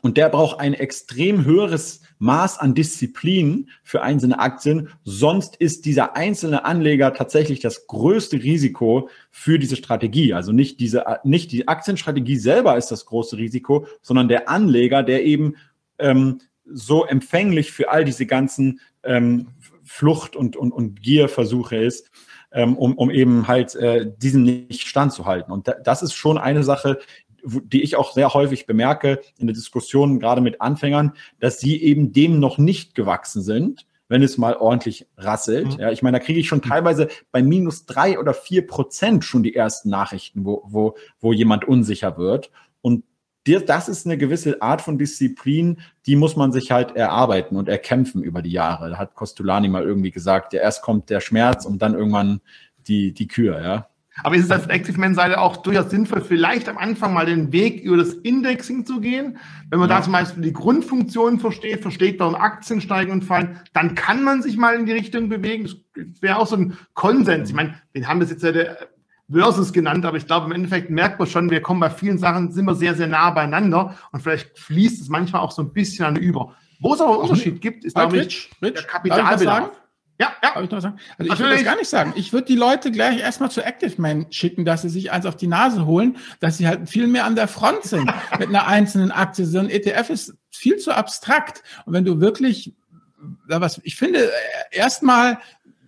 und 0.00 0.16
der 0.16 0.28
braucht 0.28 0.60
ein 0.60 0.74
extrem 0.74 1.44
höheres 1.44 2.02
Maß 2.18 2.58
an 2.58 2.74
Disziplin 2.74 3.68
für 3.82 4.02
einzelne 4.02 4.38
Aktien. 4.38 4.90
Sonst 5.04 5.56
ist 5.56 5.86
dieser 5.86 6.16
einzelne 6.16 6.64
Anleger 6.64 7.14
tatsächlich 7.14 7.60
das 7.60 7.86
größte 7.86 8.36
Risiko 8.42 9.08
für 9.30 9.58
diese 9.58 9.76
Strategie. 9.76 10.34
Also 10.34 10.52
nicht 10.52 10.80
diese, 10.80 11.04
nicht 11.24 11.50
die 11.52 11.66
Aktienstrategie 11.66 12.36
selber 12.36 12.76
ist 12.76 12.90
das 12.90 13.06
große 13.06 13.36
Risiko, 13.36 13.86
sondern 14.02 14.28
der 14.28 14.48
Anleger, 14.48 15.02
der 15.02 15.24
eben 15.24 15.56
ähm, 15.98 16.40
so 16.64 17.04
empfänglich 17.04 17.72
für 17.72 17.90
all 17.90 18.04
diese 18.04 18.26
ganzen 18.26 18.80
ähm, 19.02 19.48
Flucht- 19.82 20.36
und, 20.36 20.56
und, 20.56 20.72
und 20.72 21.02
Gierversuche 21.02 21.76
ist 21.76 22.10
ähm, 22.52 22.76
um, 22.76 22.96
um 22.96 23.10
eben 23.10 23.48
halt 23.48 23.74
äh, 23.74 24.10
diesem 24.16 24.42
nicht 24.42 24.86
standzuhalten. 24.86 25.52
Und 25.52 25.68
da, 25.68 25.74
das 25.74 26.02
ist 26.02 26.14
schon 26.14 26.38
eine 26.38 26.62
Sache, 26.62 26.98
die 27.44 27.82
ich 27.82 27.96
auch 27.96 28.12
sehr 28.12 28.34
häufig 28.34 28.66
bemerke 28.66 29.20
in 29.38 29.46
der 29.46 29.54
Diskussion, 29.54 30.18
gerade 30.18 30.40
mit 30.40 30.60
Anfängern, 30.60 31.12
dass 31.40 31.60
sie 31.60 31.80
eben 31.82 32.12
dem 32.12 32.40
noch 32.40 32.58
nicht 32.58 32.94
gewachsen 32.94 33.42
sind, 33.42 33.86
wenn 34.08 34.22
es 34.22 34.38
mal 34.38 34.56
ordentlich 34.56 35.06
rasselt. 35.16 35.74
Mhm. 35.74 35.80
Ja, 35.80 35.90
ich 35.90 36.02
meine, 36.02 36.18
da 36.18 36.24
kriege 36.24 36.40
ich 36.40 36.48
schon 36.48 36.62
teilweise 36.62 37.08
bei 37.30 37.42
minus 37.42 37.86
drei 37.86 38.18
oder 38.18 38.34
vier 38.34 38.66
Prozent 38.66 39.24
schon 39.24 39.42
die 39.42 39.54
ersten 39.54 39.90
Nachrichten, 39.90 40.44
wo, 40.44 40.62
wo, 40.66 40.96
wo 41.20 41.32
jemand 41.32 41.66
unsicher 41.66 42.16
wird. 42.16 42.50
Das 43.56 43.88
ist 43.88 44.06
eine 44.06 44.18
gewisse 44.18 44.60
Art 44.62 44.82
von 44.82 44.98
Disziplin, 44.98 45.78
die 46.06 46.16
muss 46.16 46.36
man 46.36 46.52
sich 46.52 46.70
halt 46.70 46.96
erarbeiten 46.96 47.56
und 47.56 47.68
erkämpfen 47.68 48.22
über 48.22 48.42
die 48.42 48.50
Jahre. 48.50 48.90
Da 48.90 48.98
hat 48.98 49.14
Costolani 49.14 49.68
mal 49.68 49.82
irgendwie 49.82 50.10
gesagt, 50.10 50.52
ja, 50.52 50.60
erst 50.60 50.82
kommt 50.82 51.10
der 51.10 51.20
Schmerz 51.20 51.64
und 51.64 51.80
dann 51.80 51.94
irgendwann 51.94 52.40
die, 52.86 53.12
die 53.12 53.28
Kür, 53.28 53.62
ja. 53.62 53.88
Aber 54.24 54.34
ist 54.34 54.46
es 54.46 54.50
auf 54.50 54.68
Active-Man-Seite 54.68 55.40
auch 55.40 55.58
durchaus 55.58 55.90
sinnvoll, 55.90 56.22
vielleicht 56.22 56.68
am 56.68 56.76
Anfang 56.76 57.14
mal 57.14 57.26
den 57.26 57.52
Weg 57.52 57.80
über 57.82 57.98
das 57.98 58.14
Indexing 58.14 58.84
zu 58.84 59.00
gehen? 59.00 59.38
Wenn 59.70 59.78
man 59.78 59.88
ja. 59.88 59.98
da 59.98 60.02
zum 60.02 60.12
Beispiel 60.12 60.42
die 60.42 60.52
Grundfunktionen 60.52 61.38
versteht, 61.38 61.82
versteht, 61.82 62.18
warum 62.18 62.34
Aktien 62.34 62.80
steigen 62.80 63.12
und 63.12 63.24
fallen, 63.24 63.60
dann 63.74 63.94
kann 63.94 64.24
man 64.24 64.42
sich 64.42 64.56
mal 64.56 64.74
in 64.74 64.86
die 64.86 64.92
Richtung 64.92 65.28
bewegen. 65.28 65.68
Das 65.94 66.20
wäre 66.20 66.38
auch 66.38 66.46
so 66.46 66.56
ein 66.56 66.76
Konsens. 66.94 67.50
Ich 67.50 67.54
meine, 67.54 67.74
wir 67.92 68.08
haben 68.08 68.20
das 68.20 68.30
jetzt 68.30 68.42
ja 68.42 68.50
Versus 69.30 69.72
genannt, 69.72 70.06
aber 70.06 70.16
ich 70.16 70.26
glaube, 70.26 70.46
im 70.46 70.52
Endeffekt 70.52 70.88
merkt 70.88 71.18
man 71.18 71.28
schon, 71.28 71.50
wir 71.50 71.60
kommen 71.60 71.80
bei 71.80 71.90
vielen 71.90 72.16
Sachen, 72.16 72.50
sind 72.50 72.64
wir 72.64 72.74
sehr, 72.74 72.94
sehr 72.94 73.08
nah 73.08 73.30
beieinander 73.30 73.94
und 74.10 74.22
vielleicht 74.22 74.58
fließt 74.58 75.02
es 75.02 75.08
manchmal 75.08 75.42
auch 75.42 75.50
so 75.50 75.60
ein 75.62 75.72
bisschen 75.72 76.06
an 76.06 76.16
über. 76.16 76.54
Wo 76.80 76.94
es 76.94 77.00
aber 77.00 77.12
einen 77.12 77.22
Unterschied 77.22 77.60
gibt, 77.60 77.84
ist, 77.84 77.94
glaube 77.94 78.18
ich, 78.18 78.50
Rich, 78.62 78.74
der 78.74 78.82
Kapitalbedarf. 78.84 79.70
Ja, 80.20 80.32
ja. 80.42 80.54
Habe 80.54 80.64
ich 80.64 80.70
noch 80.70 80.80
sagen? 80.80 80.98
Also 81.16 81.32
ich 81.32 81.38
würde 81.38 81.54
das 81.54 81.64
gar 81.64 81.76
nicht 81.76 81.88
sagen. 81.88 82.12
Ich 82.16 82.32
würde 82.32 82.46
die 82.46 82.56
Leute 82.56 82.90
gleich 82.90 83.20
erstmal 83.20 83.50
zu 83.52 83.64
ActiveMan 83.64 84.26
schicken, 84.30 84.64
dass 84.64 84.82
sie 84.82 84.88
sich 84.88 85.12
eins 85.12 85.26
auf 85.26 85.36
die 85.36 85.46
Nase 85.46 85.86
holen, 85.86 86.16
dass 86.40 86.58
sie 86.58 86.66
halt 86.66 86.88
viel 86.88 87.06
mehr 87.06 87.24
an 87.24 87.36
der 87.36 87.46
Front 87.46 87.84
sind 87.84 88.12
mit 88.38 88.48
einer 88.48 88.66
einzelnen 88.66 89.12
Aktie. 89.12 89.46
So 89.46 89.60
ein 89.60 89.70
ETF 89.70 90.10
ist 90.10 90.34
viel 90.50 90.78
zu 90.78 90.92
abstrakt. 90.92 91.62
Und 91.86 91.92
wenn 91.92 92.04
du 92.04 92.20
wirklich, 92.20 92.74
was, 93.46 93.80
ich 93.84 93.94
finde, 93.94 94.28
erstmal 94.72 95.38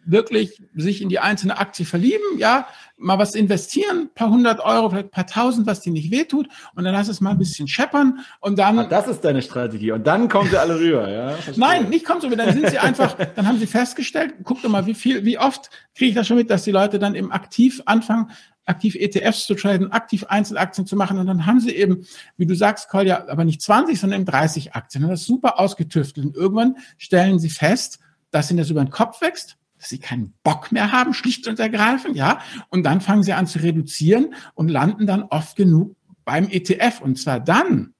wirklich 0.05 0.62
sich 0.74 1.03
in 1.03 1.09
die 1.09 1.18
einzelne 1.18 1.59
Aktie 1.59 1.85
verlieben, 1.85 2.38
ja, 2.38 2.68
mal 3.00 3.18
was 3.18 3.34
investieren, 3.34 4.10
paar 4.14 4.30
hundert 4.30 4.60
Euro, 4.60 4.90
vielleicht 4.90 5.10
paar 5.10 5.26
tausend, 5.26 5.66
was 5.66 5.80
die 5.80 5.90
nicht 5.90 6.10
wehtut, 6.10 6.48
und 6.74 6.84
dann 6.84 6.94
lass 6.94 7.08
es 7.08 7.20
mal 7.20 7.30
ein 7.30 7.38
bisschen 7.38 7.66
scheppern 7.66 8.20
und 8.40 8.58
dann. 8.58 8.78
Ah, 8.78 8.84
das 8.84 9.08
ist 9.08 9.24
deine 9.24 9.42
Strategie. 9.42 9.92
Und 9.92 10.06
dann 10.06 10.28
kommen 10.28 10.50
sie 10.50 10.56
alle 10.56 10.78
rüber, 10.78 11.10
ja? 11.10 11.36
Nein, 11.56 11.88
nicht 11.88 12.04
kommen 12.04 12.20
sie 12.20 12.26
rüber, 12.26 12.36
dann 12.36 12.52
sind 12.52 12.68
sie 12.68 12.78
einfach, 12.78 13.16
dann 13.34 13.46
haben 13.46 13.58
sie 13.58 13.66
festgestellt, 13.66 14.34
guck 14.44 14.62
doch 14.62 14.70
mal, 14.70 14.86
wie 14.86 14.94
viel, 14.94 15.24
wie 15.24 15.38
oft 15.38 15.70
kriege 15.94 16.10
ich 16.10 16.14
das 16.14 16.26
schon 16.26 16.36
mit, 16.36 16.50
dass 16.50 16.64
die 16.64 16.72
Leute 16.72 16.98
dann 16.98 17.14
eben 17.14 17.32
aktiv 17.32 17.82
anfangen, 17.86 18.30
aktiv 18.66 18.94
ETFs 18.94 19.46
zu 19.46 19.54
traden, 19.54 19.90
aktiv 19.92 20.24
Einzelaktien 20.28 20.86
zu 20.86 20.96
machen. 20.96 21.18
Und 21.18 21.26
dann 21.26 21.46
haben 21.46 21.60
sie 21.60 21.74
eben, 21.74 22.06
wie 22.36 22.46
du 22.46 22.54
sagst, 22.54 22.88
Kolja, 22.88 23.26
aber 23.28 23.44
nicht 23.44 23.60
20, 23.62 23.98
sondern 23.98 24.20
eben 24.20 24.30
30 24.30 24.74
Aktien. 24.74 25.04
Und 25.04 25.10
das 25.10 25.22
ist 25.22 25.26
super 25.26 25.58
ausgetüftelt. 25.58 26.26
Und 26.26 26.36
irgendwann 26.36 26.76
stellen 26.96 27.38
sie 27.38 27.50
fest, 27.50 27.98
dass 28.30 28.50
ihnen 28.50 28.58
das 28.58 28.70
über 28.70 28.84
den 28.84 28.90
Kopf 28.90 29.20
wächst, 29.20 29.56
dass 29.81 29.88
sie 29.88 29.99
keinen 29.99 30.35
Bock 30.43 30.73
mehr 30.73 30.93
haben, 30.93 31.14
schlicht 31.14 31.49
und 31.49 31.59
ergreifend, 31.59 32.14
ja. 32.14 32.40
Und 32.69 32.85
dann 32.85 33.01
fangen 33.01 33.23
sie 33.23 33.33
an 33.33 33.47
zu 33.47 33.61
reduzieren 33.61 34.35
und 34.55 34.69
landen 34.69 35.07
dann 35.07 35.23
oft 35.23 35.57
genug 35.57 35.97
beim 36.25 36.49
ETF. 36.49 37.01
Und 37.01 37.19
zwar 37.19 37.40
dann 37.40 37.95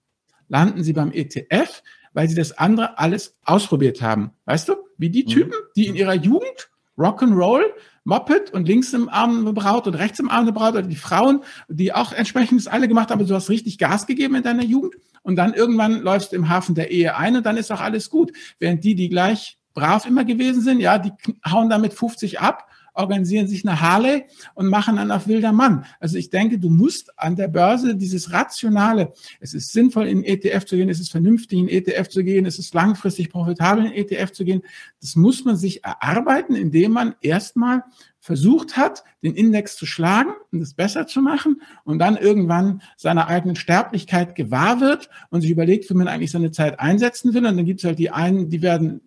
landen 0.49 0.85
sie 0.85 0.93
beim 0.93 1.11
ETF, 1.11 1.83
weil 2.13 2.29
sie 2.29 2.35
das 2.35 2.53
andere 2.53 2.99
alles 2.99 3.39
ausprobiert 3.45 4.03
haben. 4.03 4.33
Weißt 4.45 4.69
du, 4.69 4.75
wie 4.99 5.09
die 5.09 5.25
mhm. 5.25 5.29
Typen, 5.29 5.55
die 5.75 5.87
in 5.87 5.95
ihrer 5.95 6.15
Jugend 6.15 6.71
Rock'n'Roll 6.99 7.63
Moped 8.05 8.51
und 8.53 8.67
links 8.67 8.93
im 8.93 9.09
Arm 9.09 9.39
eine 9.39 9.53
Braut 9.55 9.87
und 9.87 9.95
rechts 9.95 10.19
im 10.19 10.29
Arm 10.29 10.43
eine 10.43 10.53
Braut 10.53 10.75
oder 10.75 10.83
die 10.83 10.97
Frauen, 10.97 11.43
die 11.69 11.95
auch 11.95 12.13
entsprechend 12.13 12.67
alle 12.69 12.89
gemacht 12.89 13.11
haben, 13.11 13.27
du 13.27 13.35
hast 13.35 13.49
richtig 13.49 13.79
Gas 13.79 14.07
gegeben 14.07 14.35
in 14.35 14.43
deiner 14.43 14.65
Jugend 14.65 14.97
und 15.23 15.37
dann 15.37 15.55
irgendwann 15.55 16.01
läufst 16.01 16.33
du 16.33 16.37
im 16.37 16.49
Hafen 16.49 16.75
der 16.75 16.91
Ehe 16.91 17.17
ein 17.17 17.37
und 17.37 17.47
dann 17.47 17.57
ist 17.57 17.71
auch 17.73 17.81
alles 17.81 18.11
gut. 18.11 18.33
Während 18.59 18.85
die, 18.85 18.95
die 18.95 19.09
gleich 19.09 19.60
brav 19.75 20.07
immer 20.07 20.25
gewesen 20.25 20.63
sind, 20.63 20.81
ja, 20.81 20.99
die 20.99 21.13
hauen 21.49 21.71
damit 21.71 21.95
50 21.95 22.41
ab 22.41 22.67
organisieren 22.95 23.47
sich 23.47 23.67
eine 23.67 23.81
Harley 23.81 24.25
und 24.55 24.69
machen 24.69 24.97
dann 24.97 25.11
auf 25.11 25.27
wilder 25.27 25.53
Mann. 25.53 25.85
Also 25.99 26.17
ich 26.17 26.31
denke, 26.31 26.59
du 26.59 26.71
musst 26.71 27.19
an 27.19 27.37
der 27.37 27.49
Börse 27.49 27.97
dieses 27.97 28.33
Rationale, 28.33 29.13
es 29.41 29.55
ist 29.55 29.73
sinnvoll, 29.73 30.07
in 30.07 30.25
ETF 30.25 30.65
zu 30.65 30.77
gehen, 30.77 30.89
es 30.89 31.01
ist 31.01 31.11
vernünftig, 31.11 31.59
in 31.59 31.69
ETF 31.69 32.09
zu 32.09 32.25
gehen, 32.25 32.47
es 32.47 32.59
ist 32.59 32.75
langfristig 32.75 33.31
profitabel, 33.31 33.87
in 33.87 33.93
ETF 33.93 34.33
zu 34.33 34.45
gehen. 34.45 34.63
Das 35.01 35.17
muss 35.17 35.45
man 35.45 35.57
sich 35.57 35.85
erarbeiten, 35.85 36.55
indem 36.55 36.93
man 36.93 37.15
erstmal 37.21 37.85
versucht 38.23 38.77
hat, 38.77 39.03
den 39.23 39.35
Index 39.35 39.77
zu 39.77 39.87
schlagen 39.87 40.33
und 40.53 40.61
es 40.61 40.75
besser 40.75 41.07
zu 41.07 41.23
machen 41.23 41.63
und 41.85 41.99
dann 41.99 42.19
irgendwann 42.19 42.83
seiner 42.99 43.29
eigenen 43.29 43.57
Sterblichkeit 43.57 44.35
gewahr 44.35 44.81
wird 44.81 45.09
und 45.31 45.41
sich 45.41 45.51
überlegt, 45.51 45.89
wie 45.89 45.95
man 45.95 46.07
eigentlich 46.07 46.31
seine 46.31 46.51
Zeit 46.51 46.81
einsetzen 46.81 47.33
will. 47.33 47.47
Und 47.47 47.57
dann 47.57 47.65
gibt 47.65 47.81
es 47.81 47.85
halt 47.85 47.99
die 47.99 48.11
einen, 48.11 48.51
die 48.51 48.61
werden 48.61 49.01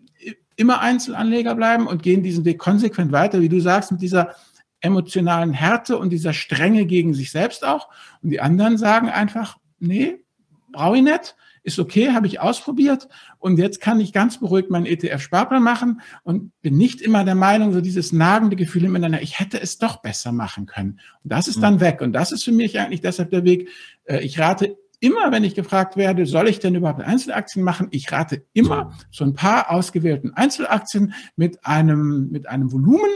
immer 0.55 0.81
Einzelanleger 0.81 1.55
bleiben 1.55 1.87
und 1.87 2.03
gehen 2.03 2.23
diesen 2.23 2.45
Weg 2.45 2.59
konsequent 2.59 3.11
weiter, 3.11 3.41
wie 3.41 3.49
du 3.49 3.59
sagst, 3.59 3.91
mit 3.91 4.01
dieser 4.01 4.35
emotionalen 4.81 5.53
Härte 5.53 5.97
und 5.97 6.09
dieser 6.09 6.33
Strenge 6.33 6.85
gegen 6.85 7.13
sich 7.13 7.31
selbst 7.31 7.65
auch. 7.65 7.89
Und 8.21 8.29
die 8.29 8.41
anderen 8.41 8.77
sagen 8.77 9.09
einfach, 9.09 9.57
nee, 9.79 10.23
brauche 10.71 10.97
ich 10.97 11.03
nicht, 11.03 11.35
ist 11.63 11.79
okay, 11.79 12.11
habe 12.11 12.27
ich 12.27 12.41
ausprobiert 12.41 13.07
und 13.39 13.57
jetzt 13.57 13.79
kann 13.79 14.01
ich 14.01 14.11
ganz 14.11 14.39
beruhigt 14.39 14.69
meinen 14.69 14.85
ETF-Sparplan 14.85 15.63
machen 15.63 16.01
und 16.23 16.51
bin 16.61 16.75
nicht 16.75 16.99
immer 17.01 17.23
der 17.23 17.35
Meinung, 17.35 17.71
so 17.71 17.79
dieses 17.79 18.11
nagende 18.11 18.57
Gefühl 18.57 18.83
im 18.83 18.95
Ineinander, 18.95 19.21
ich 19.21 19.39
hätte 19.39 19.61
es 19.61 19.77
doch 19.77 20.01
besser 20.01 20.33
machen 20.33 20.65
können. 20.65 20.99
Und 21.23 21.31
das 21.31 21.47
ist 21.47 21.63
dann 21.63 21.75
mhm. 21.75 21.81
weg 21.81 22.01
und 22.01 22.11
das 22.11 22.33
ist 22.33 22.43
für 22.43 22.51
mich 22.51 22.77
eigentlich 22.77 22.99
deshalb 22.99 23.31
der 23.31 23.45
Weg. 23.45 23.69
Äh, 24.03 24.19
ich 24.19 24.37
rate 24.39 24.75
immer, 25.03 25.33
wenn 25.33 25.43
ich 25.43 25.53
gefragt 25.53 25.97
werde, 25.97 26.25
soll 26.25 26.47
ich 26.47 26.59
denn 26.59 26.75
überhaupt 26.75 27.01
Einzelaktien 27.01 27.63
machen? 27.63 27.89
Ich 27.91 28.11
rate 28.13 28.45
immer 28.53 28.93
so 29.11 29.25
ein 29.25 29.33
paar 29.33 29.69
ausgewählten 29.69 30.33
Einzelaktien 30.33 31.13
mit 31.35 31.65
einem, 31.65 32.29
mit 32.31 32.47
einem 32.47 32.71
Volumen, 32.71 33.11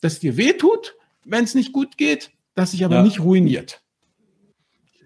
das 0.00 0.18
dir 0.18 0.36
wehtut, 0.36 0.96
wenn 1.24 1.44
es 1.44 1.54
nicht 1.54 1.72
gut 1.72 1.96
geht, 1.96 2.32
das 2.54 2.72
sich 2.72 2.84
aber 2.84 2.96
ja. 2.96 3.02
nicht 3.02 3.20
ruiniert. 3.20 3.80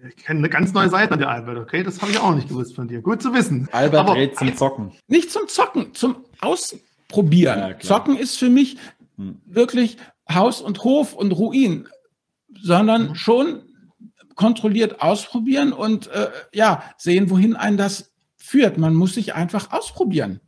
Ich 0.09 0.23
kenne 0.23 0.39
eine 0.39 0.49
ganz 0.49 0.73
neue 0.73 0.89
Seite 0.89 1.13
an 1.13 1.19
der 1.19 1.29
Albert, 1.29 1.57
okay? 1.57 1.83
Das 1.83 2.01
habe 2.01 2.11
ich 2.11 2.19
auch 2.19 2.33
nicht 2.33 2.49
gewusst 2.49 2.75
von 2.75 2.87
dir. 2.87 3.01
Gut 3.01 3.21
zu 3.21 3.31
wissen. 3.33 3.69
Albert 3.71 3.99
aber 3.99 4.15
rät 4.15 4.35
zum 4.35 4.55
Zocken. 4.55 4.93
Nicht 5.07 5.31
zum 5.31 5.47
Zocken, 5.47 5.93
zum 5.93 6.25
Ausprobieren. 6.41 7.59
Ja, 7.59 7.79
Zocken 7.79 8.17
ist 8.17 8.37
für 8.37 8.49
mich 8.49 8.77
hm. 9.17 9.41
wirklich 9.45 9.97
Haus 10.31 10.59
und 10.59 10.83
Hof 10.83 11.13
und 11.13 11.31
Ruin, 11.33 11.87
sondern 12.59 13.09
hm. 13.09 13.15
schon 13.15 13.61
kontrolliert 14.35 15.01
ausprobieren 15.01 15.73
und 15.73 16.07
äh, 16.07 16.29
ja, 16.53 16.83
sehen, 16.97 17.29
wohin 17.29 17.55
ein 17.55 17.77
das 17.77 18.13
führt. 18.37 18.77
Man 18.77 18.93
muss 18.93 19.15
sich 19.15 19.33
einfach 19.33 19.71
ausprobieren. 19.71 20.39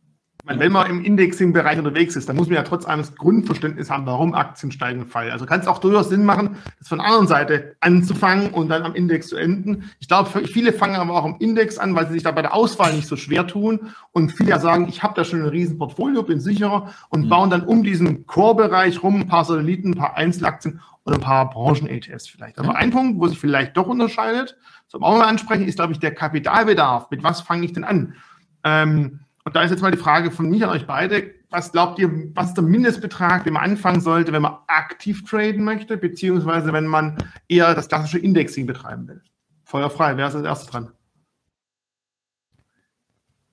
Wenn 0.55 0.71
man 0.71 0.89
im 0.89 1.03
Indexing-Bereich 1.03 1.77
unterwegs 1.77 2.15
ist, 2.15 2.29
dann 2.29 2.37
muss 2.37 2.47
man 2.47 2.55
ja 2.55 2.63
trotz 2.63 2.85
allem 2.85 3.01
das 3.01 3.15
Grundverständnis 3.15 3.89
haben, 3.89 4.05
warum 4.05 4.33
Aktien 4.33 4.71
steigen 4.71 5.01
und 5.01 5.09
fallen. 5.09 5.31
Also 5.31 5.45
kann 5.45 5.59
es 5.59 5.67
auch 5.67 5.79
durchaus 5.79 6.07
Sinn 6.07 6.23
machen, 6.23 6.55
das 6.79 6.87
von 6.87 6.99
der 6.99 7.07
anderen 7.07 7.27
Seite 7.27 7.75
anzufangen 7.81 8.51
und 8.51 8.69
dann 8.69 8.83
am 8.83 8.95
Index 8.95 9.27
zu 9.27 9.35
enden. 9.35 9.89
Ich 9.99 10.07
glaube, 10.07 10.29
viele 10.47 10.71
fangen 10.71 10.95
aber 10.95 11.15
auch 11.15 11.25
am 11.25 11.35
Index 11.39 11.77
an, 11.77 11.95
weil 11.95 12.07
sie 12.07 12.13
sich 12.13 12.23
da 12.23 12.31
bei 12.31 12.41
der 12.41 12.53
Auswahl 12.53 12.93
nicht 12.93 13.07
so 13.07 13.17
schwer 13.17 13.45
tun 13.45 13.89
und 14.13 14.31
viele 14.31 14.51
ja 14.51 14.59
sagen, 14.59 14.87
ich 14.87 15.03
habe 15.03 15.15
da 15.15 15.25
schon 15.25 15.41
ein 15.41 15.49
riesen 15.49 15.77
Portfolio, 15.77 16.23
bin 16.23 16.39
sicherer 16.39 16.93
und 17.09 17.25
mhm. 17.25 17.29
bauen 17.29 17.49
dann 17.49 17.63
um 17.63 17.83
diesen 17.83 18.25
Core-Bereich 18.25 19.03
rum 19.03 19.21
ein 19.21 19.27
paar 19.27 19.43
Satelliten, 19.43 19.91
ein 19.91 19.97
paar 19.97 20.15
Einzelaktien 20.15 20.79
oder 21.07 21.15
ein 21.15 21.21
paar 21.21 21.49
Branchen-ETFs 21.49 22.27
vielleicht. 22.27 22.59
Aber 22.59 22.75
ein 22.75 22.91
Punkt, 22.91 23.19
wo 23.19 23.27
sich 23.27 23.39
vielleicht 23.39 23.77
doch 23.77 23.87
unterscheidet, 23.87 24.57
zum 24.87 25.03
auch 25.03 25.17
mal 25.17 25.27
ansprechen, 25.27 25.65
ist, 25.65 25.77
glaube 25.77 25.93
ich, 25.93 25.99
der 25.99 26.13
Kapitalbedarf. 26.13 27.09
Mit 27.09 27.23
was 27.23 27.41
fange 27.41 27.65
ich 27.65 27.73
denn 27.73 27.85
an? 27.85 28.15
Ähm, 28.63 29.21
und 29.45 29.55
da 29.55 29.63
ist 29.63 29.71
jetzt 29.71 29.81
mal 29.81 29.91
die 29.91 29.97
Frage 29.97 30.29
von 30.31 30.49
mich 30.49 30.63
an 30.65 30.69
euch 30.69 30.85
beide. 30.85 31.33
Was 31.49 31.71
glaubt 31.71 31.97
ihr, 31.99 32.11
was 32.35 32.53
der 32.53 32.65
Mindestbetrag, 32.65 33.45
den 33.45 33.53
man 33.53 33.63
anfangen 33.63 34.01
sollte, 34.01 34.33
wenn 34.33 34.41
man 34.41 34.57
aktiv 34.67 35.23
traden 35.23 35.63
möchte, 35.63 35.95
beziehungsweise 35.95 36.73
wenn 36.73 36.85
man 36.85 37.17
eher 37.47 37.73
das 37.73 37.87
klassische 37.87 38.19
Indexing 38.19 38.65
betreiben 38.65 39.07
will? 39.07 39.21
Feuer 39.63 39.89
frei, 39.89 40.17
wer 40.17 40.27
ist 40.27 40.35
als 40.35 40.45
erstes 40.45 40.69
dran? 40.69 40.91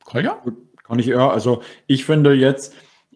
Kolja? 0.03 0.43
Kann 0.83 0.99
ich 0.99 1.09
eher, 1.09 1.31
also 1.31 1.63
ich 1.87 2.05
finde 2.05 2.35
jetzt, 2.35 2.75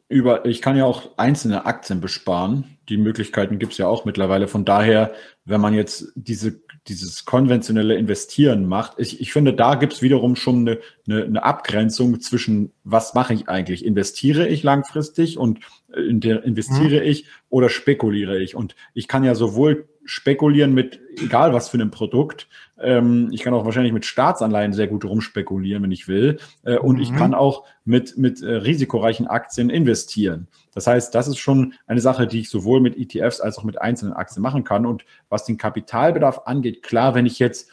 über, 0.09 0.47
ich 0.47 0.63
kann 0.63 0.77
ja 0.77 0.85
auch 0.85 1.19
einzelne 1.19 1.67
Aktien 1.67 2.01
besparen. 2.01 2.78
Die 2.89 2.97
Möglichkeiten 2.97 3.59
gibt 3.59 3.73
es 3.73 3.79
ja 3.79 3.87
auch 3.87 4.05
mittlerweile. 4.05 4.49
Von 4.49 4.65
daher, 4.65 5.13
wenn 5.45 5.61
man 5.61 5.75
jetzt 5.75 6.13
diese 6.15 6.61
dieses 6.89 7.25
konventionelle 7.25 7.97
Investieren 7.97 8.67
macht. 8.67 8.95
Ich, 8.99 9.21
ich 9.21 9.33
finde, 9.33 9.53
da 9.53 9.75
gibt 9.75 9.93
es 9.93 10.03
wiederum 10.03 10.37
schon 10.37 10.61
eine, 10.61 10.79
eine, 11.07 11.25
eine 11.25 11.43
Abgrenzung 11.43 12.21
zwischen, 12.21 12.73
was 12.85 13.15
mache 13.15 13.35
ich 13.35 13.49
eigentlich? 13.49 13.85
Investiere 13.85 14.49
ich 14.49 14.63
langfristig 14.63 15.39
und 15.39 15.61
äh, 15.93 16.01
investiere 16.01 17.03
mhm. 17.03 17.11
ich 17.11 17.27
oder 17.51 17.69
spekuliere 17.69 18.41
ich? 18.43 18.55
Und 18.55 18.75
ich 18.95 19.09
kann 19.09 19.25
ja 19.25 19.35
sowohl 19.35 19.89
spekulieren 20.11 20.73
mit 20.73 21.01
egal 21.17 21.53
was 21.53 21.69
für 21.69 21.77
einem 21.77 21.91
Produkt. 21.91 22.49
Ähm, 22.81 23.29
ich 23.33 23.43
kann 23.43 23.55
auch 23.55 23.65
wahrscheinlich 23.65 23.93
mit 23.93 24.07
Staatsanleihen 24.07 24.73
sehr 24.73 24.87
gut 24.87 25.05
rumspekulieren, 25.05 25.83
wenn 25.83 25.93
ich 25.93 26.09
will. 26.09 26.39
Äh, 26.65 26.79
und 26.79 26.97
mhm. 26.97 27.03
ich 27.03 27.15
kann 27.15 27.35
auch 27.35 27.65
mit, 27.85 28.17
mit 28.17 28.43
äh, 28.43 28.55
risikoreichen 28.55 29.27
Aktien 29.27 29.71
investieren. 29.71 30.49
Das 30.75 30.87
heißt, 30.87 31.15
das 31.15 31.29
ist 31.29 31.39
schon 31.39 31.75
eine 31.87 32.01
Sache, 32.01 32.27
die 32.27 32.41
ich 32.41 32.51
sowohl 32.51 32.81
mit 32.81 32.97
ETFs 32.97 33.41
als 33.41 33.59
auch 33.59 33.65
mit 33.65 33.81
einzelnen 33.81 34.15
Aktien 34.15 34.43
machen 34.43 34.65
kann. 34.65 34.87
Und 34.87 35.05
was 35.29 35.45
den 35.45 35.59
Kapitalbedarf 35.59 36.43
angeht, 36.47 36.83
klar, 36.83 37.15
wenn 37.15 37.27
ich 37.27 37.39
jetzt 37.39 37.71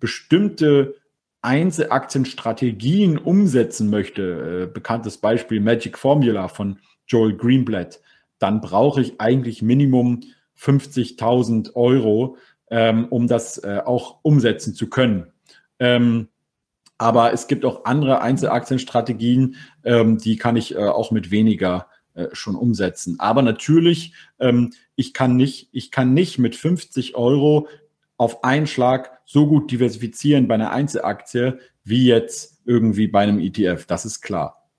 bestimmte 0.00 0.94
Einzelaktienstrategien 1.42 3.18
umsetzen 3.18 3.90
möchte, 3.90 4.62
äh, 4.62 4.72
bekanntes 4.72 5.18
Beispiel 5.18 5.60
Magic 5.60 5.98
Formula 5.98 6.48
von 6.48 6.78
Joel 7.06 7.36
Greenblatt, 7.36 8.00
dann 8.38 8.60
brauche 8.60 9.02
ich 9.02 9.20
eigentlich 9.20 9.60
Minimum 9.62 10.20
50.000 10.58 11.74
Euro, 11.74 12.36
ähm, 12.70 13.06
um 13.10 13.28
das 13.28 13.58
äh, 13.58 13.80
auch 13.84 14.18
umsetzen 14.22 14.74
zu 14.74 14.88
können. 14.88 15.32
Ähm, 15.78 16.28
aber 16.96 17.32
es 17.32 17.48
gibt 17.48 17.64
auch 17.64 17.84
andere 17.84 18.20
Einzelaktienstrategien, 18.20 19.56
ähm, 19.84 20.18
die 20.18 20.36
kann 20.36 20.56
ich 20.56 20.74
äh, 20.74 20.78
auch 20.78 21.10
mit 21.10 21.30
weniger 21.30 21.88
äh, 22.14 22.28
schon 22.32 22.54
umsetzen. 22.54 23.18
Aber 23.18 23.42
natürlich, 23.42 24.14
ähm, 24.38 24.72
ich 24.94 25.12
kann 25.12 25.36
nicht, 25.36 25.68
ich 25.72 25.90
kann 25.90 26.14
nicht 26.14 26.38
mit 26.38 26.54
50 26.54 27.16
Euro 27.16 27.68
auf 28.16 28.44
einen 28.44 28.66
Schlag 28.66 29.18
so 29.24 29.46
gut 29.46 29.70
diversifizieren 29.70 30.46
bei 30.46 30.54
einer 30.54 30.70
Einzelaktie 30.70 31.58
wie 31.82 32.06
jetzt 32.06 32.60
irgendwie 32.64 33.08
bei 33.08 33.24
einem 33.24 33.40
ETF. 33.40 33.86
Das 33.86 34.04
ist 34.04 34.20
klar. 34.20 34.70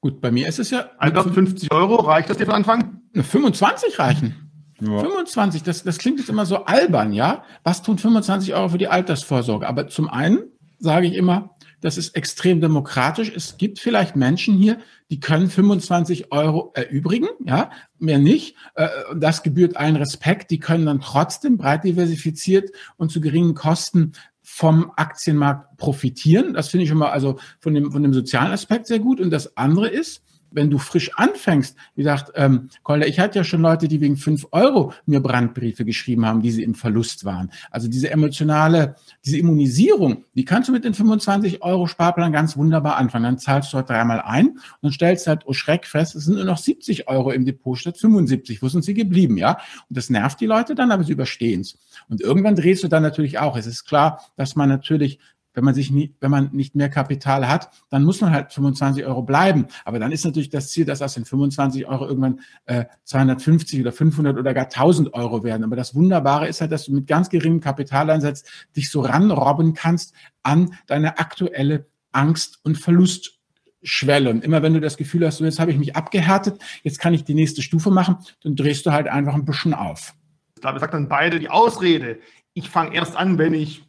Gut, 0.00 0.20
bei 0.20 0.30
mir 0.30 0.48
ist 0.48 0.58
es 0.58 0.70
ja. 0.70 0.90
Also 0.98 1.22
50 1.30 1.72
Euro, 1.72 1.96
reicht 1.96 2.28
das 2.28 2.36
dir 2.36 2.46
für 2.46 2.54
Anfang? 2.54 3.00
25 3.14 3.98
reichen. 3.98 4.41
Ja. 4.84 4.98
25, 4.98 5.62
das, 5.62 5.84
das 5.84 5.98
klingt 5.98 6.18
jetzt 6.18 6.28
immer 6.28 6.44
so 6.44 6.64
albern, 6.64 7.12
ja? 7.12 7.44
Was 7.62 7.82
tun 7.82 7.98
25 7.98 8.54
Euro 8.54 8.70
für 8.70 8.78
die 8.78 8.88
Altersvorsorge? 8.88 9.68
Aber 9.68 9.88
zum 9.88 10.08
einen 10.08 10.44
sage 10.78 11.06
ich 11.06 11.14
immer, 11.14 11.54
das 11.80 11.98
ist 11.98 12.16
extrem 12.16 12.60
demokratisch. 12.60 13.32
Es 13.34 13.58
gibt 13.58 13.78
vielleicht 13.78 14.16
Menschen 14.16 14.56
hier, 14.56 14.78
die 15.10 15.20
können 15.20 15.50
25 15.50 16.32
Euro 16.32 16.72
erübrigen, 16.74 17.26
ja, 17.44 17.70
mehr 17.98 18.18
nicht. 18.18 18.56
Äh, 18.74 18.88
das 19.16 19.42
gebührt 19.42 19.76
allen 19.76 19.96
Respekt. 19.96 20.50
Die 20.50 20.58
können 20.58 20.86
dann 20.86 21.00
trotzdem 21.00 21.58
breit 21.58 21.84
diversifiziert 21.84 22.70
und 22.96 23.10
zu 23.10 23.20
geringen 23.20 23.54
Kosten 23.54 24.12
vom 24.42 24.92
Aktienmarkt 24.96 25.76
profitieren. 25.76 26.54
Das 26.54 26.68
finde 26.68 26.84
ich 26.84 26.88
schon 26.88 26.98
mal 26.98 27.10
also 27.10 27.38
von 27.60 27.74
dem, 27.74 27.92
von 27.92 28.02
dem 28.02 28.14
sozialen 28.14 28.52
Aspekt 28.52 28.86
sehr 28.86 28.98
gut. 28.98 29.20
Und 29.20 29.30
das 29.30 29.56
andere 29.56 29.88
ist, 29.88 30.22
wenn 30.54 30.70
du 30.70 30.78
frisch 30.78 31.10
anfängst, 31.16 31.76
wie 31.94 32.02
gesagt, 32.02 32.32
ähm, 32.34 32.68
Kolder, 32.82 33.06
ich 33.06 33.20
hatte 33.20 33.38
ja 33.38 33.44
schon 33.44 33.62
Leute, 33.62 33.88
die 33.88 34.00
wegen 34.00 34.16
fünf 34.16 34.46
Euro 34.52 34.92
mir 35.06 35.20
Brandbriefe 35.20 35.84
geschrieben 35.84 36.26
haben, 36.26 36.42
wie 36.42 36.50
sie 36.50 36.62
im 36.62 36.74
Verlust 36.74 37.24
waren. 37.24 37.50
Also 37.70 37.88
diese 37.88 38.10
emotionale, 38.10 38.96
diese 39.24 39.38
Immunisierung, 39.38 40.24
die 40.34 40.44
kannst 40.44 40.68
du 40.68 40.72
mit 40.72 40.84
den 40.84 40.94
25 40.94 41.62
Euro 41.62 41.86
Sparplan 41.86 42.32
ganz 42.32 42.56
wunderbar 42.56 42.96
anfangen. 42.96 43.24
Dann 43.24 43.38
zahlst 43.38 43.72
du 43.72 43.78
halt 43.78 43.88
dreimal 43.88 44.20
ein 44.20 44.48
und 44.48 44.60
dann 44.82 44.92
stellst 44.92 45.26
halt, 45.26 45.42
oh 45.46 45.52
Schreck 45.52 45.86
fest, 45.86 46.14
es 46.14 46.24
sind 46.24 46.36
nur 46.36 46.44
noch 46.44 46.58
70 46.58 47.08
Euro 47.08 47.30
im 47.30 47.44
Depot 47.44 47.78
statt 47.78 47.98
75. 47.98 48.62
Wo 48.62 48.68
sind 48.68 48.84
sie 48.84 48.94
geblieben, 48.94 49.36
ja? 49.36 49.58
Und 49.88 49.96
das 49.96 50.10
nervt 50.10 50.40
die 50.40 50.46
Leute 50.46 50.74
dann, 50.74 50.90
aber 50.90 51.04
sie 51.04 51.12
überstehen 51.12 51.60
es. 51.60 51.78
Und 52.08 52.20
irgendwann 52.20 52.56
drehst 52.56 52.82
du 52.82 52.88
dann 52.88 53.02
natürlich 53.02 53.38
auch. 53.38 53.56
Es 53.56 53.66
ist 53.66 53.84
klar, 53.84 54.20
dass 54.36 54.56
man 54.56 54.68
natürlich 54.68 55.18
wenn 55.54 55.64
man 55.64 55.74
sich 55.74 55.90
nie, 55.90 56.14
wenn 56.20 56.30
man 56.30 56.50
nicht 56.52 56.74
mehr 56.74 56.88
Kapital 56.88 57.48
hat, 57.48 57.70
dann 57.90 58.04
muss 58.04 58.20
man 58.20 58.32
halt 58.32 58.52
25 58.52 59.04
Euro 59.04 59.22
bleiben. 59.22 59.66
Aber 59.84 59.98
dann 59.98 60.12
ist 60.12 60.24
natürlich 60.24 60.50
das 60.50 60.70
Ziel, 60.70 60.84
dass 60.84 61.02
aus 61.02 61.14
den 61.14 61.24
25 61.24 61.86
Euro 61.86 62.06
irgendwann 62.06 62.40
äh, 62.66 62.84
250 63.04 63.80
oder 63.80 63.92
500 63.92 64.38
oder 64.38 64.54
gar 64.54 64.64
1000 64.64 65.14
Euro 65.14 65.44
werden. 65.44 65.64
Aber 65.64 65.76
das 65.76 65.94
Wunderbare 65.94 66.48
ist 66.48 66.60
halt, 66.60 66.72
dass 66.72 66.86
du 66.86 66.92
mit 66.92 67.06
ganz 67.06 67.28
geringem 67.28 67.60
Kapitaleinsatz 67.60 68.44
dich 68.76 68.90
so 68.90 69.00
ranrobben 69.00 69.74
kannst 69.74 70.14
an 70.42 70.74
deine 70.86 71.18
aktuelle 71.18 71.86
Angst- 72.12 72.60
und 72.62 72.76
Verlustschwelle. 72.78 74.30
Und 74.30 74.44
immer 74.44 74.62
wenn 74.62 74.74
du 74.74 74.80
das 74.80 74.96
Gefühl 74.96 75.26
hast, 75.26 75.40
jetzt 75.40 75.60
habe 75.60 75.70
ich 75.70 75.78
mich 75.78 75.96
abgehärtet, 75.96 76.60
jetzt 76.82 76.98
kann 76.98 77.14
ich 77.14 77.24
die 77.24 77.34
nächste 77.34 77.62
Stufe 77.62 77.90
machen, 77.90 78.16
dann 78.42 78.56
drehst 78.56 78.86
du 78.86 78.92
halt 78.92 79.08
einfach 79.08 79.34
ein 79.34 79.44
bisschen 79.44 79.74
auf. 79.74 80.14
Glaube, 80.60 80.78
sagt 80.78 80.94
dann 80.94 81.08
beide 81.08 81.40
die 81.40 81.50
Ausrede. 81.50 82.20
Ich 82.54 82.68
fange 82.68 82.94
erst 82.94 83.16
an, 83.16 83.38
wenn 83.38 83.54
ich 83.54 83.82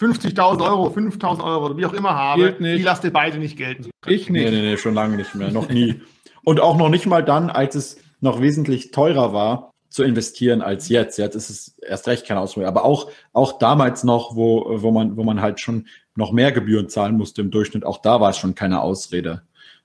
50.000 0.00 0.64
Euro, 0.64 0.88
5.000 0.88 1.44
Euro 1.44 1.66
oder 1.66 1.76
wie 1.76 1.84
auch 1.84 1.92
immer 1.92 2.14
habe, 2.14 2.56
die 2.58 2.82
lasst 2.82 3.04
ihr 3.04 3.12
beide 3.12 3.38
nicht 3.38 3.58
gelten. 3.58 3.90
Ich 4.06 4.30
nicht. 4.30 4.44
Nee, 4.44 4.50
nee, 4.50 4.62
nee, 4.62 4.76
schon 4.78 4.94
lange 4.94 5.16
nicht 5.16 5.34
mehr, 5.34 5.50
noch 5.50 5.68
nie. 5.68 6.00
Und 6.42 6.60
auch 6.60 6.76
noch 6.78 6.88
nicht 6.88 7.06
mal 7.06 7.22
dann, 7.22 7.50
als 7.50 7.74
es 7.74 7.98
noch 8.20 8.40
wesentlich 8.40 8.92
teurer 8.92 9.32
war 9.32 9.70
zu 9.90 10.04
investieren 10.04 10.62
als 10.62 10.88
jetzt. 10.88 11.18
Jetzt 11.18 11.34
ist 11.34 11.50
es 11.50 11.78
erst 11.78 12.06
recht 12.08 12.26
keine 12.26 12.40
Ausrede. 12.40 12.68
Aber 12.68 12.84
auch, 12.84 13.10
auch 13.32 13.58
damals 13.58 14.04
noch, 14.04 14.36
wo, 14.36 14.64
wo, 14.82 14.90
man, 14.90 15.16
wo 15.16 15.24
man 15.24 15.42
halt 15.42 15.60
schon 15.60 15.86
noch 16.14 16.32
mehr 16.32 16.52
Gebühren 16.52 16.88
zahlen 16.88 17.16
musste 17.16 17.42
im 17.42 17.50
Durchschnitt, 17.50 17.84
auch 17.84 17.98
da 17.98 18.20
war 18.20 18.30
es 18.30 18.38
schon 18.38 18.54
keine 18.54 18.80
Ausrede. 18.80 19.42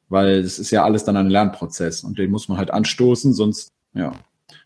Weil 0.08 0.40
es 0.40 0.60
ist 0.60 0.72
ja 0.72 0.84
alles 0.84 1.04
dann 1.04 1.18
ein 1.18 1.30
Lernprozess 1.30 2.04
und 2.04 2.20
den 2.20 2.30
muss 2.30 2.48
man 2.48 2.60
halt 2.60 2.72
anstoßen, 2.72 3.34
sonst, 3.34 3.74
ja, 3.94 4.12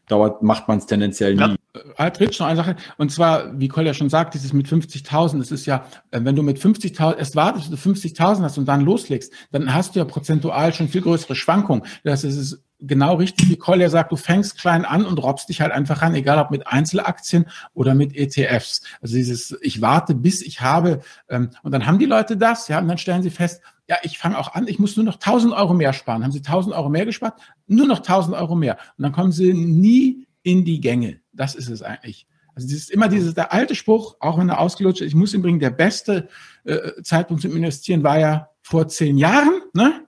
dauert, 0.08 0.43
macht 0.43 0.68
man 0.68 0.80
es 0.80 0.86
tendenziell 0.86 1.36
nie. 1.36 1.56
Halt, 1.97 2.20
Rich, 2.20 2.39
noch 2.39 2.47
eine 2.47 2.57
Sache. 2.57 2.76
Und 2.97 3.11
zwar, 3.11 3.59
wie 3.59 3.67
Kolja 3.67 3.93
schon 3.93 4.09
sagt, 4.09 4.34
dieses 4.34 4.53
mit 4.53 4.67
50.000, 4.67 5.38
das 5.38 5.51
ist 5.51 5.67
ja, 5.67 5.86
äh, 6.09 6.20
wenn 6.24 6.36
du 6.36 6.41
mit 6.41 6.57
50.000, 6.57 7.17
erst 7.17 7.36
wartest, 7.36 7.70
bis 7.70 7.82
du 7.82 7.89
50.000 7.89 8.41
hast 8.41 8.57
und 8.57 8.65
dann 8.65 8.82
loslegst, 8.82 9.32
dann 9.51 9.72
hast 9.72 9.95
du 9.95 9.99
ja 9.99 10.05
prozentual 10.05 10.74
schon 10.74 10.88
viel 10.88 11.01
größere 11.01 11.36
Schwankungen. 11.36 11.84
Das 12.03 12.24
ist 12.24 12.63
genau 12.80 13.15
richtig, 13.15 13.49
wie 13.49 13.57
Kolja 13.57 13.89
sagt, 13.89 14.11
du 14.11 14.15
fängst 14.15 14.57
klein 14.57 14.84
an 14.84 15.05
und 15.05 15.22
robbst 15.22 15.49
dich 15.49 15.61
halt 15.61 15.72
einfach 15.72 16.01
an, 16.01 16.15
egal 16.15 16.39
ob 16.39 16.49
mit 16.49 16.65
Einzelaktien 16.65 17.45
oder 17.74 17.93
mit 17.93 18.15
ETFs. 18.15 18.82
Also 19.01 19.15
dieses, 19.15 19.55
ich 19.61 19.82
warte, 19.82 20.15
bis 20.15 20.41
ich 20.41 20.61
habe, 20.61 21.01
ähm, 21.30 21.51
und 21.61 21.72
dann 21.72 21.86
haben 21.86 21.99
die 21.99 22.05
Leute 22.05 22.36
das, 22.36 22.67
ja, 22.67 22.80
und 22.80 22.88
dann 22.88 22.97
stellen 22.97 23.22
sie 23.22 23.30
fest, 23.30 23.61
ja, 23.88 23.97
ich 24.03 24.17
fange 24.17 24.38
auch 24.38 24.53
an, 24.53 24.67
ich 24.67 24.80
muss 24.80 24.95
nur 24.95 25.05
noch 25.05 25.15
1000 25.15 25.53
Euro 25.53 25.74
mehr 25.74 25.93
sparen. 25.93 26.24
Haben 26.24 26.32
sie 26.32 26.39
1000 26.39 26.76
Euro 26.76 26.89
mehr 26.89 27.05
gespart? 27.05 27.39
Nur 27.67 27.88
noch 27.88 27.99
1000 27.99 28.36
Euro 28.36 28.55
mehr. 28.55 28.78
Und 28.97 29.03
dann 29.03 29.11
kommen 29.11 29.32
sie 29.32 29.53
nie 29.53 30.28
in 30.43 30.63
die 30.63 30.80
Gänge. 30.80 31.20
Das 31.39 31.55
ist 31.55 31.69
es 31.69 31.81
eigentlich. 31.81 32.27
Also 32.53 32.67
das 32.67 32.75
ist 32.75 32.91
immer 32.91 33.07
dieses, 33.07 33.33
der 33.33 33.53
alte 33.53 33.73
Spruch, 33.73 34.17
auch 34.19 34.37
wenn 34.37 34.49
er 34.49 34.59
ausgelutscht 34.59 34.99
ist, 34.99 35.07
ich 35.07 35.15
muss 35.15 35.33
ihn 35.33 35.41
bringen, 35.41 35.61
der 35.61 35.69
beste 35.69 36.27
äh, 36.65 37.01
Zeitpunkt 37.01 37.41
zum 37.41 37.55
Investieren 37.55 38.03
war 38.03 38.19
ja 38.19 38.49
vor 38.61 38.89
zehn 38.89 39.17
Jahren, 39.17 39.61
ne? 39.73 40.05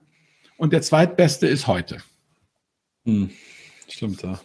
Und 0.58 0.74
der 0.74 0.82
zweitbeste 0.82 1.46
ist 1.46 1.66
heute. 1.66 2.02
Hm, 3.06 3.30
stimmt, 3.88 4.22
ja. 4.22 4.38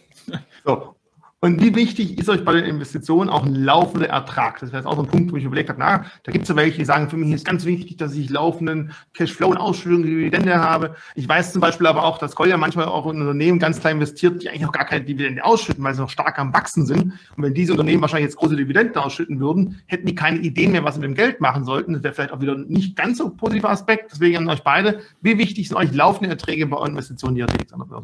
So, 0.64 0.96
und 1.40 1.62
wie 1.62 1.72
wichtig 1.76 2.18
ist 2.18 2.28
euch 2.28 2.44
bei 2.44 2.52
den 2.52 2.64
Investitionen 2.64 3.30
auch 3.30 3.44
ein 3.46 3.54
laufender 3.54 4.08
Ertrag? 4.08 4.58
Das 4.58 4.72
wäre 4.72 4.82
jetzt 4.82 4.86
auch 4.86 4.96
so 4.96 5.02
ein 5.02 5.08
Punkt, 5.08 5.30
wo 5.30 5.36
ich 5.36 5.44
überlegt 5.44 5.68
habe, 5.68 5.78
na, 5.78 6.04
da 6.24 6.32
gibt 6.32 6.42
es 6.42 6.48
ja 6.48 6.56
welche, 6.56 6.78
die 6.78 6.84
sagen, 6.84 7.08
für 7.08 7.16
mich 7.16 7.32
ist 7.32 7.44
ganz 7.44 7.64
wichtig, 7.64 7.96
dass 7.96 8.12
ich 8.16 8.28
laufenden 8.28 8.90
Cashflow 9.14 9.48
und 9.50 9.56
Ausschüttung, 9.56 10.02
Dividende 10.02 10.56
habe. 10.56 10.96
Ich 11.14 11.28
weiß 11.28 11.52
zum 11.52 11.60
Beispiel 11.60 11.86
aber 11.86 12.02
auch, 12.02 12.18
dass 12.18 12.34
Kolja 12.34 12.56
manchmal 12.56 12.86
auch 12.86 13.06
in 13.06 13.20
Unternehmen 13.20 13.60
ganz 13.60 13.78
klein 13.78 13.98
investiert, 13.98 14.42
die 14.42 14.48
eigentlich 14.48 14.66
auch 14.66 14.72
gar 14.72 14.84
keine 14.84 15.04
Dividende 15.04 15.44
ausschütten, 15.44 15.84
weil 15.84 15.94
sie 15.94 16.00
noch 16.00 16.10
stark 16.10 16.40
am 16.40 16.52
Wachsen 16.52 16.86
sind. 16.86 17.12
Und 17.36 17.42
wenn 17.44 17.54
diese 17.54 17.70
Unternehmen 17.70 18.02
wahrscheinlich 18.02 18.30
jetzt 18.30 18.36
große 18.38 18.56
Dividenden 18.56 18.96
ausschütten 18.96 19.38
würden, 19.38 19.80
hätten 19.86 20.06
die 20.06 20.16
keine 20.16 20.40
Ideen 20.40 20.72
mehr, 20.72 20.82
was 20.82 20.96
sie 20.96 21.00
mit 21.00 21.10
dem 21.10 21.14
Geld 21.14 21.40
machen 21.40 21.64
sollten. 21.64 21.92
Das 21.92 22.02
wäre 22.02 22.14
vielleicht 22.14 22.32
auch 22.32 22.40
wieder 22.40 22.56
nicht 22.56 22.96
ganz 22.96 23.18
so 23.18 23.30
positiver 23.30 23.70
Aspekt. 23.70 24.10
Deswegen 24.10 24.38
an 24.38 24.48
euch 24.48 24.64
beide, 24.64 25.02
wie 25.20 25.38
wichtig 25.38 25.68
sind 25.68 25.76
euch 25.76 25.94
laufende 25.94 26.30
Erträge 26.30 26.66
bei 26.66 26.76
euren 26.76 26.90
Investitionen, 26.90 27.36
die 27.36 27.42
ihr 27.42 27.46
tätigt 27.46 27.72
an 27.72 27.84
der? 27.88 28.02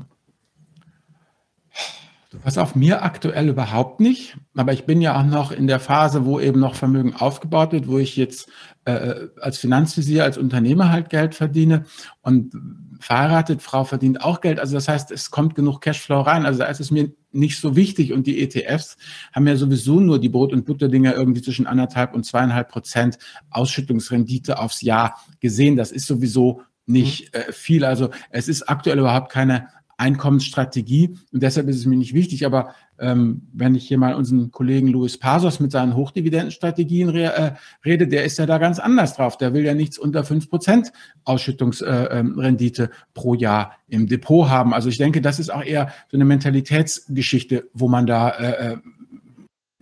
Was 2.43 2.59
auf 2.59 2.74
mir 2.74 3.03
aktuell 3.03 3.49
überhaupt 3.49 4.01
nicht, 4.01 4.37
aber 4.55 4.72
ich 4.72 4.85
bin 4.85 5.01
ja 5.01 5.18
auch 5.18 5.24
noch 5.24 5.53
in 5.53 5.66
der 5.66 5.80
Phase, 5.80 6.24
wo 6.24 6.41
eben 6.41 6.61
noch 6.61 6.74
Vermögen 6.74 7.14
aufgebaut 7.14 7.72
wird, 7.72 7.89
wo 7.89 7.99
ich 7.99 8.16
jetzt 8.16 8.49
äh, 8.85 9.28
als 9.41 9.59
Finanzvisier, 9.59 10.24
als 10.24 10.37
Unternehmer 10.37 10.91
halt 10.91 11.09
Geld 11.09 11.35
verdiene 11.35 11.85
und 12.22 12.53
verheiratet 13.01 13.62
Frau 13.62 13.85
verdient 13.85 14.22
auch 14.22 14.41
Geld. 14.41 14.59
Also 14.59 14.74
das 14.74 14.89
heißt, 14.89 15.11
es 15.11 15.30
kommt 15.30 15.55
genug 15.55 15.80
Cashflow 15.80 16.20
rein. 16.20 16.47
Also 16.47 16.61
da 16.61 16.66
ist 16.66 16.80
es 16.80 16.91
mir 16.91 17.12
nicht 17.32 17.61
so 17.61 17.76
wichtig 17.76 18.12
und 18.12 18.26
die 18.26 18.43
ETFs 18.43 18.97
haben 19.32 19.47
ja 19.47 19.57
sowieso 19.57 20.01
nur 20.01 20.18
die 20.18 20.28
Brot- 20.28 20.53
und 20.53 20.64
Butterdinger 20.64 21.14
irgendwie 21.14 21.43
zwischen 21.43 21.66
anderthalb 21.66 22.14
und 22.14 22.24
zweieinhalb 22.24 22.68
Prozent 22.68 23.18
Ausschüttungsrendite 23.51 24.59
aufs 24.59 24.80
Jahr 24.80 25.18
gesehen. 25.41 25.76
Das 25.76 25.93
ist 25.93 26.07
sowieso 26.07 26.62
nicht 26.87 27.35
mhm. 27.35 27.41
äh, 27.41 27.53
viel. 27.53 27.85
Also 27.85 28.11
es 28.30 28.49
ist 28.49 28.68
aktuell 28.68 28.99
überhaupt 28.99 29.30
keine 29.30 29.68
Einkommensstrategie. 29.97 31.17
Und 31.33 31.43
deshalb 31.43 31.69
ist 31.69 31.77
es 31.77 31.87
mir 31.87 31.97
nicht 31.97 32.15
wichtig. 32.15 32.47
Aber 32.47 32.75
ähm, 32.99 33.43
wenn 33.53 33.75
ich 33.75 33.87
hier 33.87 33.99
mal 33.99 34.15
unseren 34.15 34.51
Kollegen 34.51 34.89
Luis 34.89 35.19
Pasos 35.19 35.61
mit 35.61 35.73
seinen 35.73 35.97
Hochdividendenstrategien 35.97 37.09
re 37.09 37.25
äh, 37.25 37.53
rede, 37.85 38.09
der 38.09 38.25
ist 38.25 38.39
ja 38.39 38.47
da 38.47 38.59
ganz 38.59 38.79
anders 38.79 39.17
drauf. 39.17 39.37
Der 39.39 39.55
will 39.55 39.65
ja 39.65 39.75
nichts 39.75 39.99
unter 39.99 40.25
fünf 40.25 40.49
Prozent 40.51 40.93
Ausschüttungsrendite 41.25 42.83
äh, 42.83 42.87
ähm, 42.87 42.93
pro 43.15 43.35
Jahr 43.35 43.77
im 43.89 44.07
Depot 44.07 44.49
haben. 44.49 44.75
Also 44.75 44.89
ich 44.89 44.99
denke, 44.99 45.21
das 45.21 45.39
ist 45.39 45.53
auch 45.53 45.63
eher 45.63 45.93
so 46.11 46.17
eine 46.17 46.25
Mentalitätsgeschichte, 46.25 47.69
wo 47.73 47.89
man 47.89 48.07
da 48.07 48.31
äh, 48.31 48.73
äh 48.73 48.77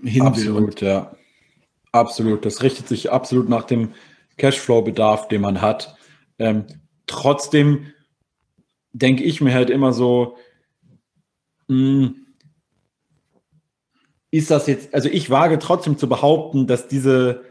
hin 0.04 0.22
absolut, 0.22 0.80
will. 0.80 0.88
ja. 0.88 1.12
Absolut. 1.92 2.44
Das 2.46 2.62
richtet 2.62 2.88
sich 2.88 3.12
absolut 3.12 3.48
nach 3.48 3.64
dem 3.64 3.92
Cashflow-Bedarf, 4.38 5.28
den 5.28 5.42
man 5.42 5.60
hat. 5.60 5.96
Ähm, 6.38 6.64
trotzdem 7.06 7.92
denke 8.92 9.24
ich 9.24 9.40
mir 9.40 9.54
halt 9.54 9.70
immer 9.70 9.92
so, 9.92 10.36
mh, 11.68 11.76
hm, 11.76 12.16
ist 14.30 14.50
das 14.50 14.66
jetzt, 14.66 14.94
also 14.94 15.10
ich 15.10 15.28
wage 15.28 15.58
trotzdem 15.58 15.98
zu 15.98 16.08
behaupten, 16.08 16.66
dass 16.66 16.88
diese, 16.88 17.42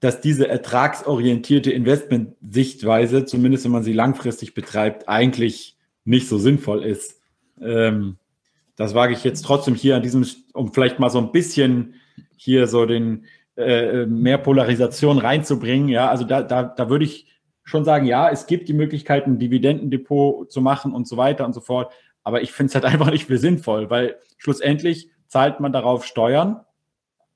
dass 0.00 0.22
diese 0.22 0.48
ertragsorientierte 0.48 1.70
Investment-Sichtweise, 1.70 3.26
zumindest 3.26 3.64
wenn 3.64 3.72
man 3.72 3.82
sie 3.82 3.92
langfristig 3.92 4.54
betreibt, 4.54 5.06
eigentlich 5.08 5.76
nicht 6.04 6.28
so 6.28 6.38
sinnvoll 6.38 6.82
ist. 6.82 7.20
Ähm, 7.60 8.16
das 8.74 8.94
wage 8.94 9.12
ich 9.12 9.22
jetzt 9.22 9.42
trotzdem 9.42 9.74
hier 9.74 9.96
an 9.96 10.02
diesem, 10.02 10.26
um 10.54 10.72
vielleicht 10.72 10.98
mal 10.98 11.10
so 11.10 11.18
ein 11.18 11.32
bisschen 11.32 11.96
hier 12.36 12.66
so 12.66 12.86
den 12.86 13.26
äh, 13.56 14.06
mehr 14.06 14.38
Polarisation 14.38 15.18
reinzubringen. 15.18 15.88
Ja, 15.88 16.08
also 16.08 16.24
da, 16.24 16.40
da, 16.40 16.62
da 16.62 16.88
würde 16.88 17.04
ich 17.04 17.26
schon 17.70 17.84
sagen, 17.84 18.06
ja, 18.06 18.28
es 18.28 18.46
gibt 18.46 18.68
die 18.68 18.74
Möglichkeit, 18.74 19.26
ein 19.26 19.38
Dividendendepot 19.38 20.52
zu 20.52 20.60
machen 20.60 20.92
und 20.92 21.08
so 21.08 21.16
weiter 21.16 21.46
und 21.46 21.54
so 21.54 21.60
fort. 21.60 21.92
Aber 22.22 22.42
ich 22.42 22.52
finde 22.52 22.70
es 22.70 22.74
halt 22.74 22.84
einfach 22.92 23.10
nicht 23.10 23.28
mehr 23.28 23.38
sinnvoll, 23.38 23.88
weil 23.90 24.16
schlussendlich 24.36 25.08
zahlt 25.28 25.60
man 25.60 25.72
darauf 25.72 26.04
Steuern. 26.04 26.60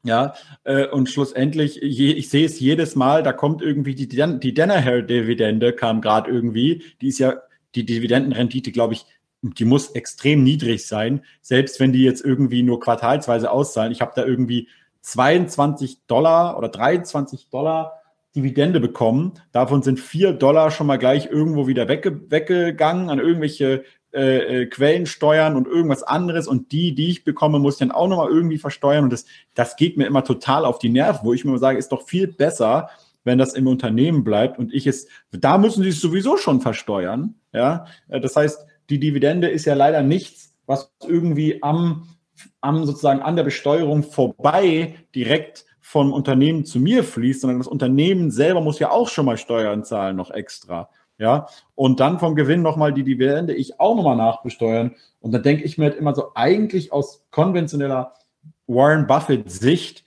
Ja, 0.07 0.35
äh, 0.64 0.87
und 0.87 1.09
schlussendlich, 1.09 1.82
ich 1.82 2.28
sehe 2.28 2.45
es 2.45 2.61
jedes 2.61 2.95
Mal, 2.95 3.22
da 3.22 3.32
kommt 3.32 3.62
irgendwie 3.62 3.95
die, 3.95 4.07
die 4.07 4.55
Danaher-Dividende, 4.55 5.72
kam 5.72 6.03
gerade 6.03 6.30
irgendwie. 6.30 6.82
Die 7.01 7.09
ist 7.09 7.20
ja, 7.20 7.37
die 7.74 7.87
Dividendenrendite, 7.87 8.70
glaube 8.70 8.93
ich, 8.93 9.07
die 9.41 9.64
muss 9.64 9.91
extrem 9.93 10.43
niedrig 10.43 10.87
sein, 10.87 11.22
selbst 11.41 11.80
wenn 11.80 11.93
die 11.93 12.03
jetzt 12.03 12.22
irgendwie 12.22 12.62
nur 12.62 12.80
quartalsweise 12.80 13.51
auszahlen. 13.51 13.93
Ich 13.93 14.03
habe 14.03 14.12
da 14.14 14.26
irgendwie 14.26 14.68
22 15.01 16.07
Dollar 16.07 16.59
oder 16.59 16.68
23 16.68 17.49
Dollar 17.49 18.03
Dividende 18.35 18.80
bekommen. 18.80 19.35
Davon 19.53 19.82
sind 19.82 20.01
vier 20.01 20.32
Dollar 20.32 20.70
schon 20.70 20.87
mal 20.87 20.99
gleich 20.99 21.26
irgendwo 21.26 21.66
wieder 21.66 21.89
wegge 21.89 22.30
weggegangen 22.30 23.11
an 23.11 23.18
irgendwelche 23.18 23.85
äh, 24.12 24.62
äh, 24.62 24.66
Quellensteuern 24.66 25.57
und 25.57 25.66
irgendwas 25.66 26.03
anderes. 26.03 26.47
Und 26.47 26.72
die, 26.72 26.95
die 26.95 27.11
ich 27.11 27.24
bekomme, 27.24 27.59
muss 27.59 27.74
ich 27.74 27.78
dann 27.80 27.93
auch 27.93 28.09
nochmal 28.09 28.30
irgendwie 28.30 28.59
versteuern. 28.59 29.05
Und 29.05 29.12
das, 29.12 29.24
das 29.55 29.76
geht 29.76 29.97
mir 29.97 30.07
immer 30.07 30.24
total 30.24 30.64
auf 30.64 30.78
die 30.78 30.89
Nerven, 30.89 31.20
wo 31.24 31.32
ich 31.32 31.45
mir 31.45 31.59
sage, 31.59 31.78
ist 31.78 31.91
doch 31.91 32.07
viel 32.07 32.28
besser, 32.28 32.91
wenn 33.24 33.39
das 33.39 33.55
im 33.55 33.66
Unternehmen 33.66 34.22
bleibt 34.22 34.59
und 34.59 34.72
ich 34.72 34.87
es, 34.87 35.09
da 35.32 35.59
müssen 35.59 35.82
sie 35.82 35.89
es 35.89 36.01
sowieso 36.01 36.37
schon 36.37 36.61
versteuern. 36.61 37.35
Ja, 37.53 37.87
äh, 38.09 38.20
das 38.20 38.37
heißt, 38.37 38.66
die 38.91 39.01
Dividende 39.01 39.49
ist 39.49 39.64
ja 39.64 39.74
leider 39.74 40.03
nichts, 40.03 40.55
was 40.66 40.93
irgendwie 41.07 41.62
am, 41.62 42.09
am 42.61 42.85
sozusagen 42.85 43.22
an 43.22 43.37
der 43.37 43.45
Besteuerung 43.45 44.03
vorbei 44.03 44.95
direkt 45.14 45.64
vom 45.87 46.14
Unternehmen 46.14 46.64
zu 46.64 46.80
mir 46.80 47.05
fließt, 47.05 47.43
sondern 47.43 47.59
das 47.59 47.68
Unternehmen 47.68 48.30
selber 48.30 48.62
muss 48.62 48.78
ja 48.78 48.91
auch 48.91 49.11
schon 49.11 49.26
mal 49.26 49.37
Steuern 49.37 49.85
zahlen, 49.85 50.16
noch 50.16 50.30
extra. 50.30 50.89
Ja, 51.18 51.47
und 51.74 52.01
dann 52.01 52.18
vom 52.18 52.35
Gewinn 52.37 52.62
nochmal 52.62 52.95
die 52.95 53.05
Dividende 53.05 53.53
ich 53.55 53.78
auch 53.78 53.95
nochmal 53.95 54.16
nachbesteuern. 54.16 54.97
Und 55.20 55.32
dann 55.32 55.43
denke 55.43 55.62
ich 55.62 55.76
mir 55.76 55.85
halt 55.85 55.97
immer 55.97 56.14
so, 56.14 56.32
eigentlich 56.35 56.91
aus 56.91 57.26
konventioneller 57.30 58.14
Warren 58.66 59.07
Buffett-Sicht 59.07 60.05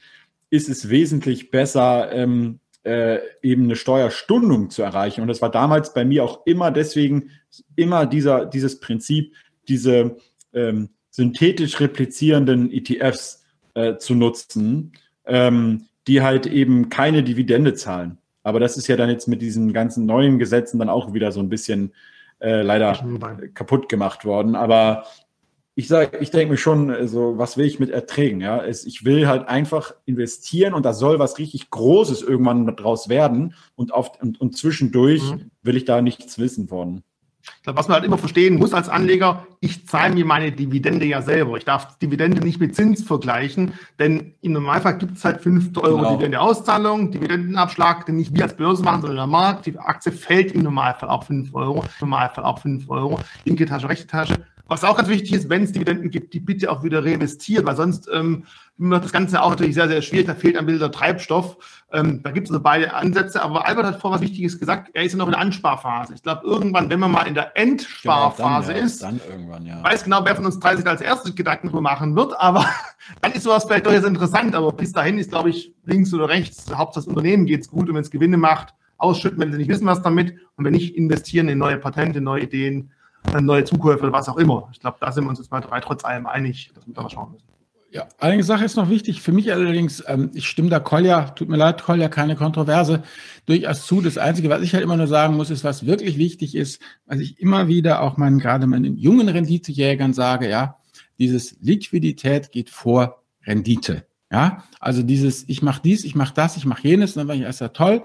ist 0.50 0.68
es 0.68 0.90
wesentlich 0.90 1.52
besser, 1.52 2.12
ähm, 2.12 2.60
äh, 2.84 3.20
eben 3.44 3.66
eine 3.66 3.76
Steuerstundung 3.76 4.72
zu 4.72 4.82
erreichen. 4.82 5.22
Und 5.22 5.28
das 5.28 5.44
war 5.44 5.52
damals 5.52 5.94
bei 5.94 6.06
mir 6.06 6.24
auch 6.24 6.46
immer 6.48 6.72
deswegen 6.72 7.30
immer 7.76 8.08
dieser, 8.08 8.48
dieses 8.48 8.80
Prinzip, 8.80 9.36
diese 9.68 10.18
ähm, 10.54 10.90
synthetisch 11.12 11.80
replizierenden 11.80 12.72
ETFs 12.72 13.44
äh, 13.76 13.98
zu 13.98 14.16
nutzen, 14.16 14.94
ähm, 15.28 15.86
die 16.08 16.22
halt 16.22 16.46
eben 16.46 16.90
keine 16.90 17.24
Dividende 17.24 17.74
zahlen. 17.74 18.18
Aber 18.44 18.60
das 18.60 18.78
ist 18.78 18.88
ja 18.88 18.96
dann 18.96 19.10
jetzt 19.10 19.28
mit 19.28 19.42
diesen 19.42 19.74
ganzen 19.74 20.06
neuen 20.06 20.40
Gesetzen 20.40 20.80
dann 20.80 20.90
auch 20.90 21.14
wieder 21.14 21.32
so 21.32 21.42
ein 21.42 21.50
bisschen 21.50 21.94
äh, 22.40 22.62
leider 22.62 22.98
kaputt 23.54 23.90
gemacht 23.90 24.24
worden. 24.24 24.56
Aber 24.56 25.04
ich 25.76 25.88
sage, 25.88 26.18
ich 26.20 26.32
denke 26.32 26.52
mir 26.52 26.58
schon, 26.58 26.90
also, 26.90 27.38
was 27.38 27.56
will 27.56 27.66
ich 27.66 27.80
mit 27.80 27.92
Erträgen? 27.92 28.42
Ja, 28.42 28.64
es, 28.66 28.86
ich 28.86 29.06
will 29.06 29.28
halt 29.28 29.48
einfach 29.48 29.94
investieren 30.06 30.74
und 30.74 30.86
da 30.86 30.94
soll 30.94 31.20
was 31.20 31.38
richtig 31.38 31.70
Großes 31.70 32.24
irgendwann 32.24 32.66
draus 32.76 33.10
werden 33.10 33.54
und, 33.76 33.94
auf, 33.94 34.20
und, 34.22 34.42
und 34.42 34.58
zwischendurch 34.58 35.22
mhm. 35.22 35.52
will 35.62 35.78
ich 35.78 35.86
da 35.86 36.02
nichts 36.02 36.40
wissen 36.40 36.68
von. 36.68 37.04
Ich 37.58 37.64
glaube, 37.64 37.80
was 37.80 37.88
man 37.88 37.96
halt 37.96 38.06
immer 38.06 38.18
verstehen 38.18 38.58
muss 38.58 38.74
als 38.74 38.90
Anleger, 38.90 39.46
ich 39.60 39.88
zahle 39.88 40.14
mir 40.14 40.26
meine 40.26 40.52
Dividende 40.52 41.06
ja 41.06 41.22
selber. 41.22 41.58
Ich 41.58 41.66
darf 41.66 41.98
Dividende 42.00 42.42
nicht 42.42 42.60
mit 42.60 42.76
Zins 42.76 43.04
vergleichen, 43.04 43.74
denn 44.00 44.34
im 44.42 44.54
Normalfall 44.54 44.98
gibt 44.98 45.18
es 45.18 45.26
halt 45.26 45.42
5 45.42 45.78
Euro 45.78 45.98
genau. 45.98 46.12
Dividendeauszahlung, 46.12 47.12
Dividendenabschlag, 47.12 48.06
den 48.06 48.18
nicht 48.18 48.34
wir 48.34 48.44
als 48.44 48.56
Börse 48.56 48.84
machen, 48.84 49.02
sondern 49.02 49.18
der 49.18 49.28
Markt. 49.28 49.66
Die 49.66 49.78
Aktie 49.78 50.12
fällt 50.12 50.52
im 50.52 50.64
Normalfall 50.64 51.10
auch 51.10 51.24
5 51.24 51.54
Euro, 51.54 51.84
im 51.84 52.10
Normalfall 52.10 52.44
auch 52.44 52.60
5 52.60 52.90
Euro, 52.90 53.20
linke 53.46 53.66
Tasche, 53.66 53.90
rechte 53.90 54.08
Tasche. 54.08 54.46
Was 54.68 54.84
auch 54.84 54.98
ganz 54.98 55.10
wichtig 55.10 55.34
ist, 55.34 55.50
wenn 55.50 55.64
es 55.64 55.72
Dividenden 55.72 56.12
gibt, 56.12 56.34
die 56.34 56.40
bitte 56.40 56.72
auch 56.72 56.84
wieder 56.84 57.04
reinvestieren, 57.04 57.66
weil 57.66 57.76
sonst 57.76 58.10
ähm, 58.14 58.46
wird 58.78 59.04
das 59.04 59.12
Ganze 59.12 59.42
auch 59.42 59.50
natürlich 59.50 59.76
sehr, 59.76 59.88
sehr 59.88 60.02
schwierig. 60.02 60.28
Da 60.28 60.36
fehlt 60.36 60.58
ein 60.58 60.66
bisschen 60.66 60.82
der 60.82 60.92
Treibstoff. 60.92 61.58
Ähm, 61.92 62.22
da 62.22 62.32
gibt 62.32 62.48
es 62.48 62.52
also 62.52 62.62
beide 62.62 62.94
Ansätze. 62.94 63.42
Aber 63.42 63.66
Albert 63.66 63.86
hat 63.86 64.02
vor 64.02 64.12
was 64.12 64.22
Wichtiges 64.22 64.60
gesagt. 64.60 64.92
Er 64.94 65.04
ist 65.04 65.14
ja 65.14 65.18
noch 65.18 65.28
in 65.28 65.32
der 65.32 65.40
Ansparphase. 65.40 66.14
Ich 66.14 66.24
glaube, 66.24 66.46
irgendwann, 66.46 66.90
wenn 66.90 67.00
man 67.00 67.12
mal 67.12 67.24
in 67.24 67.34
der 67.34 67.58
Endsparphase 67.58 68.68
genau, 68.68 68.80
dann, 68.80 68.86
ist, 68.86 69.04
dann 69.04 69.22
irgendwann, 69.30 69.66
ja. 69.66 69.84
weiß 69.84 70.04
genau, 70.04 70.24
wer 70.26 70.36
von 70.36 70.46
uns 70.46 70.60
30 70.60 70.86
als 70.86 71.02
erstes 71.02 71.36
Gedanken 71.36 71.68
drüber 71.68 71.82
machen 71.82 72.16
wird. 72.16 72.40
Aber 72.40 72.66
dann 73.22 73.32
ist 73.32 73.44
sowas 73.44 73.66
vielleicht 73.66 73.86
durchaus 73.86 74.04
interessant. 74.04 74.54
Aber 74.54 74.72
bis 74.74 74.92
dahin 74.92 75.18
ist, 75.18 75.32
glaube 75.32 75.50
ich, 75.50 75.74
links 75.86 76.14
oder 76.14 76.30
rechts. 76.30 76.66
Hauptsache 76.74 77.06
das 77.06 77.08
Unternehmen 77.08 77.46
geht 77.46 77.62
es 77.62 77.70
gut. 77.70 77.90
Und 77.90 77.96
wenn 77.96 78.04
es 78.04 78.12
Gewinne 78.12 78.38
macht, 78.38 78.74
ausschütten, 78.98 79.40
wenn 79.40 79.52
sie 79.52 79.58
nicht 79.58 79.70
wissen, 79.70 79.88
was 79.88 80.02
damit. 80.02 80.36
Und 80.56 80.66
wenn 80.66 80.74
nicht, 80.74 80.96
investieren 80.96 81.50
in 81.50 81.58
neue 81.58 81.78
Patente, 81.78 82.22
neue 82.22 82.44
Ideen 82.44 82.92
neue 83.42 83.64
Zukäufe 83.64 84.04
oder 84.04 84.14
was 84.14 84.30
auch 84.30 84.38
immer. 84.38 84.70
Ich 84.72 84.80
glaube, 84.80 84.98
da 85.00 85.12
sind 85.12 85.26
wir 85.26 85.30
uns 85.30 85.40
jetzt 85.40 85.52
mal 85.52 85.62
drei 85.62 85.80
trotz 85.80 86.04
allem 86.04 86.26
einig, 86.26 86.72
dass 86.74 86.88
wir 86.88 86.94
da 86.94 87.10
schauen 87.10 87.32
müssen. 87.32 87.48
Ja, 87.90 88.08
eine 88.20 88.44
Sache 88.44 88.66
ist 88.66 88.76
noch 88.76 88.90
wichtig. 88.90 89.22
Für 89.22 89.32
mich 89.32 89.52
allerdings, 89.52 90.04
ähm, 90.08 90.32
ich 90.34 90.48
stimme 90.48 90.70
da 90.70 90.80
Kolja, 90.80 91.30
tut 91.30 91.48
mir 91.48 91.56
leid, 91.56 91.84
Kolja, 91.84 92.10
keine 92.10 92.36
Kontroverse, 92.36 93.04
durchaus 93.46 93.86
zu. 93.86 94.02
Das 94.02 94.18
Einzige, 94.18 94.50
was 94.50 94.62
ich 94.62 94.74
halt 94.74 94.84
immer 94.84 94.98
nur 94.98 95.08
sagen 95.08 95.36
muss, 95.36 95.50
ist, 95.50 95.64
was 95.64 95.86
wirklich 95.86 96.18
wichtig 96.18 96.56
ist, 96.56 96.82
was 97.06 97.20
ich 97.20 97.40
immer 97.40 97.68
wieder 97.68 98.02
auch 98.02 98.18
meinen, 98.18 98.40
gerade 98.40 98.68
meinen 98.68 98.98
jungen 98.98 99.30
Renditejägern 99.30 100.14
sage, 100.14 100.50
ja, 100.50 100.78
dieses 101.18 101.58
Liquidität 101.62 102.52
geht 102.52 102.70
vor 102.70 103.24
Rendite. 103.46 104.06
Ja, 104.30 104.66
also 104.82 105.04
dieses, 105.04 105.48
ich 105.48 105.62
mache 105.62 105.82
dies, 105.82 106.04
ich 106.04 106.14
mache 106.14 106.34
das, 106.34 106.58
ich 106.58 106.66
mache 106.66 106.86
jenes, 106.86 107.14
dann 107.14 107.30
war 107.30 107.36
ich 107.36 107.42
erst 107.42 107.62
ja 107.62 107.70
toll. 107.70 108.04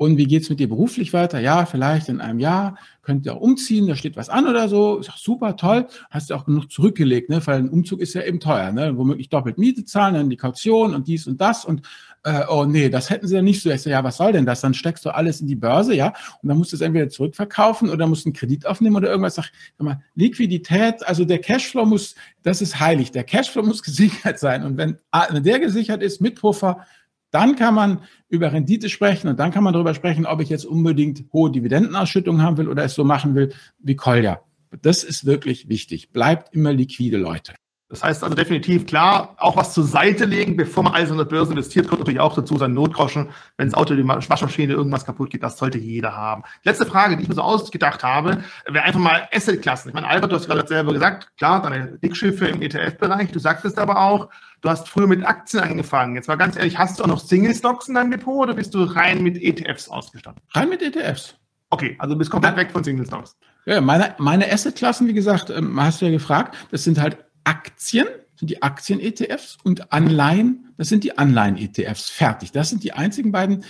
Und 0.00 0.16
wie 0.16 0.24
geht's 0.24 0.48
mit 0.48 0.60
dir 0.60 0.68
beruflich 0.70 1.12
weiter? 1.12 1.40
Ja, 1.40 1.66
vielleicht 1.66 2.08
in 2.08 2.22
einem 2.22 2.38
Jahr 2.38 2.78
könnt 3.02 3.26
ihr 3.26 3.34
auch 3.34 3.40
umziehen, 3.42 3.86
da 3.86 3.94
steht 3.94 4.16
was 4.16 4.30
an 4.30 4.48
oder 4.48 4.66
so. 4.66 4.96
Ist 4.96 5.10
auch 5.10 5.18
super, 5.18 5.56
toll. 5.56 5.88
Hast 6.08 6.30
du 6.30 6.34
auch 6.36 6.46
genug 6.46 6.72
zurückgelegt, 6.72 7.28
ne? 7.28 7.46
Weil 7.46 7.58
ein 7.58 7.68
Umzug 7.68 8.00
ist 8.00 8.14
ja 8.14 8.22
eben 8.22 8.40
teuer, 8.40 8.72
ne? 8.72 8.96
Womöglich 8.96 9.28
doppelt 9.28 9.58
Miete 9.58 9.84
zahlen, 9.84 10.14
dann 10.14 10.30
die 10.30 10.38
Kaution 10.38 10.94
und 10.94 11.06
dies 11.06 11.26
und 11.26 11.38
das 11.38 11.66
und 11.66 11.82
äh, 12.22 12.44
oh 12.48 12.64
nee, 12.64 12.88
das 12.88 13.10
hätten 13.10 13.26
sie 13.26 13.34
ja 13.34 13.42
nicht 13.42 13.62
so. 13.62 13.70
Ich 13.70 13.82
so, 13.82 13.90
ja, 13.90 14.02
was 14.02 14.16
soll 14.16 14.32
denn 14.32 14.46
das? 14.46 14.62
Dann 14.62 14.72
steckst 14.72 15.04
du 15.04 15.10
alles 15.10 15.42
in 15.42 15.46
die 15.46 15.54
Börse, 15.54 15.94
ja, 15.94 16.14
und 16.40 16.48
dann 16.48 16.56
musst 16.56 16.72
du 16.72 16.76
es 16.76 16.80
entweder 16.80 17.10
zurückverkaufen 17.10 17.90
oder 17.90 18.06
musst 18.06 18.24
einen 18.24 18.32
Kredit 18.32 18.64
aufnehmen 18.64 18.96
oder 18.96 19.10
irgendwas. 19.10 19.34
Sag, 19.34 19.50
sag 19.76 19.84
mal, 19.84 20.02
Liquidität, 20.14 21.06
also 21.06 21.26
der 21.26 21.40
Cashflow 21.40 21.84
muss, 21.84 22.14
das 22.42 22.62
ist 22.62 22.80
heilig. 22.80 23.12
Der 23.12 23.24
Cashflow 23.24 23.62
muss 23.62 23.82
gesichert 23.82 24.38
sein. 24.38 24.64
Und 24.64 24.78
wenn, 24.78 24.96
wenn 25.30 25.42
der 25.42 25.60
gesichert 25.60 26.02
ist 26.02 26.22
mit 26.22 26.40
Puffer, 26.40 26.86
dann 27.30 27.56
kann 27.56 27.74
man 27.74 28.00
über 28.28 28.52
Rendite 28.52 28.88
sprechen 28.88 29.28
und 29.28 29.38
dann 29.38 29.50
kann 29.50 29.64
man 29.64 29.72
darüber 29.72 29.94
sprechen, 29.94 30.26
ob 30.26 30.40
ich 30.40 30.48
jetzt 30.48 30.64
unbedingt 30.64 31.24
hohe 31.32 31.50
Dividendenausschüttungen 31.50 32.42
haben 32.42 32.56
will 32.56 32.68
oder 32.68 32.84
es 32.84 32.94
so 32.94 33.04
machen 33.04 33.34
will 33.34 33.52
wie 33.78 33.96
Kolja. 33.96 34.40
Das 34.82 35.04
ist 35.04 35.26
wirklich 35.26 35.68
wichtig. 35.68 36.10
Bleibt 36.10 36.54
immer 36.54 36.72
liquide, 36.72 37.16
Leute. 37.16 37.54
Das 37.90 38.04
heißt 38.04 38.22
also 38.22 38.36
definitiv 38.36 38.86
klar, 38.86 39.34
auch 39.38 39.56
was 39.56 39.74
zur 39.74 39.82
Seite 39.82 40.24
legen, 40.24 40.56
bevor 40.56 40.84
man 40.84 40.94
alles 40.94 41.10
in 41.10 41.18
der 41.18 41.24
Börse 41.24 41.50
investiert, 41.50 41.88
kommt 41.88 41.98
natürlich 41.98 42.20
auch 42.20 42.36
dazu 42.36 42.56
sein 42.56 42.72
Notgroschen, 42.72 43.30
wenn 43.56 43.66
das 43.66 43.74
Auto, 43.74 43.96
die 43.96 44.06
Waschmaschine, 44.06 44.74
irgendwas 44.74 45.04
kaputt 45.04 45.30
geht, 45.30 45.42
das 45.42 45.58
sollte 45.58 45.78
jeder 45.78 46.16
haben. 46.16 46.44
Letzte 46.62 46.86
Frage, 46.86 47.16
die 47.16 47.24
ich 47.24 47.28
mir 47.28 47.34
so 47.34 47.42
ausgedacht 47.42 48.04
habe, 48.04 48.44
wäre 48.68 48.84
einfach 48.84 49.00
mal 49.00 49.28
Assetklassen. 49.34 49.88
Ich 49.88 49.94
meine, 49.94 50.06
Albert, 50.06 50.30
du 50.30 50.36
hast 50.36 50.46
gerade 50.46 50.68
selber 50.68 50.92
gesagt, 50.92 51.36
klar, 51.36 51.62
deine 51.62 51.98
Dickschiffe 51.98 52.46
im 52.46 52.62
ETF-Bereich, 52.62 53.32
du 53.32 53.40
sagtest 53.40 53.76
aber 53.76 54.00
auch, 54.00 54.28
du 54.60 54.68
hast 54.70 54.88
früher 54.88 55.08
mit 55.08 55.26
Aktien 55.26 55.60
angefangen. 55.60 56.14
Jetzt 56.14 56.28
mal 56.28 56.36
ganz 56.36 56.56
ehrlich, 56.56 56.78
hast 56.78 57.00
du 57.00 57.02
auch 57.02 57.08
noch 57.08 57.18
Single 57.18 57.56
Stocks 57.56 57.88
in 57.88 57.94
deinem 57.94 58.12
Depot 58.12 58.36
oder 58.36 58.54
bist 58.54 58.72
du 58.72 58.84
rein 58.84 59.20
mit 59.20 59.36
ETFs 59.42 59.88
ausgestattet? 59.88 60.44
Rein 60.54 60.68
mit 60.68 60.80
ETFs. 60.80 61.34
Okay, 61.70 61.96
also 61.98 62.14
du 62.14 62.18
bist 62.18 62.30
komplett 62.30 62.56
weg 62.56 62.70
von 62.70 62.84
Single 62.84 63.06
Stocks. 63.06 63.36
Ja, 63.66 63.80
meine, 63.80 64.14
meine 64.18 64.50
Assetklassen, 64.50 65.06
wie 65.06 65.12
gesagt, 65.12 65.50
ähm, 65.50 65.80
hast 65.80 66.00
du 66.00 66.06
ja 66.06 66.12
gefragt, 66.12 66.56
das 66.70 66.84
sind 66.84 67.00
halt 67.00 67.18
Aktien, 67.50 68.06
sind 68.36 68.48
die 68.48 68.62
Aktien-ETFs 68.62 69.58
und 69.64 69.92
Anleihen, 69.92 70.72
das 70.76 70.88
sind 70.88 71.02
die 71.02 71.18
Anleihen-ETFs. 71.18 72.08
Fertig. 72.08 72.52
Das 72.52 72.70
sind 72.70 72.84
die 72.84 72.92
einzigen 72.92 73.32
beiden 73.32 73.64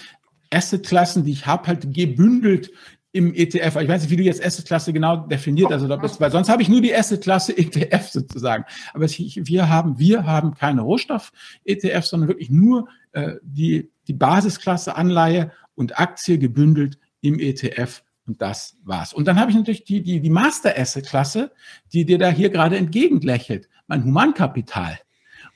Assetklassen, 0.52 1.24
die 1.24 1.32
ich 1.32 1.46
habe, 1.46 1.66
halt 1.66 1.94
gebündelt 1.94 2.70
im 3.12 3.34
ETF. 3.34 3.76
Ich 3.80 3.88
weiß 3.88 4.02
nicht, 4.02 4.10
wie 4.10 4.16
du 4.16 4.22
jetzt 4.22 4.44
Assetklasse 4.44 4.92
genau 4.92 5.16
definiert, 5.16 5.72
also 5.72 5.88
bist, 5.96 6.20
weil 6.20 6.30
sonst 6.30 6.50
habe 6.50 6.60
ich 6.60 6.68
nur 6.68 6.82
die 6.82 6.94
Assetklasse 6.94 7.56
ETF 7.56 8.10
sozusagen. 8.10 8.64
Aber 8.92 9.06
wir 9.08 9.68
haben, 9.70 9.98
wir 9.98 10.26
haben 10.26 10.54
keine 10.54 10.82
Rohstoff-ETFs, 10.82 12.10
sondern 12.10 12.28
wirklich 12.28 12.50
nur 12.50 12.86
äh, 13.12 13.36
die, 13.42 13.90
die 14.08 14.12
Basisklasse 14.12 14.94
Anleihe 14.94 15.52
und 15.74 15.98
Aktie 15.98 16.38
gebündelt 16.38 16.98
im 17.22 17.40
ETF. 17.40 18.02
Und 18.30 18.40
das 18.40 18.76
war's. 18.84 19.12
Und 19.12 19.26
dann 19.26 19.40
habe 19.40 19.50
ich 19.50 19.56
natürlich 19.56 19.82
die, 19.82 20.02
die, 20.02 20.20
die 20.20 20.30
Master 20.30 20.78
Asset 20.78 21.04
Klasse, 21.04 21.50
die 21.92 22.04
dir 22.04 22.16
da 22.16 22.30
hier 22.30 22.48
gerade 22.48 22.76
entgegenlächelt. 22.76 23.68
Mein 23.88 24.04
Humankapital. 24.04 25.00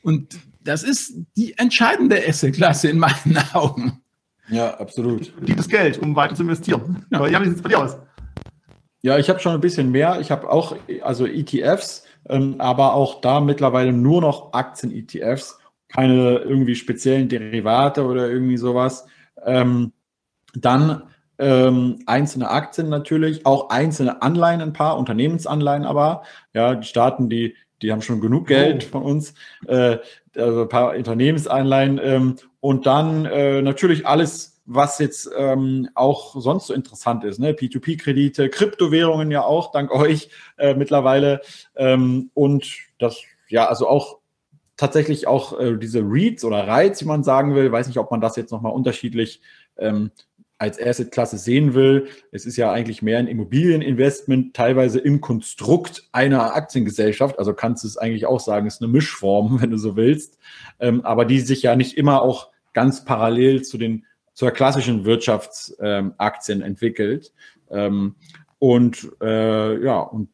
Und 0.02 0.36
das 0.60 0.82
ist 0.82 1.14
die 1.36 1.56
entscheidende 1.56 2.20
Asset 2.26 2.56
Klasse 2.56 2.88
in 2.88 2.98
meinen 2.98 3.38
Augen. 3.52 4.02
Ja, 4.48 4.74
absolut. 4.74 5.32
Die 5.46 5.54
das 5.54 5.68
Geld, 5.68 5.98
um 5.98 6.16
weiter 6.16 6.34
zu 6.34 6.42
investieren. 6.42 7.06
Ja. 7.10 7.18
Aber 7.18 7.30
wie 7.30 7.44
sieht 7.44 7.58
es 7.58 7.62
bei 7.62 7.68
dir 7.68 7.78
aus? 7.78 7.96
Ja, 9.02 9.18
ich 9.18 9.30
habe 9.30 9.38
schon 9.38 9.54
ein 9.54 9.60
bisschen 9.60 9.92
mehr. 9.92 10.18
Ich 10.20 10.32
habe 10.32 10.50
auch 10.50 10.76
also 11.02 11.26
ETFs, 11.26 12.02
ähm, 12.28 12.56
aber 12.58 12.94
auch 12.94 13.20
da 13.20 13.38
mittlerweile 13.38 13.92
nur 13.92 14.20
noch 14.20 14.52
Aktien-ETFs, 14.52 15.60
keine 15.86 16.38
irgendwie 16.38 16.74
speziellen 16.74 17.28
Derivate 17.28 18.04
oder 18.04 18.28
irgendwie 18.28 18.56
sowas. 18.56 19.06
Ähm, 19.44 19.92
dann 20.54 21.04
ähm, 21.38 21.98
einzelne 22.06 22.50
Aktien 22.50 22.88
natürlich, 22.88 23.46
auch 23.46 23.70
einzelne 23.70 24.22
Anleihen, 24.22 24.60
ein 24.60 24.72
paar 24.72 24.98
Unternehmensanleihen 24.98 25.84
aber. 25.84 26.22
Ja, 26.52 26.74
die 26.74 26.86
Staaten, 26.86 27.28
die, 27.28 27.54
die 27.82 27.92
haben 27.92 28.02
schon 28.02 28.20
genug 28.20 28.46
Geld 28.46 28.86
oh. 28.86 28.92
von 28.92 29.02
uns. 29.02 29.34
Äh, 29.66 29.98
also 30.36 30.62
ein 30.62 30.68
paar 30.68 30.96
Unternehmensanleihen 30.96 32.00
ähm, 32.02 32.36
und 32.60 32.86
dann 32.86 33.24
äh, 33.26 33.62
natürlich 33.62 34.06
alles, 34.06 34.60
was 34.66 34.98
jetzt 34.98 35.30
ähm, 35.36 35.88
auch 35.94 36.40
sonst 36.40 36.68
so 36.68 36.74
interessant 36.74 37.24
ist, 37.24 37.38
ne? 37.38 37.52
P2P-Kredite, 37.52 38.48
Kryptowährungen 38.48 39.30
ja 39.30 39.42
auch, 39.44 39.70
dank 39.72 39.90
euch 39.94 40.30
äh, 40.56 40.74
mittlerweile 40.74 41.40
ähm, 41.76 42.30
und 42.34 42.72
das 42.98 43.22
ja 43.48 43.68
also 43.68 43.88
auch 43.88 44.18
tatsächlich 44.76 45.26
auch 45.26 45.58
äh, 45.60 45.76
diese 45.76 46.00
Reads 46.00 46.44
oder 46.44 46.66
Rights, 46.66 47.02
wie 47.02 47.08
man 47.08 47.22
sagen 47.22 47.54
will, 47.54 47.70
weiß 47.70 47.86
nicht, 47.86 47.98
ob 47.98 48.10
man 48.10 48.20
das 48.20 48.36
jetzt 48.36 48.50
nochmal 48.50 48.72
unterschiedlich 48.72 49.40
ähm, 49.76 50.10
als 50.64 50.80
Asset-Klasse 50.80 51.36
sehen 51.36 51.74
will. 51.74 52.08
Es 52.32 52.46
ist 52.46 52.56
ja 52.56 52.72
eigentlich 52.72 53.02
mehr 53.02 53.18
ein 53.18 53.26
Immobilieninvestment, 53.26 54.54
teilweise 54.56 54.98
im 54.98 55.20
Konstrukt 55.20 56.08
einer 56.10 56.56
Aktiengesellschaft. 56.56 57.38
Also 57.38 57.52
kannst 57.52 57.84
du 57.84 57.88
es 57.88 57.98
eigentlich 57.98 58.24
auch 58.24 58.40
sagen, 58.40 58.66
ist 58.66 58.82
eine 58.82 58.90
Mischform, 58.90 59.58
wenn 59.62 59.70
du 59.70 59.76
so 59.76 59.94
willst. 59.94 60.38
Ähm, 60.80 61.04
aber 61.04 61.26
die 61.26 61.40
sich 61.40 61.62
ja 61.62 61.76
nicht 61.76 61.98
immer 61.98 62.22
auch 62.22 62.48
ganz 62.72 63.04
parallel 63.04 63.62
zu 63.62 63.76
den 63.76 64.06
zur 64.32 64.50
klassischen 64.50 65.04
Wirtschaftsaktien 65.04 66.60
ähm, 66.60 66.66
entwickelt. 66.66 67.32
Ähm, 67.70 68.16
und 68.58 69.12
äh, 69.20 69.84
ja, 69.84 70.00
und 70.00 70.30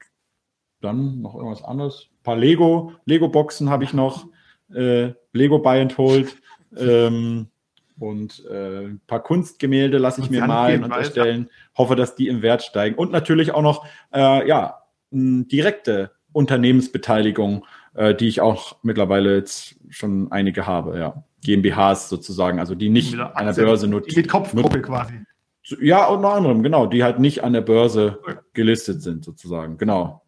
dann 0.81 1.21
noch 1.21 1.35
irgendwas 1.35 1.65
anderes. 1.65 2.09
Ein 2.11 2.23
paar 2.23 2.37
Lego, 2.37 2.93
Lego-Boxen 3.05 3.69
habe 3.69 3.85
ich 3.85 3.93
noch. 3.93 4.27
Äh, 4.73 5.13
Lego 5.33 5.59
Buy 5.59 5.81
and 5.81 5.99
Hold. 5.99 6.37
Ähm, 6.79 7.49
und 8.01 8.45
äh, 8.51 8.87
ein 8.87 9.01
paar 9.07 9.23
Kunstgemälde 9.23 9.99
lasse 9.99 10.21
ich 10.23 10.29
und 10.29 10.33
mir 10.33 10.47
malen 10.47 10.85
und 10.85 10.91
erstellen. 10.91 11.51
Hoffe, 11.77 11.97
dass 11.97 12.17
die 12.17 12.29
im 12.29 12.43
Wert 12.43 12.63
steigen. 12.63 12.97
Und 12.97 13.13
natürlich 13.13 13.53
auch 13.53 13.63
noch 13.63 13.85
äh, 14.13 14.49
ja, 14.49 14.83
direkte 15.11 16.11
Unternehmensbeteiligung, 16.33 17.67
äh, 17.95 18.15
die 18.15 18.29
ich 18.29 18.41
auch 18.41 18.77
mittlerweile 18.83 19.37
jetzt 19.37 19.77
schon 19.91 20.33
einige 20.33 20.67
habe, 20.67 20.99
ja. 20.99 21.25
GmbHs 21.45 22.09
sozusagen, 22.09 22.59
also 22.59 22.75
die 22.75 22.91
nicht 22.91 23.19
an 23.19 23.47
der 23.47 23.55
Börse 23.55 23.89
notiert. 23.89 24.17
Mit 24.17 24.29
Kopfgruppe 24.29 24.83
quasi. 24.83 25.15
Ja, 25.81 26.07
unter 26.07 26.35
anderem, 26.35 26.63
genau, 26.63 26.87
die 26.87 27.03
halt 27.03 27.19
nicht 27.19 27.45
an 27.45 27.53
der 27.53 27.61
Börse 27.61 28.19
gelistet 28.53 29.03
sind, 29.03 29.25
sozusagen, 29.25 29.79
genau. 29.79 30.23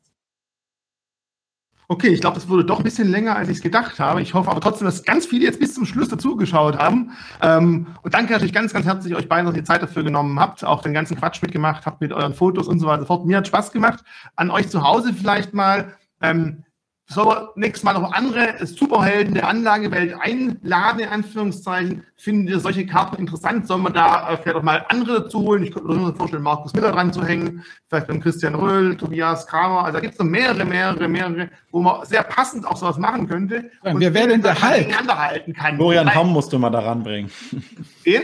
Okay, 1.92 2.08
ich 2.08 2.22
glaube, 2.22 2.36
das 2.36 2.48
wurde 2.48 2.64
doch 2.64 2.78
ein 2.78 2.84
bisschen 2.84 3.10
länger, 3.10 3.36
als 3.36 3.50
ich 3.50 3.58
es 3.58 3.62
gedacht 3.62 4.00
habe. 4.00 4.22
Ich 4.22 4.32
hoffe 4.32 4.50
aber 4.50 4.62
trotzdem, 4.62 4.86
dass 4.86 5.02
ganz 5.02 5.26
viele 5.26 5.44
jetzt 5.44 5.60
bis 5.60 5.74
zum 5.74 5.84
Schluss 5.84 6.08
dazugeschaut 6.08 6.78
haben. 6.78 7.10
Ähm, 7.42 7.86
und 8.00 8.14
danke 8.14 8.32
natürlich 8.32 8.54
ganz, 8.54 8.72
ganz 8.72 8.86
herzlich 8.86 9.14
euch 9.14 9.28
beiden, 9.28 9.44
dass 9.44 9.54
ihr 9.54 9.64
Zeit 9.64 9.82
dafür 9.82 10.02
genommen 10.02 10.40
habt, 10.40 10.64
auch 10.64 10.80
den 10.80 10.94
ganzen 10.94 11.18
Quatsch 11.18 11.42
mitgemacht 11.42 11.84
habt 11.84 12.00
mit 12.00 12.10
euren 12.14 12.32
Fotos 12.32 12.66
und 12.66 12.78
so 12.78 12.86
weiter 12.86 13.04
fort. 13.04 13.26
Mir 13.26 13.36
hat 13.36 13.46
Spaß 13.46 13.72
gemacht. 13.72 14.02
An 14.36 14.50
euch 14.50 14.70
zu 14.70 14.82
Hause 14.82 15.12
vielleicht 15.12 15.52
mal. 15.52 15.92
Ähm, 16.22 16.64
Sollen 17.12 17.28
wir 17.28 17.52
nächstes 17.56 17.82
Mal 17.82 17.92
noch 17.92 18.12
andere 18.12 18.66
Superhelden 18.66 19.34
der 19.34 19.46
Anlagewelt 19.46 20.14
einladen, 20.18 21.00
in 21.00 21.08
Anführungszeichen? 21.08 22.04
Finden 22.16 22.48
ihr 22.48 22.58
solche 22.58 22.86
Karten 22.86 23.16
interessant? 23.16 23.66
Sollen 23.66 23.82
wir 23.82 23.90
da 23.90 24.30
äh, 24.30 24.38
vielleicht 24.38 24.56
auch 24.56 24.62
mal 24.62 24.84
andere 24.88 25.22
dazu 25.22 25.40
holen? 25.40 25.62
Ich 25.62 25.72
könnte 25.72 25.92
mir 25.92 26.14
vorstellen, 26.14 26.42
Markus 26.42 26.72
Miller 26.72 26.92
dran 26.92 27.12
zu 27.12 27.24
hängen, 27.24 27.62
vielleicht 27.88 28.06
beim 28.06 28.20
Christian 28.20 28.54
Röhl, 28.54 28.96
Tobias 28.96 29.46
Kramer. 29.46 29.84
Also 29.84 29.94
da 29.94 30.00
gibt 30.00 30.14
es 30.14 30.20
noch 30.20 30.26
mehrere, 30.26 30.64
mehrere, 30.64 31.06
mehrere, 31.06 31.50
wo 31.70 31.80
man 31.80 32.06
sehr 32.06 32.22
passend 32.22 32.66
auch 32.66 32.76
sowas 32.76 32.96
machen 32.96 33.28
könnte. 33.28 33.70
Ja, 33.84 33.92
wer 33.98 34.14
wäre 34.14 34.28
denn 34.28 34.42
der 34.42 34.54
Hulk? 34.54 35.08
Halten 35.18 35.52
kann. 35.52 35.76
Florian 35.76 36.14
Homm 36.14 36.32
musst 36.32 36.52
du 36.52 36.58
mal 36.58 36.70
da 36.70 36.80
ranbringen. 36.80 37.30
Wen? 38.04 38.22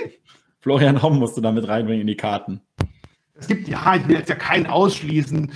Florian 0.60 1.02
Homm 1.02 1.18
musst 1.18 1.36
du 1.36 1.40
da 1.40 1.52
mit 1.52 1.68
reinbringen 1.68 2.02
in 2.02 2.06
die 2.06 2.16
Karten. 2.16 2.62
Es 3.34 3.46
gibt, 3.46 3.68
ja, 3.68 3.94
ich 3.94 4.08
will 4.08 4.16
jetzt 4.16 4.28
ja 4.28 4.34
keinen 4.34 4.66
ausschließen. 4.66 5.52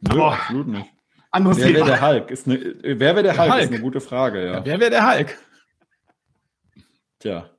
Nö, 0.00 0.22
absolut 0.22 0.66
nicht. 0.66 0.95
Anderes 1.36 1.58
wer 1.58 1.74
wäre 1.74 1.86
der 1.86 2.00
Hulk? 2.00 2.30
Ist 2.30 2.46
eine, 2.46 2.74
wer 2.82 2.98
wäre 2.98 3.22
der, 3.22 3.32
der 3.34 3.42
Hulk? 3.42 3.52
Hulk? 3.52 3.62
Ist 3.62 3.72
eine 3.72 3.80
gute 3.80 4.00
Frage, 4.00 4.44
ja. 4.44 4.52
ja 4.54 4.64
wer 4.64 4.80
wäre 4.80 4.90
der 4.90 5.10
Hulk? 5.10 5.38
Tja. 7.18 7.50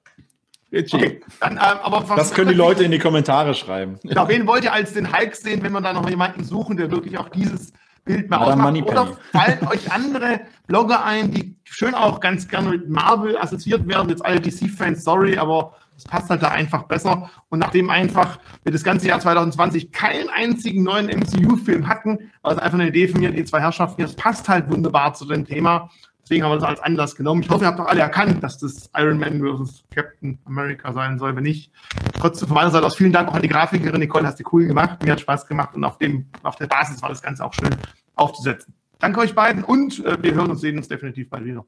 Okay, 0.70 1.22
dann, 1.40 1.54
ähm, 1.54 1.60
aber 1.60 2.16
das 2.16 2.34
können 2.34 2.50
die 2.50 2.56
Leute 2.56 2.84
in 2.84 2.92
die 2.92 3.00
Kommentare 3.00 3.54
schreiben. 3.54 4.00
Genau, 4.04 4.28
wen 4.28 4.46
wollt 4.48 4.66
ihr 4.66 4.74
als 4.74 4.94
den 4.94 5.16
Hulk 5.16 5.34
sehen, 5.36 5.64
wenn 5.64 5.72
wir 5.72 5.80
da 5.80 5.94
noch 5.94 6.10
jemanden 6.10 6.44
suchen, 6.44 6.76
der 6.76 6.92
wirklich 6.92 7.18
auch 7.18 7.30
dieses 7.30 7.72
Bild 8.08 8.30
mal 8.30 8.38
ausmacht? 8.38 8.82
Oder 8.84 9.18
fallen 9.32 9.68
euch 9.68 9.92
andere 9.92 10.42
Blogger 10.66 11.06
ein, 11.06 11.32
die 11.32 11.56
schön 11.64 11.94
auch 11.94 12.20
ganz 12.20 12.48
gerne 12.48 12.70
mit 12.70 12.90
Marvel 12.90 13.38
assoziiert 13.38 13.88
werden? 13.88 14.10
Jetzt 14.10 14.26
alle 14.26 14.42
DC-Fans, 14.42 15.04
sorry, 15.04 15.38
aber 15.38 15.76
das 15.98 16.06
passt 16.06 16.30
halt 16.30 16.44
da 16.44 16.50
einfach 16.50 16.84
besser. 16.84 17.30
Und 17.50 17.60
nachdem 17.60 17.90
einfach 17.90 18.40
wir 18.64 18.72
das 18.72 18.84
ganze 18.84 19.08
Jahr 19.08 19.20
2020 19.20 19.92
keinen 19.92 20.30
einzigen 20.30 20.84
neuen 20.84 21.08
MCU-Film 21.08 21.88
hatten, 21.88 22.32
war 22.42 22.54
es 22.54 22.60
einfach 22.60 22.80
eine 22.80 22.90
Idee 22.90 23.08
von 23.08 23.20
mir, 23.20 23.32
die 23.32 23.44
zwei 23.46 23.62
Herrschaften, 23.62 24.02
das 24.02 24.16
passt 24.16 24.48
halt 24.48 24.70
wunderbar 24.72 25.14
zu 25.14 25.26
dem 25.26 25.46
Thema. 25.46 25.90
Deswegen 26.28 26.44
haben 26.44 26.52
wir 26.52 26.56
das 26.56 26.68
als 26.68 26.80
Anlass 26.82 27.16
genommen. 27.16 27.42
Ich 27.42 27.50
hoffe, 27.50 27.64
ihr 27.64 27.68
habt 27.68 27.80
doch 27.80 27.86
alle 27.86 28.02
erkannt, 28.02 28.44
dass 28.44 28.58
das 28.58 28.90
Iron 28.98 29.18
Man 29.18 29.40
versus 29.40 29.86
Captain 29.96 30.38
America 30.44 30.92
sein 30.92 31.18
soll. 31.18 31.34
Wenn 31.38 31.44
nicht, 31.44 31.72
trotzdem 32.20 32.50
von 32.50 32.56
meiner 32.56 32.70
Seite 32.70 32.86
aus 32.86 32.96
vielen 32.96 33.14
Dank 33.14 33.30
auch 33.30 33.36
an 33.36 33.42
die 33.42 33.48
Grafikerin 33.48 34.02
Nicole, 34.02 34.28
hast 34.28 34.38
du 34.38 34.44
cool 34.52 34.68
gemacht. 34.68 35.02
Mir 35.02 35.14
hat 35.14 35.22
Spaß 35.22 35.48
gemacht 35.48 35.74
und 35.74 35.86
auf, 35.86 35.98
dem, 36.00 36.26
auf 36.44 36.58
der 36.58 36.68
Basis 36.68 37.02
war 37.02 37.08
das 37.08 37.22
Ganze 37.22 37.46
auch 37.46 37.54
schön 37.54 37.74
aufzusetzen. 38.16 38.74
Danke 39.00 39.22
euch 39.22 39.36
beiden 39.36 39.64
und 39.64 40.04
äh, 40.04 40.22
wir 40.22 40.34
hören 40.34 40.50
und 40.50 40.58
sehen 40.58 40.76
uns 40.76 40.90
definitiv 40.90 41.30
bald 41.30 41.46
wieder. 41.46 41.66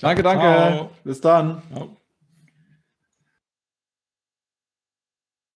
Danke, 0.00 0.22
danke. 0.22 0.40
Ciao. 0.40 0.90
Bis 1.04 1.20
dann. 1.20 1.60
Ciao. 1.70 1.96